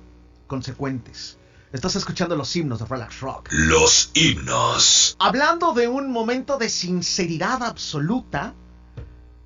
consecuentes. 0.47 1.39
Estás 1.73 1.97
escuchando 1.97 2.36
los 2.36 2.55
himnos 2.55 2.78
de 2.78 2.85
Relax 2.85 3.19
Rock. 3.19 3.48
Los 3.51 4.12
himnos. 4.14 5.16
Hablando 5.19 5.73
de 5.73 5.89
un 5.89 6.12
momento 6.12 6.56
de 6.56 6.69
sinceridad 6.69 7.64
absoluta, 7.64 8.55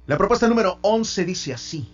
la 0.07 0.19
propuesta 0.19 0.47
número 0.47 0.79
11 0.83 1.25
dice 1.25 1.55
así. 1.55 1.91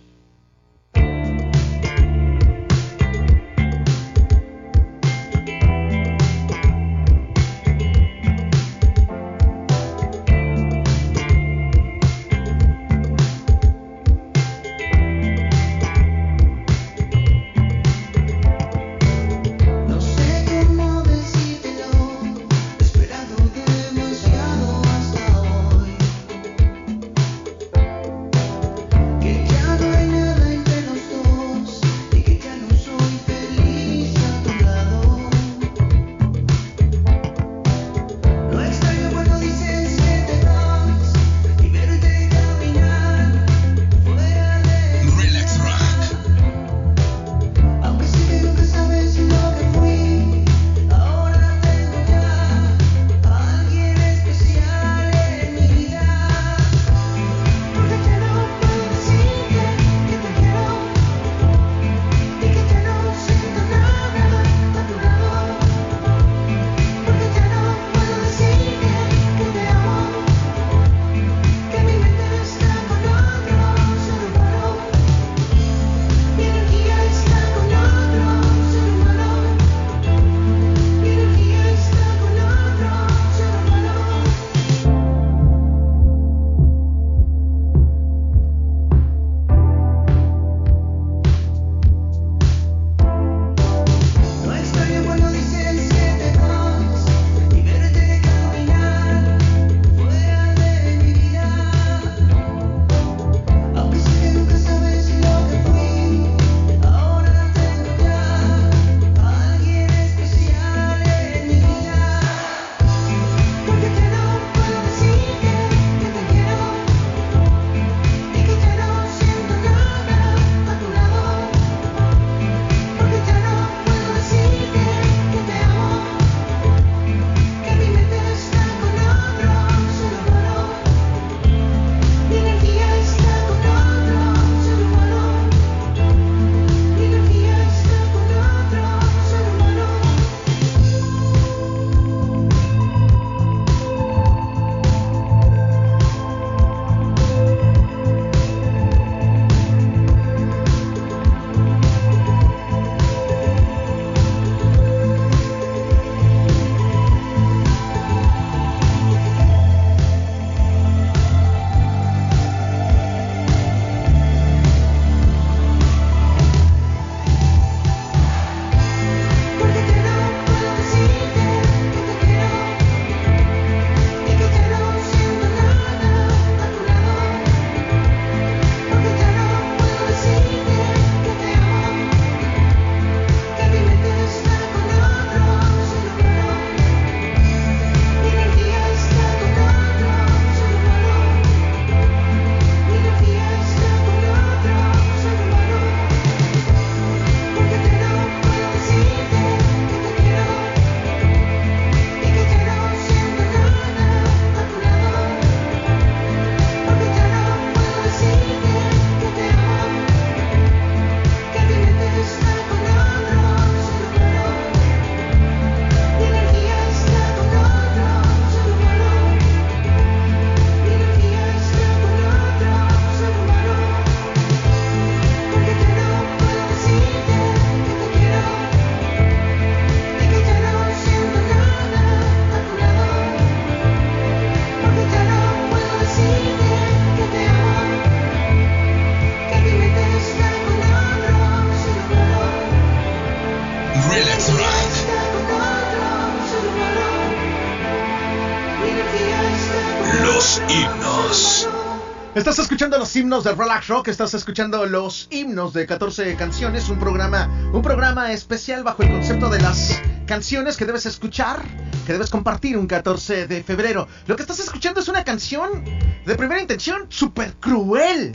escuchando 252.83 252.99
los 252.99 253.15
himnos 253.15 253.45
de 253.45 253.55
Relax 253.55 253.87
Rock, 253.87 254.09
estás 254.09 254.33
escuchando 254.33 254.85
los 254.85 255.29
himnos 255.31 255.71
de 255.71 255.85
14 255.87 256.35
canciones, 256.35 256.89
un 256.89 256.99
programa, 256.99 257.47
un 257.71 257.81
programa 257.81 258.33
especial 258.33 258.83
bajo 258.83 259.03
el 259.03 259.09
concepto 259.09 259.49
de 259.49 259.61
las 259.61 260.01
canciones 260.25 260.75
que 260.75 260.83
debes 260.83 261.05
escuchar, 261.05 261.61
que 262.05 262.11
debes 262.11 262.29
compartir 262.29 262.77
un 262.77 262.85
14 262.85 263.47
de 263.47 263.63
febrero. 263.63 264.09
Lo 264.27 264.35
que 264.35 264.41
estás 264.41 264.59
escuchando 264.59 264.99
es 264.99 265.07
una 265.07 265.23
canción 265.23 265.85
de 266.25 266.35
primera 266.35 266.59
intención 266.59 267.05
súper 267.07 267.53
cruel. 267.53 268.33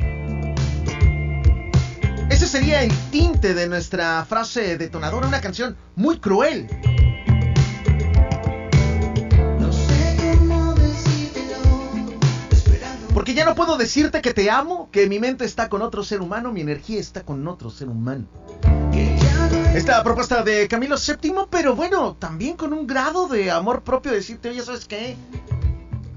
Ese 2.31 2.47
sería 2.47 2.83
el 2.83 2.93
tinte 3.11 3.53
de 3.53 3.69
nuestra 3.69 4.25
frase 4.25 4.79
detonadora, 4.79 5.27
una 5.27 5.43
canción 5.43 5.77
muy 5.95 6.21
cruel. 6.21 6.69
No 13.35 13.55
puedo 13.55 13.77
decirte 13.77 14.23
que 14.23 14.33
te 14.33 14.51
amo, 14.51 14.89
que 14.91 15.07
mi 15.07 15.19
mente 15.19 15.45
está 15.45 15.69
con 15.69 15.83
otro 15.83 16.03
ser 16.03 16.21
humano, 16.21 16.53
mi 16.53 16.61
energía 16.61 17.01
está 17.01 17.23
con 17.23 17.47
otro 17.47 17.71
ser 17.71 17.89
humano. 17.89 18.27
Esta 19.75 20.03
propuesta 20.03 20.43
de 20.43 20.67
Camilo 20.67 20.97
VII, 20.97 21.47
pero 21.51 21.77
bueno, 21.77 22.17
también 22.19 22.57
con 22.57 22.73
un 22.73 22.87
grado 22.87 23.29
de 23.29 23.51
amor 23.51 23.83
propio, 23.83 24.13
decirte, 24.13 24.51
oye, 24.51 24.63
¿sabes 24.63 24.87
qué? 24.87 25.17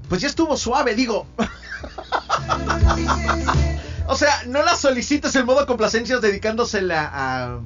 Pues 0.08 0.20
ya 0.20 0.28
estuvo 0.28 0.56
suave, 0.56 0.94
digo. 0.94 1.26
o 4.08 4.16
sea, 4.16 4.42
no 4.46 4.62
la 4.62 4.74
solicites 4.74 5.34
en 5.36 5.46
modo 5.46 5.66
complacencias 5.66 6.20
dedicándosela 6.20 7.10
a 7.12 7.60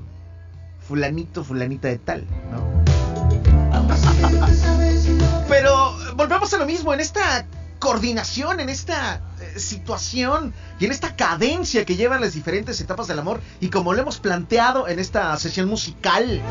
fulanito, 0.87 1.45
fulanita 1.45 1.89
de 1.89 1.99
tal, 1.99 2.27
¿no? 2.51 2.85
Pero 5.49 5.97
volvemos 6.15 6.53
a 6.53 6.59
lo 6.59 6.67
mismo, 6.67 6.93
en 6.93 7.01
esta 7.01 7.47
coordinación, 7.79 8.61
en 8.61 8.69
esta 8.69 9.21
situación 9.59 10.55
y 10.79 10.87
en 10.87 10.93
esta 10.93 11.17
cadencia 11.17 11.85
que 11.85 11.97
llevan 11.97 12.21
las 12.21 12.35
diferentes 12.35 12.81
etapas 12.81 13.07
del 13.07 13.19
amor 13.19 13.41
y 13.61 13.71
como 13.71 13.93
lo 13.93 14.03
hemos 14.03 14.19
planteado 14.19 14.89
en 14.89 14.99
esta 14.99 15.37
sesión 15.39 15.69
musical. 15.69 16.43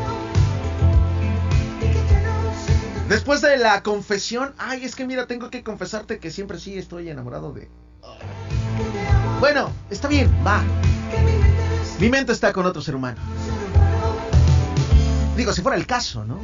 Después 3.08 3.40
de 3.40 3.56
la 3.56 3.82
confesión, 3.82 4.54
ay, 4.58 4.84
es 4.84 4.96
que 4.96 5.06
mira, 5.06 5.26
tengo 5.26 5.48
que 5.48 5.62
confesarte 5.62 6.18
que 6.18 6.30
siempre 6.30 6.58
sí 6.58 6.76
estoy 6.76 7.08
enamorado 7.08 7.52
de... 7.52 7.68
Bueno, 9.38 9.70
está 9.90 10.08
bien, 10.08 10.28
va. 10.44 10.62
Mi 12.00 12.08
mente 12.08 12.32
está 12.32 12.52
con 12.52 12.66
otro 12.66 12.82
ser 12.82 12.96
humano. 12.96 13.18
Digo, 15.36 15.52
si 15.52 15.62
fuera 15.62 15.76
el 15.76 15.86
caso, 15.86 16.24
¿no? 16.24 16.40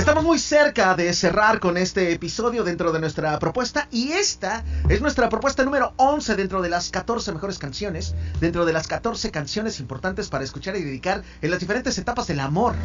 Estamos 0.00 0.24
muy 0.24 0.38
cerca 0.38 0.94
de 0.94 1.12
cerrar 1.12 1.60
con 1.60 1.76
este 1.76 2.10
episodio 2.12 2.64
dentro 2.64 2.90
de 2.90 3.00
nuestra 3.00 3.38
propuesta 3.38 3.86
y 3.90 4.12
esta 4.12 4.64
es 4.88 5.02
nuestra 5.02 5.28
propuesta 5.28 5.62
número 5.62 5.92
11 5.96 6.36
dentro 6.36 6.62
de 6.62 6.70
las 6.70 6.88
14 6.88 7.32
mejores 7.32 7.58
canciones, 7.58 8.14
dentro 8.40 8.64
de 8.64 8.72
las 8.72 8.88
14 8.88 9.30
canciones 9.30 9.78
importantes 9.78 10.30
para 10.30 10.42
escuchar 10.42 10.74
y 10.76 10.82
dedicar 10.82 11.22
en 11.42 11.50
las 11.50 11.60
diferentes 11.60 11.98
etapas 11.98 12.26
del 12.28 12.40
amor. 12.40 12.76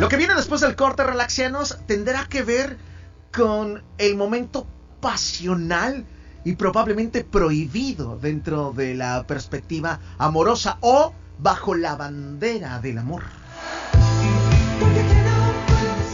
Lo 0.00 0.08
que 0.08 0.16
viene 0.16 0.34
después 0.34 0.62
del 0.62 0.74
corte 0.74 1.04
relaxianos 1.04 1.76
tendrá 1.86 2.24
que 2.24 2.42
ver 2.42 2.78
con 3.30 3.82
el 3.98 4.16
momento 4.16 4.66
pasional 5.02 6.06
y 6.44 6.54
probablemente 6.54 7.24
prohibido 7.24 8.16
dentro 8.16 8.72
de 8.72 8.94
la 8.94 9.26
perspectiva 9.26 10.00
amorosa 10.16 10.78
o 10.80 11.12
bajo 11.38 11.74
la 11.74 11.94
bandera 11.94 12.80
del 12.80 12.96
amor. 12.96 13.49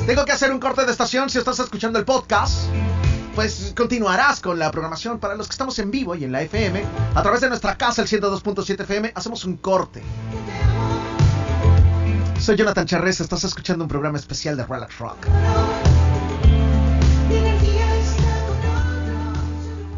Tengo 0.07 0.25
que 0.25 0.31
hacer 0.31 0.53
un 0.53 0.61
corte 0.61 0.87
de 0.87 0.93
estación 0.93 1.29
si 1.29 1.39
estás 1.39 1.59
escuchando 1.59 1.99
el 1.99 2.05
podcast. 2.05 2.69
Pues 3.35 3.73
continuarás 3.77 4.39
con 4.39 4.57
la 4.57 4.71
programación 4.71 5.19
para 5.19 5.35
los 5.35 5.49
que 5.49 5.53
estamos 5.53 5.77
en 5.81 5.91
vivo 5.91 6.15
y 6.15 6.23
en 6.23 6.31
la 6.31 6.43
FM. 6.43 6.85
A 7.17 7.23
través 7.23 7.41
de 7.41 7.49
nuestra 7.49 7.77
casa, 7.77 8.03
el 8.03 8.09
102.7 8.09 8.83
FM, 8.83 9.13
hacemos 9.17 9.45
un 9.45 9.57
corte. 9.57 10.03
Soy 12.41 12.57
Jonathan 12.57 12.87
Charres, 12.87 13.21
estás 13.21 13.43
escuchando 13.43 13.83
un 13.83 13.89
programa 13.89 14.17
especial 14.17 14.57
de 14.57 14.65
Relax 14.65 14.97
Rock. 15.01 15.27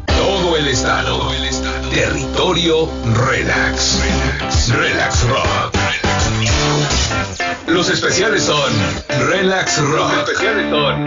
Todo 0.07 0.57
el 0.57 0.67
estado. 0.67 1.31
El 1.33 1.45
estado. 1.45 1.89
Territorio 1.91 2.89
Relax. 3.27 3.99
Relax. 4.01 4.69
Relax 4.69 5.23
Rock. 5.29 5.78
Los 7.67 7.89
especiales 7.89 8.43
son 8.43 8.71
Relax 9.29 9.81
Rock. 9.81 10.11
Los 10.13 10.29
especiales 10.29 10.69
son 10.69 11.05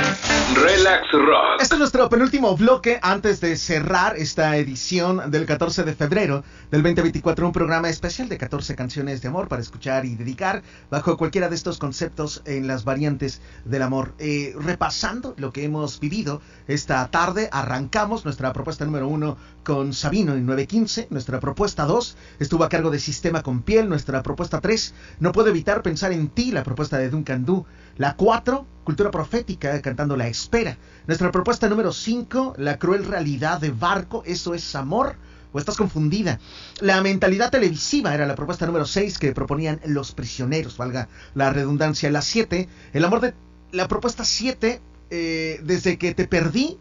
Relax 0.62 1.12
Rock. 1.12 1.60
Este 1.60 1.74
es 1.74 1.78
nuestro 1.78 2.08
penúltimo 2.08 2.56
bloque 2.56 2.98
antes 3.02 3.40
de 3.40 3.56
cerrar 3.56 4.16
esta 4.16 4.56
edición 4.56 5.30
del 5.30 5.46
14 5.46 5.84
de 5.84 5.94
febrero 5.94 6.44
del 6.70 6.82
2024, 6.82 7.46
un 7.46 7.52
programa 7.52 7.88
especial 7.88 8.28
de 8.28 8.38
14 8.38 8.74
canciones 8.74 9.22
de 9.22 9.28
amor 9.28 9.48
para 9.48 9.62
escuchar 9.62 10.04
y 10.04 10.14
dedicar 10.14 10.62
bajo 10.90 11.16
cualquiera 11.16 11.48
de 11.48 11.56
estos 11.56 11.78
conceptos 11.78 12.42
en 12.44 12.66
las 12.66 12.84
variantes 12.84 13.40
del 13.64 13.82
amor. 13.82 14.14
Eh, 14.18 14.54
repasando 14.58 15.34
lo 15.38 15.52
que 15.52 15.64
hemos 15.64 15.98
vivido 15.98 16.42
esta 16.68 17.06
tarde, 17.08 17.48
arrancamos 17.52 18.24
nuestra 18.24 18.52
propuesta 18.52 18.84
número 18.84 19.08
uno 19.08 19.36
con 19.62 19.92
Sabino 19.92 20.34
en 20.34 20.46
915, 20.46 21.08
nuestra 21.10 21.40
propuesta 21.40 21.84
2 21.84 22.16
estuvo 22.40 22.64
a 22.64 22.68
cargo 22.68 22.90
de 22.90 22.98
Sistema 22.98 23.42
con 23.42 23.62
Piel, 23.62 23.88
nuestra 23.88 24.22
propuesta 24.22 24.60
3 24.60 24.94
No 25.20 25.32
puedo 25.32 25.48
evitar 25.48 25.82
pensar 25.82 26.12
en 26.12 26.28
ti, 26.28 26.50
la 26.50 26.64
propuesta 26.64 26.98
de 26.98 27.10
Duncan 27.10 27.44
Du, 27.44 27.64
la 27.96 28.16
4 28.16 28.66
Cultura 28.84 29.10
Profética 29.10 29.80
cantando 29.80 30.16
La 30.16 30.26
Espera, 30.26 30.76
nuestra 31.06 31.30
propuesta 31.30 31.68
número 31.68 31.92
5 31.92 32.54
La 32.58 32.78
Cruel 32.78 33.04
Realidad 33.04 33.60
de 33.60 33.70
Barco, 33.70 34.22
eso 34.26 34.54
es 34.54 34.74
amor. 34.74 35.16
¿O 35.54 35.58
estás 35.58 35.76
confundida? 35.76 36.40
La 36.80 37.02
mentalidad 37.02 37.50
televisiva 37.50 38.14
era 38.14 38.26
la 38.26 38.34
propuesta 38.34 38.64
número 38.64 38.86
6 38.86 39.18
que 39.18 39.32
proponían 39.32 39.80
los 39.84 40.12
prisioneros, 40.12 40.78
valga 40.78 41.08
la 41.34 41.52
redundancia. 41.52 42.10
La 42.10 42.22
7, 42.22 42.70
el 42.94 43.04
amor 43.04 43.20
de... 43.20 43.34
La 43.70 43.86
propuesta 43.86 44.24
7, 44.24 44.80
eh, 45.10 45.60
desde 45.62 45.98
que 45.98 46.14
te 46.14 46.26
perdí, 46.26 46.78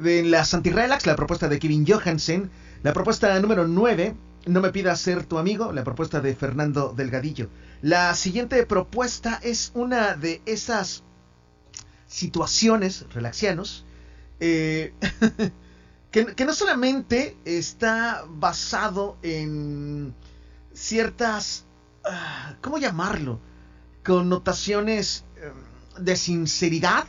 de 0.00 0.22
las 0.24 0.54
anti-relax, 0.54 1.06
la 1.06 1.16
propuesta 1.16 1.48
de 1.48 1.58
Kevin 1.58 1.86
Johansen. 1.86 2.50
La 2.82 2.92
propuesta 2.92 3.38
número 3.40 3.66
9, 3.66 4.14
no 4.46 4.60
me 4.60 4.70
pidas 4.70 5.00
ser 5.00 5.24
tu 5.24 5.38
amigo, 5.38 5.72
la 5.72 5.84
propuesta 5.84 6.20
de 6.20 6.34
Fernando 6.34 6.92
Delgadillo. 6.96 7.48
La 7.82 8.14
siguiente 8.14 8.64
propuesta 8.66 9.40
es 9.42 9.72
una 9.74 10.14
de 10.14 10.42
esas 10.46 11.02
situaciones 12.06 13.06
relaxianos 13.12 13.84
eh, 14.40 14.92
que, 16.10 16.26
que, 16.26 16.44
no 16.44 16.52
solamente 16.52 17.36
está 17.44 18.24
basado 18.28 19.16
en 19.22 20.14
ciertas, 20.74 21.64
uh, 22.04 22.54
¿cómo 22.60 22.78
llamarlo? 22.78 23.40
Connotaciones 24.04 25.24
uh, 25.38 26.02
de 26.02 26.16
sinceridad, 26.16 27.06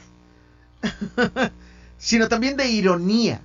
sino 1.97 2.27
también 2.27 2.57
de 2.57 2.67
ironía, 2.67 3.41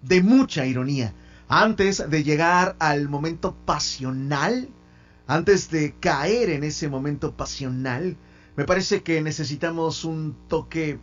de 0.00 0.22
mucha 0.22 0.66
ironía. 0.66 1.14
Antes 1.48 2.08
de 2.08 2.24
llegar 2.24 2.76
al 2.78 3.08
momento 3.08 3.54
pasional, 3.64 4.68
antes 5.26 5.70
de 5.70 5.94
caer 6.00 6.50
en 6.50 6.64
ese 6.64 6.88
momento 6.88 7.32
pasional, 7.32 8.16
me 8.56 8.64
parece 8.64 9.02
que 9.02 9.20
necesitamos 9.22 10.04
un 10.04 10.36
toque, 10.48 10.98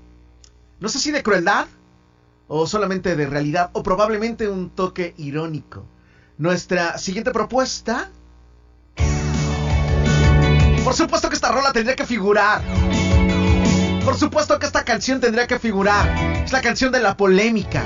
no 0.79 0.89
sé 0.89 0.99
si 0.99 1.11
de 1.11 1.23
crueldad, 1.23 1.67
o 2.47 2.65
solamente 2.65 3.15
de 3.15 3.27
realidad, 3.27 3.69
o 3.73 3.83
probablemente 3.83 4.47
un 4.47 4.71
toque 4.71 5.13
irónico. 5.17 5.85
Nuestra 6.37 6.97
siguiente 6.97 7.31
propuesta... 7.31 8.09
Por 10.83 10.93
supuesto 10.95 11.29
que 11.29 11.35
esta 11.35 11.51
rola 11.51 11.71
tendría 11.71 11.95
que 11.95 12.05
figurar. 12.05 12.63
Por 14.03 14.17
supuesto 14.17 14.57
que 14.59 14.65
esta 14.65 14.83
canción 14.83 15.19
tendría 15.19 15.47
que 15.47 15.59
figurar. 15.59 16.07
Es 16.43 16.51
la 16.51 16.61
canción 16.61 16.91
de 16.91 16.99
la 16.99 17.15
polémica. 17.15 17.83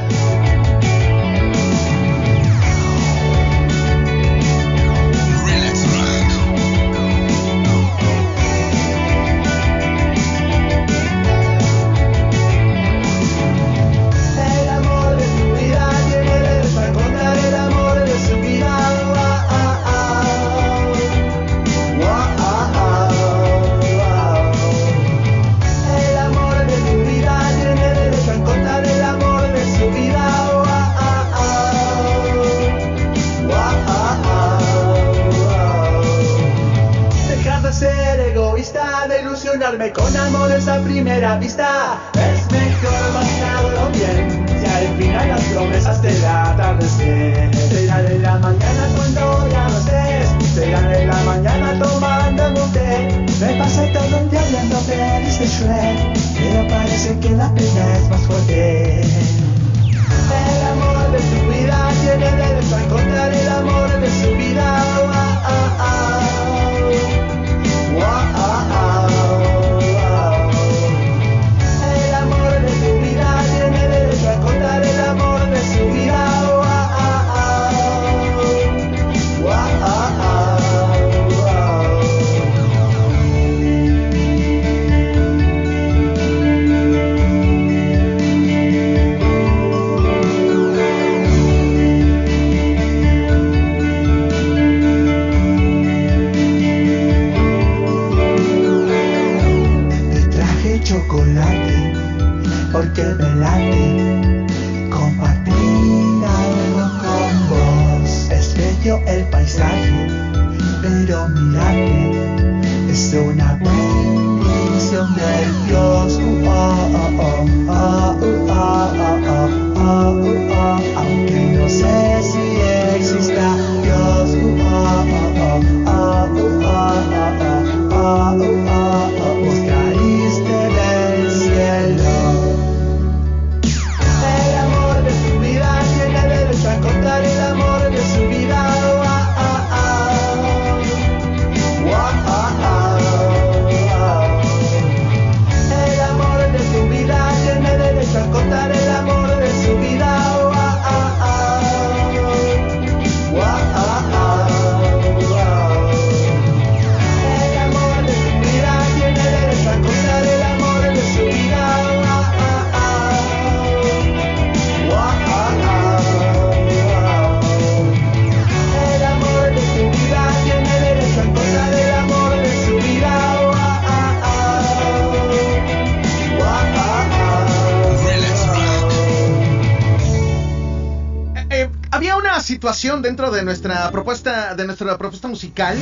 Dentro 182.74 183.30
de 183.30 183.44
nuestra 183.44 183.92
propuesta, 183.92 184.56
de 184.56 184.66
nuestra 184.66 184.98
propuesta 184.98 185.28
musical, 185.28 185.78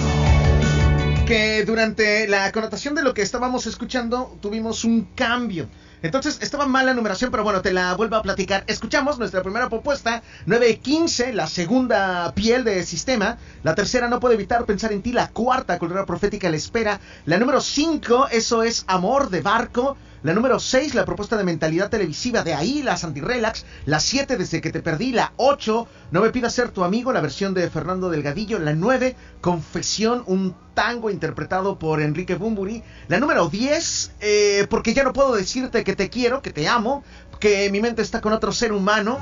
que 1.25 1.63
durante 1.65 2.27
la 2.27 2.51
connotación 2.51 2.95
de 2.95 3.01
lo 3.01 3.13
que 3.13 3.21
estábamos 3.21 3.65
escuchando 3.65 4.37
tuvimos 4.41 4.83
un 4.83 5.07
cambio. 5.15 5.69
Entonces 6.01 6.39
estaba 6.41 6.65
mal 6.65 6.85
la 6.85 6.93
numeración, 6.93 7.31
pero 7.31 7.45
bueno, 7.45 7.61
te 7.61 7.71
la 7.71 7.93
vuelvo 7.93 8.17
a 8.17 8.21
platicar. 8.21 8.65
Escuchamos 8.67 9.17
nuestra 9.19 9.41
primera 9.41 9.69
propuesta, 9.69 10.21
9.15, 10.47 11.31
la 11.31 11.47
segunda 11.47 12.33
piel 12.35 12.65
de 12.65 12.83
sistema. 12.83 13.37
La 13.63 13.73
tercera, 13.73 14.09
no 14.09 14.19
puedo 14.19 14.33
evitar 14.33 14.65
pensar 14.65 14.91
en 14.91 15.01
ti. 15.01 15.13
La 15.13 15.29
cuarta, 15.29 15.79
cultura 15.79 16.05
profética, 16.05 16.49
la 16.49 16.57
espera. 16.57 16.99
La 17.25 17.37
número 17.37 17.61
5, 17.61 18.27
eso 18.31 18.63
es 18.63 18.83
amor 18.87 19.29
de 19.29 19.39
barco. 19.39 19.95
La 20.23 20.33
número 20.33 20.59
6, 20.59 20.93
la 20.93 21.03
propuesta 21.03 21.35
de 21.35 21.43
mentalidad 21.43 21.89
televisiva 21.89 22.43
de 22.43 22.53
ahí, 22.53 22.83
las 22.83 23.03
anti-relax. 23.03 23.65
La 23.85 23.99
7, 23.99 24.37
desde 24.37 24.61
que 24.61 24.71
te 24.71 24.83
perdí. 24.83 25.13
La 25.13 25.33
8, 25.37 25.87
no 26.11 26.21
me 26.21 26.29
pidas 26.29 26.53
ser 26.53 26.69
tu 26.69 26.83
amigo, 26.83 27.11
la 27.11 27.21
versión 27.21 27.55
de 27.55 27.67
Fernando 27.71 28.09
Delgadillo. 28.09 28.59
La 28.59 28.73
9, 28.73 29.15
confesión, 29.41 30.23
un 30.27 30.55
tango 30.75 31.09
interpretado 31.09 31.79
por 31.79 32.01
Enrique 32.01 32.35
Bumburi. 32.35 32.83
La 33.07 33.19
número 33.19 33.49
10, 33.49 34.11
eh, 34.19 34.67
porque 34.69 34.93
ya 34.93 35.03
no 35.03 35.11
puedo 35.11 35.33
decirte 35.33 35.83
que 35.83 35.95
te 35.95 36.09
quiero, 36.11 36.43
que 36.43 36.51
te 36.51 36.67
amo, 36.67 37.03
que 37.39 37.71
mi 37.71 37.81
mente 37.81 38.03
está 38.03 38.21
con 38.21 38.31
otro 38.31 38.51
ser 38.51 38.73
humano. 38.73 39.17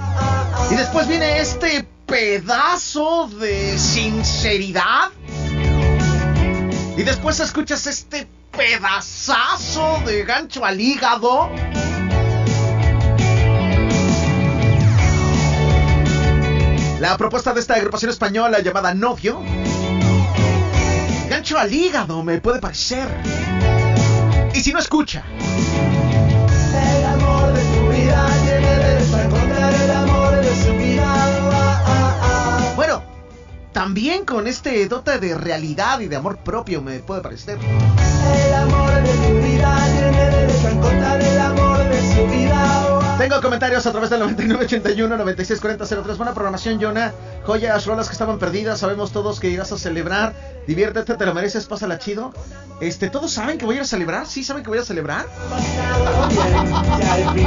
Y 0.70 0.76
después 0.76 1.08
viene 1.08 1.40
este 1.40 1.88
pedazo 2.06 3.30
de 3.40 3.80
sinceridad. 3.80 5.12
Y 6.98 7.04
después 7.04 7.40
escuchas 7.40 7.88
este 7.88 8.28
pedazazo 8.52 10.02
de 10.06 10.24
gancho 10.24 10.66
al 10.66 10.80
hígado. 10.80 11.50
La 17.00 17.16
propuesta 17.18 17.54
de 17.54 17.62
esta 17.62 17.76
agrupación 17.76 18.12
española 18.12 18.60
llamada 18.60 18.94
Novio. 18.94 19.42
Gancho 21.30 21.58
al 21.58 21.74
hígado, 21.74 22.24
me 22.24 22.42
puede 22.42 22.60
parecer. 22.60 23.08
Y 24.54 24.60
si 24.60 24.74
no 24.74 24.80
escucha. 24.80 25.24
El 25.30 27.06
amor 27.06 27.54
de 27.54 27.62
su 27.62 27.88
vida 27.88 28.28
tiene 28.44 29.86
el 29.86 29.92
amor 29.92 30.36
de 30.42 30.56
su 30.66 30.74
vida. 30.74 31.06
Ah, 31.06 31.84
ah, 31.86 32.20
ah. 32.22 32.74
Bueno, 32.76 33.04
también 33.72 34.26
con 34.26 34.48
este 34.48 34.86
dote 34.88 35.20
de 35.20 35.38
realidad 35.38 36.02
y 36.02 36.08
de 36.08 36.18
amor 36.18 36.40
propio, 36.40 36.82
me 36.82 37.00
puede 37.00 37.22
parecer. 37.22 37.58
Tengo 43.20 43.42
comentarios 43.42 43.86
a 43.86 43.92
través 43.92 44.10
del 44.10 44.22
9981 44.22 45.18
964003. 45.18 46.18
Buena 46.18 46.34
programación, 46.34 46.80
Jonah. 46.82 47.12
Joyas, 47.46 47.86
rolas 47.86 48.08
que 48.08 48.14
estaban 48.14 48.40
perdidas. 48.40 48.80
Sabemos 48.80 49.12
todos 49.12 49.42
que 49.42 49.50
irás 49.50 49.74
a 49.74 49.78
celebrar. 49.78 50.34
Diviértete, 50.66 51.16
te 51.16 51.26
lo 51.26 51.34
mereces, 51.34 51.66
pásala 51.66 52.00
chido. 52.00 52.34
Este, 52.80 53.10
¿todos 53.10 53.34
saben 53.34 53.58
que 53.58 53.66
voy 53.66 53.76
a 53.76 53.80
ir 53.80 53.82
a 53.82 53.86
celebrar? 53.86 54.26
¿Sí 54.26 54.46
saben 54.46 54.64
que 54.64 54.70
voy 54.70 54.80
a 54.80 54.86
celebrar? 54.86 55.26
Y. 57.36 57.42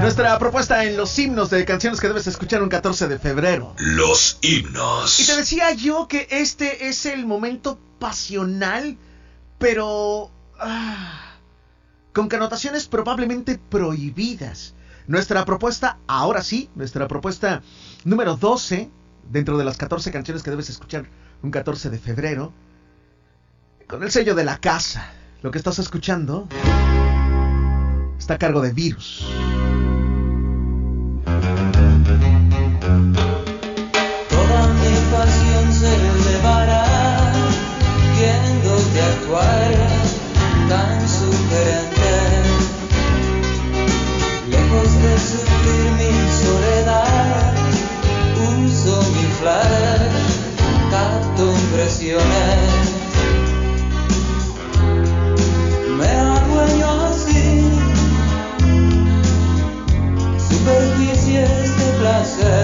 Nuestra 0.00 0.38
propuesta 0.38 0.82
en 0.84 0.96
los 0.96 1.18
himnos 1.18 1.50
de 1.50 1.62
canciones 1.66 2.00
que 2.00 2.08
debes 2.08 2.26
escuchar 2.26 2.62
un 2.62 2.70
14 2.70 3.06
de 3.06 3.18
febrero. 3.18 3.74
Los 3.78 4.38
Y 4.40 4.60
himnos. 4.60 5.22
te 5.26 5.36
decía 5.36 5.72
yo 5.72 6.08
que 6.08 6.26
este 6.30 6.88
es 6.88 7.04
el 7.04 7.26
momento 7.26 7.78
pasional, 7.98 8.96
pero... 9.58 10.30
ah, 10.58 11.25
con 12.16 12.30
connotaciones 12.30 12.88
probablemente 12.88 13.58
prohibidas. 13.58 14.74
Nuestra 15.06 15.44
propuesta, 15.44 15.98
ahora 16.06 16.42
sí, 16.42 16.70
nuestra 16.74 17.06
propuesta 17.08 17.60
número 18.04 18.36
12, 18.36 18.88
dentro 19.30 19.58
de 19.58 19.66
las 19.66 19.76
14 19.76 20.10
canciones 20.12 20.42
que 20.42 20.48
debes 20.48 20.70
escuchar 20.70 21.04
un 21.42 21.50
14 21.50 21.90
de 21.90 21.98
febrero, 21.98 22.54
con 23.86 24.02
el 24.02 24.10
sello 24.10 24.34
de 24.34 24.44
la 24.44 24.56
casa. 24.56 25.12
Lo 25.42 25.50
que 25.50 25.58
estás 25.58 25.78
escuchando 25.78 26.48
está 28.18 28.36
a 28.36 28.38
cargo 28.38 28.62
de 28.62 28.72
Virus. 28.72 29.26
Toda 34.30 34.68
mi 34.72 35.12
pasión 35.12 35.70
se 35.70 35.94
elevará 35.94 37.30
viéndote 38.16 39.02
actuar 39.02 39.74
tan 40.70 41.05
Me 52.06 52.12
adueño 56.06 56.88
así, 57.06 57.44
superficies 60.48 61.76
de 61.78 61.86
placer. 61.98 62.55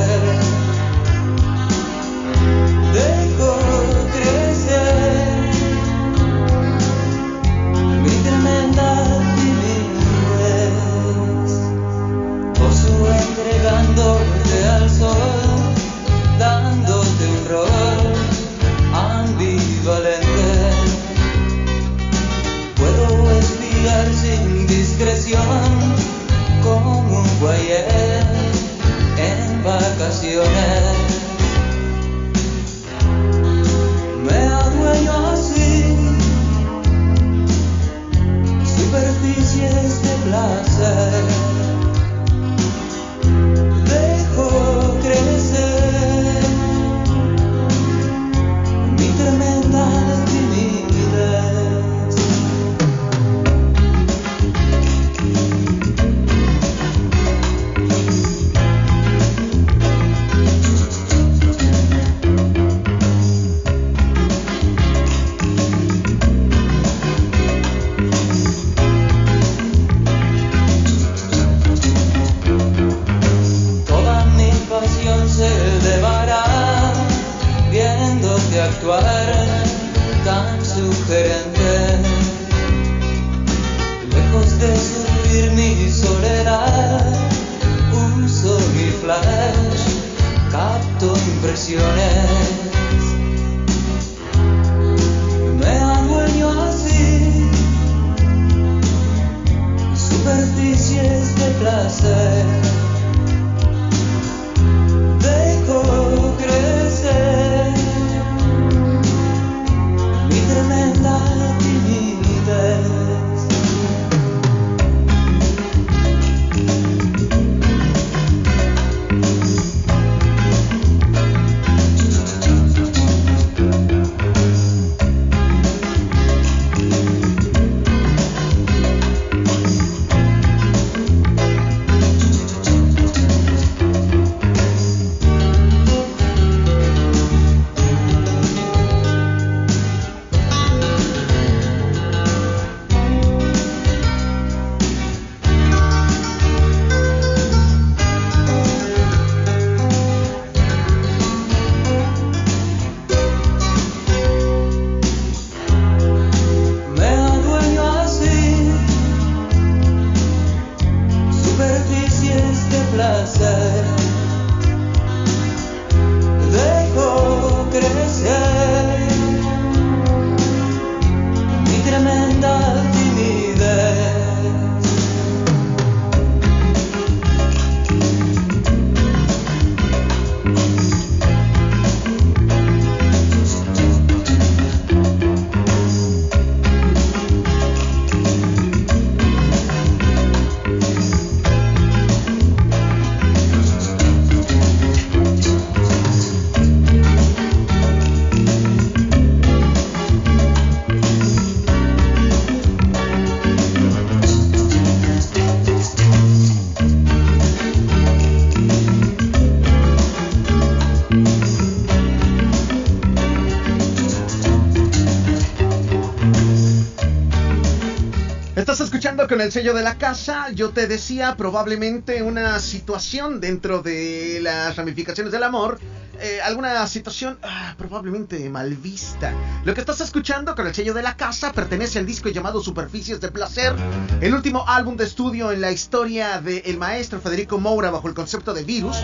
Con 219.32 219.40
el 219.40 219.50
sello 219.50 219.72
de 219.72 219.82
la 219.82 219.96
casa. 219.96 220.50
Yo 220.50 220.72
te 220.72 220.86
decía 220.86 221.38
probablemente 221.38 222.22
una 222.22 222.60
situación 222.60 223.40
dentro 223.40 223.80
de 223.80 224.40
las 224.42 224.76
ramificaciones 224.76 225.32
del 225.32 225.42
amor. 225.42 225.80
eh, 226.20 226.42
alguna 226.42 226.86
situación 226.86 227.38
ah, 227.42 227.74
probablemente 227.78 228.46
mal 228.50 228.76
vista. 228.76 229.32
Lo 229.64 229.72
que 229.72 229.80
estás 229.80 230.02
escuchando 230.02 230.54
con 230.54 230.66
el 230.66 230.74
sello 230.74 230.92
de 230.92 231.02
la 231.02 231.16
casa 231.16 231.50
pertenece 231.50 231.98
al 231.98 232.04
disco 232.04 232.28
llamado 232.28 232.62
Superficies 232.62 233.22
de 233.22 233.30
Placer, 233.30 233.74
el 234.20 234.34
último 234.34 234.68
álbum 234.68 234.98
de 234.98 235.04
estudio 235.04 235.50
en 235.50 235.62
la 235.62 235.72
historia 235.72 236.38
del 236.42 236.76
maestro 236.76 237.18
Federico 237.18 237.59
Moura 237.59 237.90
bajo 237.90 238.09
el 238.09 238.14
concepto 238.14 238.52
de 238.52 238.64
virus. 238.64 238.98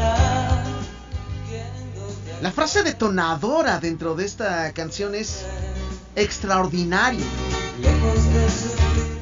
La 2.42 2.52
frase 2.52 2.82
detonadora 2.82 3.80
dentro 3.80 4.14
de 4.14 4.26
esta 4.26 4.74
canción 4.74 5.14
es 5.14 5.46
extraordinario. 6.16 7.24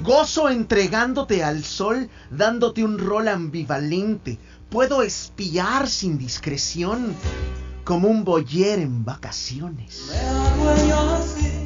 Gozo 0.07 0.49
entregándote 0.49 1.43
al 1.43 1.65
sol, 1.65 2.09
dándote 2.31 2.85
un 2.85 2.97
rol 2.97 3.27
ambivalente. 3.27 4.39
Puedo 4.71 5.03
espiar 5.03 5.89
sin 5.89 6.17
discreción, 6.17 7.13
como 7.83 8.07
un 8.07 8.23
boyer 8.23 8.79
en 8.79 9.05
vacaciones. 9.05 10.13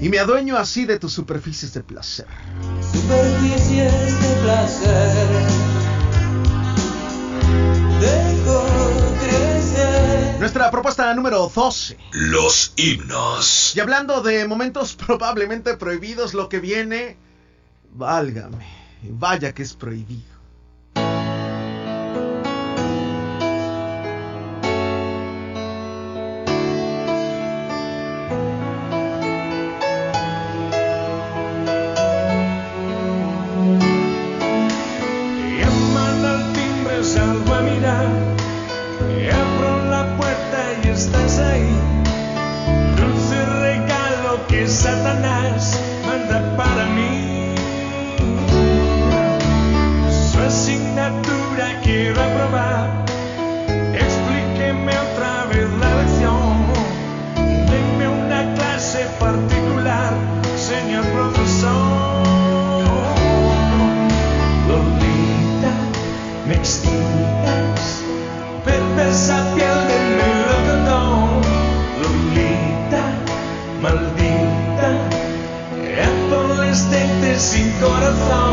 Y 0.01 0.09
me 0.09 0.19
adueño 0.19 0.57
así 0.57 0.87
de 0.87 0.99
tus 0.99 1.13
superficies 1.13 1.75
de 1.75 1.83
placer. 1.83 2.27
Superficies 2.91 4.23
de 4.23 4.35
placer. 4.43 5.29
Dejo 8.01 8.65
crecer. 9.21 10.41
Nuestra 10.41 10.71
propuesta 10.71 11.13
número 11.13 11.53
12. 11.55 11.99
Los 12.13 12.73
himnos. 12.77 13.77
Y 13.77 13.81
hablando 13.81 14.23
de 14.23 14.49
momentos 14.49 14.95
probablemente 14.95 15.77
prohibidos, 15.77 16.33
lo 16.33 16.49
que 16.49 16.61
viene, 16.61 17.19
válgame, 17.93 18.67
vaya 19.03 19.53
que 19.53 19.63
es 19.63 19.75
prohibido. 19.75 20.23
Llaman 35.59 36.25
al 36.25 36.53
timbre, 36.53 37.05
salgo 37.05 37.55
a 37.55 37.61
mirar. 37.63 38.09
Y 39.19 39.29
abro 39.29 39.91
la 39.91 40.17
puerta 40.17 40.81
y 40.85 40.89
estás 40.89 41.39
ahí. 41.39 41.77
Dulce 42.97 43.47
regalo 43.47 44.47
que 44.49 44.67
Satanás 44.69 45.90
adolescente 77.83 78.50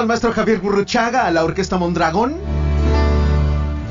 al 0.00 0.06
maestro 0.06 0.32
Javier 0.32 0.58
Burruchaga, 0.58 1.26
a 1.26 1.30
la 1.30 1.44
orquesta 1.44 1.76
Mondragón. 1.76 2.36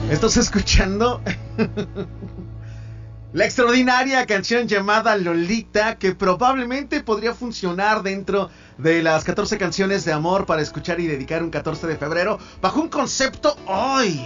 Estás 0.09 0.38
escuchando 0.38 1.21
la 3.34 3.45
extraordinaria 3.45 4.25
canción 4.25 4.67
llamada 4.67 5.15
Lolita, 5.15 5.95
que 5.97 6.13
probablemente 6.13 7.01
podría 7.01 7.34
funcionar 7.34 8.03
dentro 8.03 8.49
de 8.77 9.01
las 9.01 9.23
14 9.23 9.57
canciones 9.57 10.03
de 10.03 10.11
amor 10.11 10.45
para 10.45 10.61
escuchar 10.61 10.99
y 10.99 11.07
dedicar 11.07 11.41
un 11.41 11.51
14 11.51 11.88
de 11.88 11.95
febrero, 11.95 12.38
bajo 12.61 12.81
un 12.81 12.89
concepto 12.89 13.55
hoy. 13.65 14.19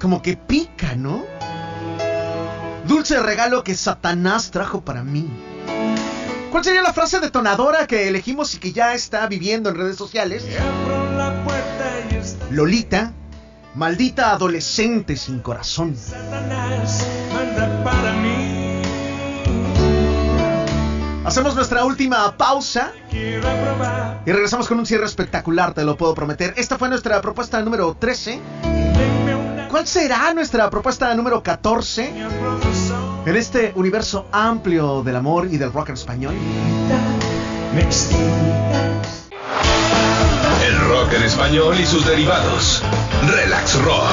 Como 0.00 0.20
que 0.20 0.36
pica, 0.36 0.94
¿no? 0.96 1.24
Dulce 2.86 3.20
regalo 3.20 3.64
que 3.64 3.74
Satanás 3.74 4.50
trajo 4.50 4.82
para 4.82 5.02
mí. 5.02 5.28
¿Cuál 6.50 6.64
sería 6.64 6.82
la 6.82 6.92
frase 6.92 7.20
detonadora 7.20 7.86
que 7.86 8.08
elegimos 8.08 8.54
y 8.54 8.58
que 8.58 8.72
ya 8.72 8.92
está 8.94 9.26
viviendo 9.28 9.70
en 9.70 9.76
redes 9.76 9.96
sociales? 9.96 10.44
Lolita, 12.50 13.12
maldita 13.76 14.32
adolescente 14.32 15.16
sin 15.16 15.38
corazón. 15.40 15.96
Hacemos 21.24 21.54
nuestra 21.54 21.84
última 21.84 22.36
pausa 22.36 22.92
y 23.12 24.32
regresamos 24.32 24.66
con 24.66 24.80
un 24.80 24.86
cierre 24.86 25.06
espectacular, 25.06 25.72
te 25.72 25.84
lo 25.84 25.96
puedo 25.96 26.14
prometer. 26.14 26.54
Esta 26.56 26.76
fue 26.76 26.88
nuestra 26.88 27.20
propuesta 27.20 27.62
número 27.62 27.96
13. 27.98 28.40
Denme 28.62 29.36
una 29.36 29.68
¿Cuál 29.68 29.86
será 29.86 30.34
nuestra 30.34 30.68
propuesta 30.68 31.14
número 31.14 31.40
14 31.44 32.12
profesor. 32.40 32.69
En 33.30 33.36
este 33.36 33.72
universo 33.76 34.26
amplio 34.32 35.04
del 35.04 35.14
amor 35.14 35.46
y 35.48 35.56
del 35.56 35.72
rock 35.72 35.90
en 35.90 35.94
español? 35.94 36.34
El 40.64 40.78
rock 40.88 41.12
en 41.14 41.22
español 41.22 41.78
y 41.78 41.86
sus 41.86 42.04
derivados. 42.04 42.82
Relax 43.28 43.80
Rock. 43.82 44.10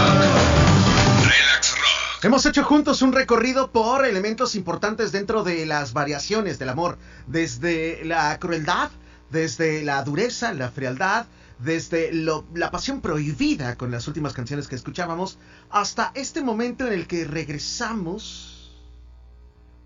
Relax 1.23 1.71
Rock. 1.71 2.23
Hemos 2.25 2.45
hecho 2.45 2.63
juntos 2.63 3.01
un 3.01 3.11
recorrido 3.11 3.71
por 3.71 4.05
elementos 4.05 4.53
importantes 4.53 5.11
dentro 5.11 5.43
de 5.43 5.65
las 5.65 5.93
variaciones 5.93 6.59
del 6.59 6.69
amor, 6.69 6.99
desde 7.25 8.05
la 8.05 8.37
crueldad, 8.37 8.91
desde 9.31 9.83
la 9.83 10.03
dureza, 10.03 10.53
la 10.53 10.69
frialdad, 10.69 11.25
desde 11.57 12.13
lo- 12.13 12.45
la 12.53 12.69
pasión 12.69 13.01
prohibida 13.01 13.77
con 13.77 13.89
las 13.89 14.07
últimas 14.07 14.33
canciones 14.33 14.67
que 14.67 14.75
escuchábamos, 14.75 15.39
hasta 15.71 16.11
este 16.13 16.41
momento 16.43 16.85
en 16.85 16.93
el 16.93 17.07
que 17.07 17.25
regresamos 17.25 18.53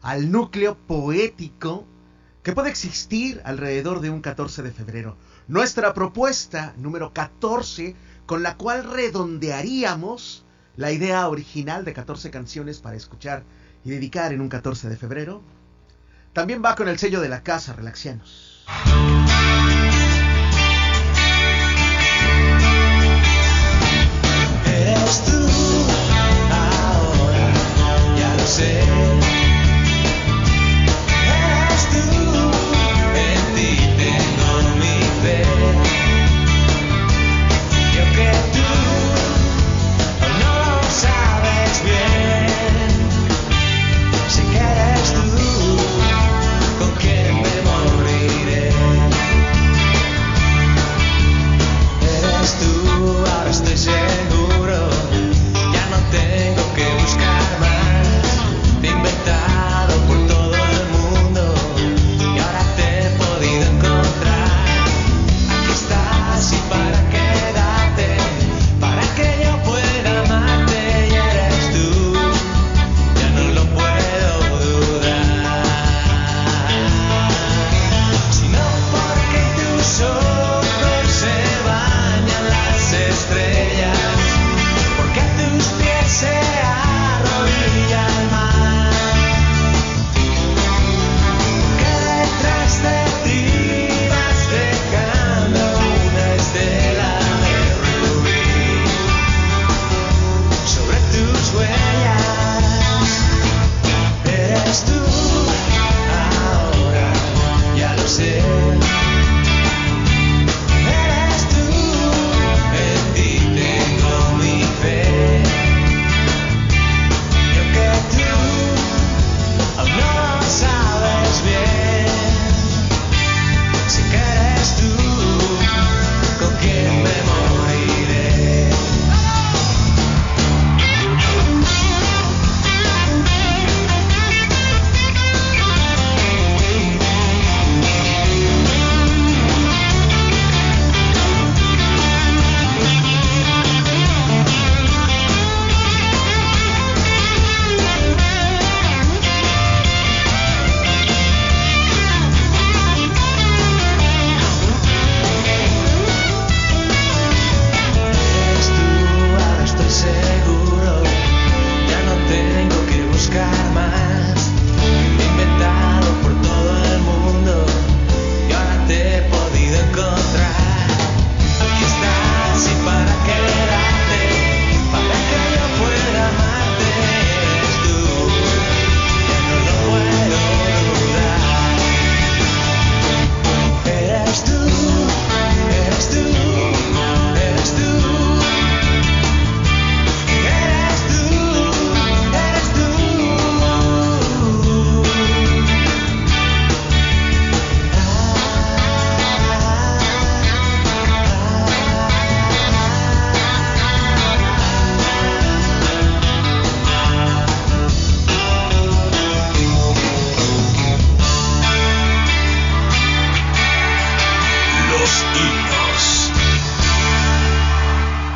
al 0.02 0.32
núcleo 0.32 0.76
poético 0.76 1.86
que 2.44 2.54
puede 2.54 2.70
existir 2.70 3.42
alrededor 3.46 4.02
de 4.02 4.10
un 4.10 4.22
14 4.22 4.64
de 4.64 4.72
febrero. 4.72 5.16
Nuestra 5.48 5.94
propuesta 5.94 6.74
número 6.78 7.14
14, 7.14 7.96
con 8.26 8.42
la 8.42 8.58
cual 8.58 8.84
redondearíamos 8.90 10.44
la 10.76 10.92
idea 10.92 11.28
original 11.28 11.86
de 11.86 11.94
14 11.94 12.32
canciones 12.32 12.80
para 12.80 12.96
escuchar 12.96 13.44
y 13.84 13.92
dedicar 13.92 14.34
en 14.34 14.42
un 14.42 14.50
14 14.50 14.90
de 14.90 14.98
febrero, 14.98 15.42
también 16.34 16.64
va 16.64 16.76
con 16.76 16.88
el 16.88 16.98
sello 16.98 17.22
de 17.22 17.30
la 17.30 17.44
casa 17.44 17.74
Relaxianos. 17.74 18.66
Eres 24.66 25.26
tú, 25.26 25.41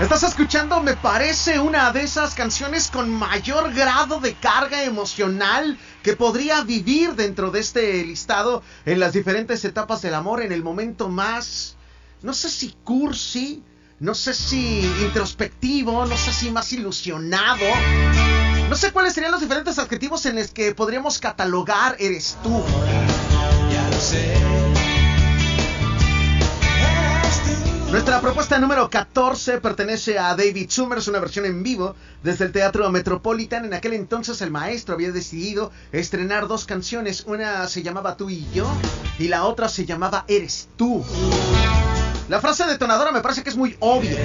estás 0.02 0.24
escuchando 0.24 0.82
me 0.82 0.96
parece 0.96 1.60
una 1.60 1.92
de 1.92 2.04
esas 2.04 2.36
canciones 2.36 2.90
con 2.90 3.10
mayor 3.10 3.74
grado 3.74 4.20
de 4.20 4.34
carga 4.34 4.84
emocional 4.84 5.78
que 6.04 6.16
podría 6.16 6.62
vivir 6.64 7.16
dentro 7.16 7.50
de 7.50 7.62
este 7.62 8.04
listado 8.04 8.62
en 8.86 9.00
las 9.00 9.14
diferentes 9.14 9.64
etapas 9.64 10.02
del 10.02 10.14
amor 10.14 10.42
en 10.42 10.52
el 10.52 10.64
momento 10.64 11.08
más, 11.10 11.78
no 12.22 12.34
sé 12.34 12.50
si 12.50 12.76
cursi, 12.84 13.64
no 14.00 14.14
sé 14.14 14.34
si 14.34 14.82
introspectivo, 15.02 16.06
no 16.06 16.18
sé 16.18 16.34
si 16.34 16.52
más 16.52 16.74
ilusionado. 16.74 17.66
No 18.70 18.76
sé 18.76 18.92
cuáles 18.92 19.14
serían 19.14 19.32
los 19.32 19.42
diferentes 19.42 19.80
adjetivos 19.80 20.26
en 20.26 20.36
los 20.36 20.52
que 20.52 20.76
podríamos 20.76 21.20
catalogar 21.20 21.96
Eres 22.00 22.38
tú. 22.44 22.64
Ya 23.72 23.90
lo 23.90 24.00
sé. 24.00 24.45
Nuestra 27.96 28.20
propuesta 28.20 28.60
número 28.60 28.90
14 28.90 29.62
pertenece 29.62 30.20
a 30.20 30.36
David 30.36 30.70
Summers, 30.70 31.08
una 31.08 31.22
versión 31.22 31.46
en 31.46 31.64
vivo 31.64 31.96
desde 32.24 32.44
el 32.44 32.52
Teatro 32.52 32.92
Metropolitan. 32.92 33.64
En 33.64 33.74
aquel 33.74 33.94
entonces 33.94 34.42
el 34.42 34.52
maestro 34.52 34.96
había 34.96 35.14
decidido 35.14 35.72
estrenar 35.94 36.50
dos 36.50 36.66
canciones. 36.66 37.24
Una 37.26 37.70
se 37.70 37.84
llamaba 37.84 38.18
Tú 38.18 38.30
y 38.30 38.46
yo 38.54 38.70
y 39.18 39.30
la 39.30 39.46
otra 39.46 39.70
se 39.70 39.86
llamaba 39.86 40.26
Eres 40.28 40.68
tú. 40.76 41.06
La 42.28 42.42
frase 42.42 42.66
detonadora 42.66 43.14
me 43.14 43.22
parece 43.22 43.44
que 43.44 43.50
es 43.50 43.56
muy 43.56 43.78
obvia. 43.80 44.20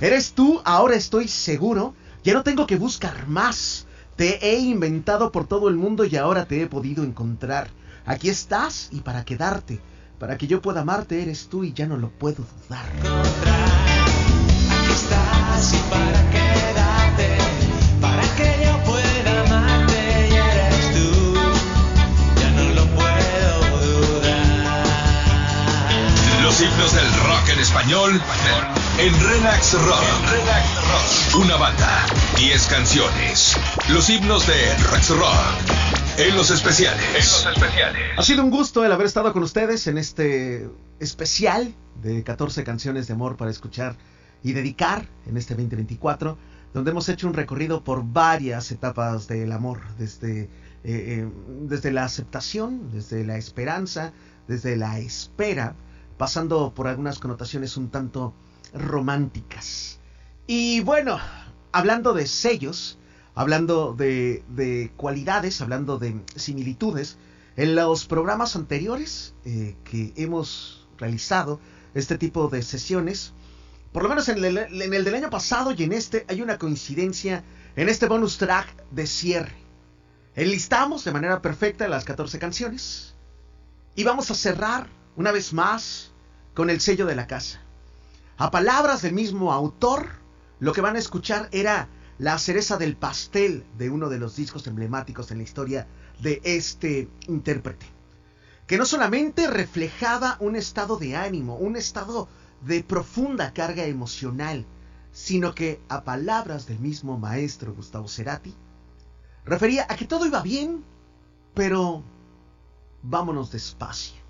Eres 0.00 0.32
tú, 0.32 0.60
ahora 0.64 0.96
estoy 0.96 1.28
seguro. 1.28 1.94
Ya 2.24 2.34
no 2.34 2.42
tengo 2.42 2.66
que 2.66 2.74
buscar 2.74 3.28
más. 3.28 3.86
Te 4.16 4.44
he 4.44 4.58
inventado 4.58 5.30
por 5.30 5.46
todo 5.46 5.68
el 5.68 5.76
mundo 5.76 6.04
y 6.04 6.16
ahora 6.16 6.44
te 6.44 6.60
he 6.60 6.66
podido 6.66 7.04
encontrar. 7.04 7.68
Aquí 8.04 8.30
estás 8.30 8.88
y 8.90 9.02
para 9.02 9.24
quedarte. 9.24 9.80
Para 10.22 10.38
que 10.38 10.46
yo 10.46 10.62
pueda 10.62 10.82
amarte 10.82 11.20
eres 11.20 11.48
tú 11.48 11.64
y 11.64 11.72
ya 11.72 11.88
no 11.88 11.96
lo 11.96 12.08
puedo 12.08 12.44
dudar. 12.68 12.86
Aquí 14.70 14.92
estás 14.92 15.74
y 15.74 15.78
para 15.90 16.30
quedarte, 16.30 17.38
para 18.00 18.22
que 18.36 18.64
yo 18.64 18.78
pueda 18.84 19.40
amarte 19.40 20.28
y 20.30 20.34
eres 20.36 20.92
tú, 20.92 21.34
ya 22.40 22.50
no 22.52 22.62
lo 22.72 22.86
puedo 22.94 23.80
dudar. 23.80 24.86
Los 26.44 26.60
himnos 26.60 26.94
del 26.94 27.12
rock 27.24 27.48
en 27.54 27.58
español 27.58 28.22
en 28.98 29.20
Relax 29.28 29.72
Rock. 29.72 31.34
Una 31.34 31.56
banda, 31.56 32.06
10 32.36 32.66
canciones. 32.68 33.56
Los 33.88 34.08
himnos 34.08 34.46
de 34.46 34.76
Rex 34.92 35.08
Rock 35.08 36.01
en 36.18 36.36
los 36.36 36.50
especiales. 36.50 37.04
Ha 38.16 38.22
sido 38.22 38.44
un 38.44 38.50
gusto 38.50 38.84
el 38.84 38.92
haber 38.92 39.06
estado 39.06 39.32
con 39.32 39.42
ustedes 39.42 39.86
en 39.86 39.98
este 39.98 40.68
especial 41.00 41.74
de 42.02 42.22
14 42.22 42.64
canciones 42.64 43.06
de 43.06 43.14
amor 43.14 43.36
para 43.36 43.50
escuchar 43.50 43.96
y 44.42 44.52
dedicar 44.52 45.06
en 45.26 45.36
este 45.36 45.54
2024, 45.54 46.36
donde 46.74 46.90
hemos 46.90 47.08
hecho 47.08 47.26
un 47.26 47.34
recorrido 47.34 47.82
por 47.84 48.04
varias 48.04 48.70
etapas 48.72 49.28
del 49.28 49.52
amor, 49.52 49.80
desde, 49.98 50.42
eh, 50.42 50.48
eh, 50.84 51.28
desde 51.62 51.92
la 51.92 52.04
aceptación, 52.04 52.90
desde 52.92 53.24
la 53.24 53.36
esperanza, 53.36 54.12
desde 54.48 54.76
la 54.76 54.98
espera, 54.98 55.74
pasando 56.18 56.74
por 56.74 56.88
algunas 56.88 57.18
connotaciones 57.18 57.76
un 57.76 57.90
tanto 57.90 58.34
románticas. 58.74 59.98
Y 60.46 60.80
bueno, 60.80 61.18
hablando 61.72 62.12
de 62.12 62.26
sellos, 62.26 62.98
hablando 63.34 63.94
de, 63.94 64.44
de 64.48 64.92
cualidades, 64.96 65.60
hablando 65.60 65.98
de 65.98 66.20
similitudes, 66.36 67.18
en 67.56 67.74
los 67.74 68.06
programas 68.06 68.56
anteriores 68.56 69.34
eh, 69.44 69.76
que 69.84 70.12
hemos 70.16 70.86
realizado 70.98 71.60
este 71.94 72.16
tipo 72.16 72.48
de 72.48 72.62
sesiones, 72.62 73.32
por 73.92 74.02
lo 74.02 74.08
menos 74.08 74.28
en 74.28 74.42
el, 74.42 74.56
en 74.56 74.94
el 74.94 75.04
del 75.04 75.14
año 75.14 75.30
pasado 75.30 75.72
y 75.72 75.82
en 75.82 75.92
este 75.92 76.24
hay 76.28 76.40
una 76.40 76.58
coincidencia 76.58 77.44
en 77.76 77.88
este 77.88 78.06
bonus 78.06 78.38
track 78.38 78.68
de 78.90 79.06
cierre. 79.06 79.54
Enlistamos 80.34 81.04
de 81.04 81.12
manera 81.12 81.42
perfecta 81.42 81.88
las 81.88 82.04
14 82.04 82.38
canciones 82.38 83.14
y 83.94 84.04
vamos 84.04 84.30
a 84.30 84.34
cerrar 84.34 84.88
una 85.16 85.30
vez 85.30 85.52
más 85.52 86.12
con 86.54 86.70
el 86.70 86.80
sello 86.80 87.04
de 87.04 87.16
la 87.16 87.26
casa. 87.26 87.60
A 88.38 88.50
palabras 88.50 89.02
del 89.02 89.12
mismo 89.12 89.52
autor, 89.52 90.08
lo 90.58 90.72
que 90.72 90.80
van 90.80 90.96
a 90.96 90.98
escuchar 90.98 91.50
era 91.52 91.88
la 92.18 92.38
cereza 92.38 92.76
del 92.76 92.96
pastel 92.96 93.64
de 93.78 93.90
uno 93.90 94.08
de 94.08 94.18
los 94.18 94.36
discos 94.36 94.66
emblemáticos 94.66 95.30
en 95.30 95.38
la 95.38 95.44
historia 95.44 95.86
de 96.20 96.40
este 96.44 97.08
intérprete. 97.26 97.86
Que 98.66 98.78
no 98.78 98.86
solamente 98.86 99.48
reflejaba 99.48 100.36
un 100.40 100.56
estado 100.56 100.96
de 100.96 101.16
ánimo, 101.16 101.56
un 101.56 101.76
estado 101.76 102.28
de 102.60 102.84
profunda 102.84 103.52
carga 103.52 103.84
emocional, 103.84 104.66
sino 105.12 105.54
que, 105.54 105.80
a 105.88 106.04
palabras 106.04 106.66
del 106.66 106.78
mismo 106.78 107.18
maestro 107.18 107.74
Gustavo 107.74 108.08
Cerati, 108.08 108.54
refería 109.44 109.86
a 109.88 109.96
que 109.96 110.06
todo 110.06 110.26
iba 110.26 110.40
bien, 110.42 110.84
pero 111.54 112.02
vámonos 113.02 113.50
despacio. 113.50 114.22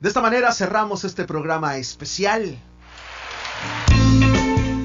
De 0.00 0.08
esta 0.08 0.20
manera 0.20 0.52
cerramos 0.52 1.04
este 1.04 1.24
programa 1.24 1.76
especial. 1.76 2.58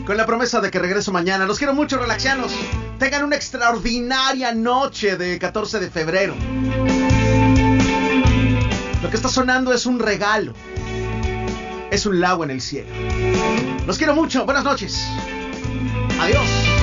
Con 0.08 0.16
la 0.16 0.26
promesa 0.26 0.62
de 0.62 0.72
que 0.72 0.80
regreso 0.80 1.12
mañana. 1.12 1.46
Los 1.46 1.58
quiero 1.58 1.74
mucho, 1.74 1.98
relaxianos. 1.98 2.54
Tengan 2.98 3.26
una 3.26 3.36
extraordinaria 3.36 4.54
noche 4.54 5.18
de 5.18 5.38
14 5.38 5.82
de 5.82 5.90
febrero. 5.92 6.34
Lo 9.04 9.10
que 9.10 9.18
está 9.18 9.28
sonando 9.28 9.74
es 9.74 9.86
un 9.86 10.00
regalo. 10.00 10.54
Es 11.92 12.06
un 12.06 12.22
lago 12.22 12.46
en 12.46 12.52
el 12.52 12.62
cielo. 12.62 12.88
Los 13.86 13.98
quiero 13.98 14.16
mucho. 14.16 14.46
Buenas 14.46 14.64
noches. 14.64 14.98
Adiós. 16.22 16.77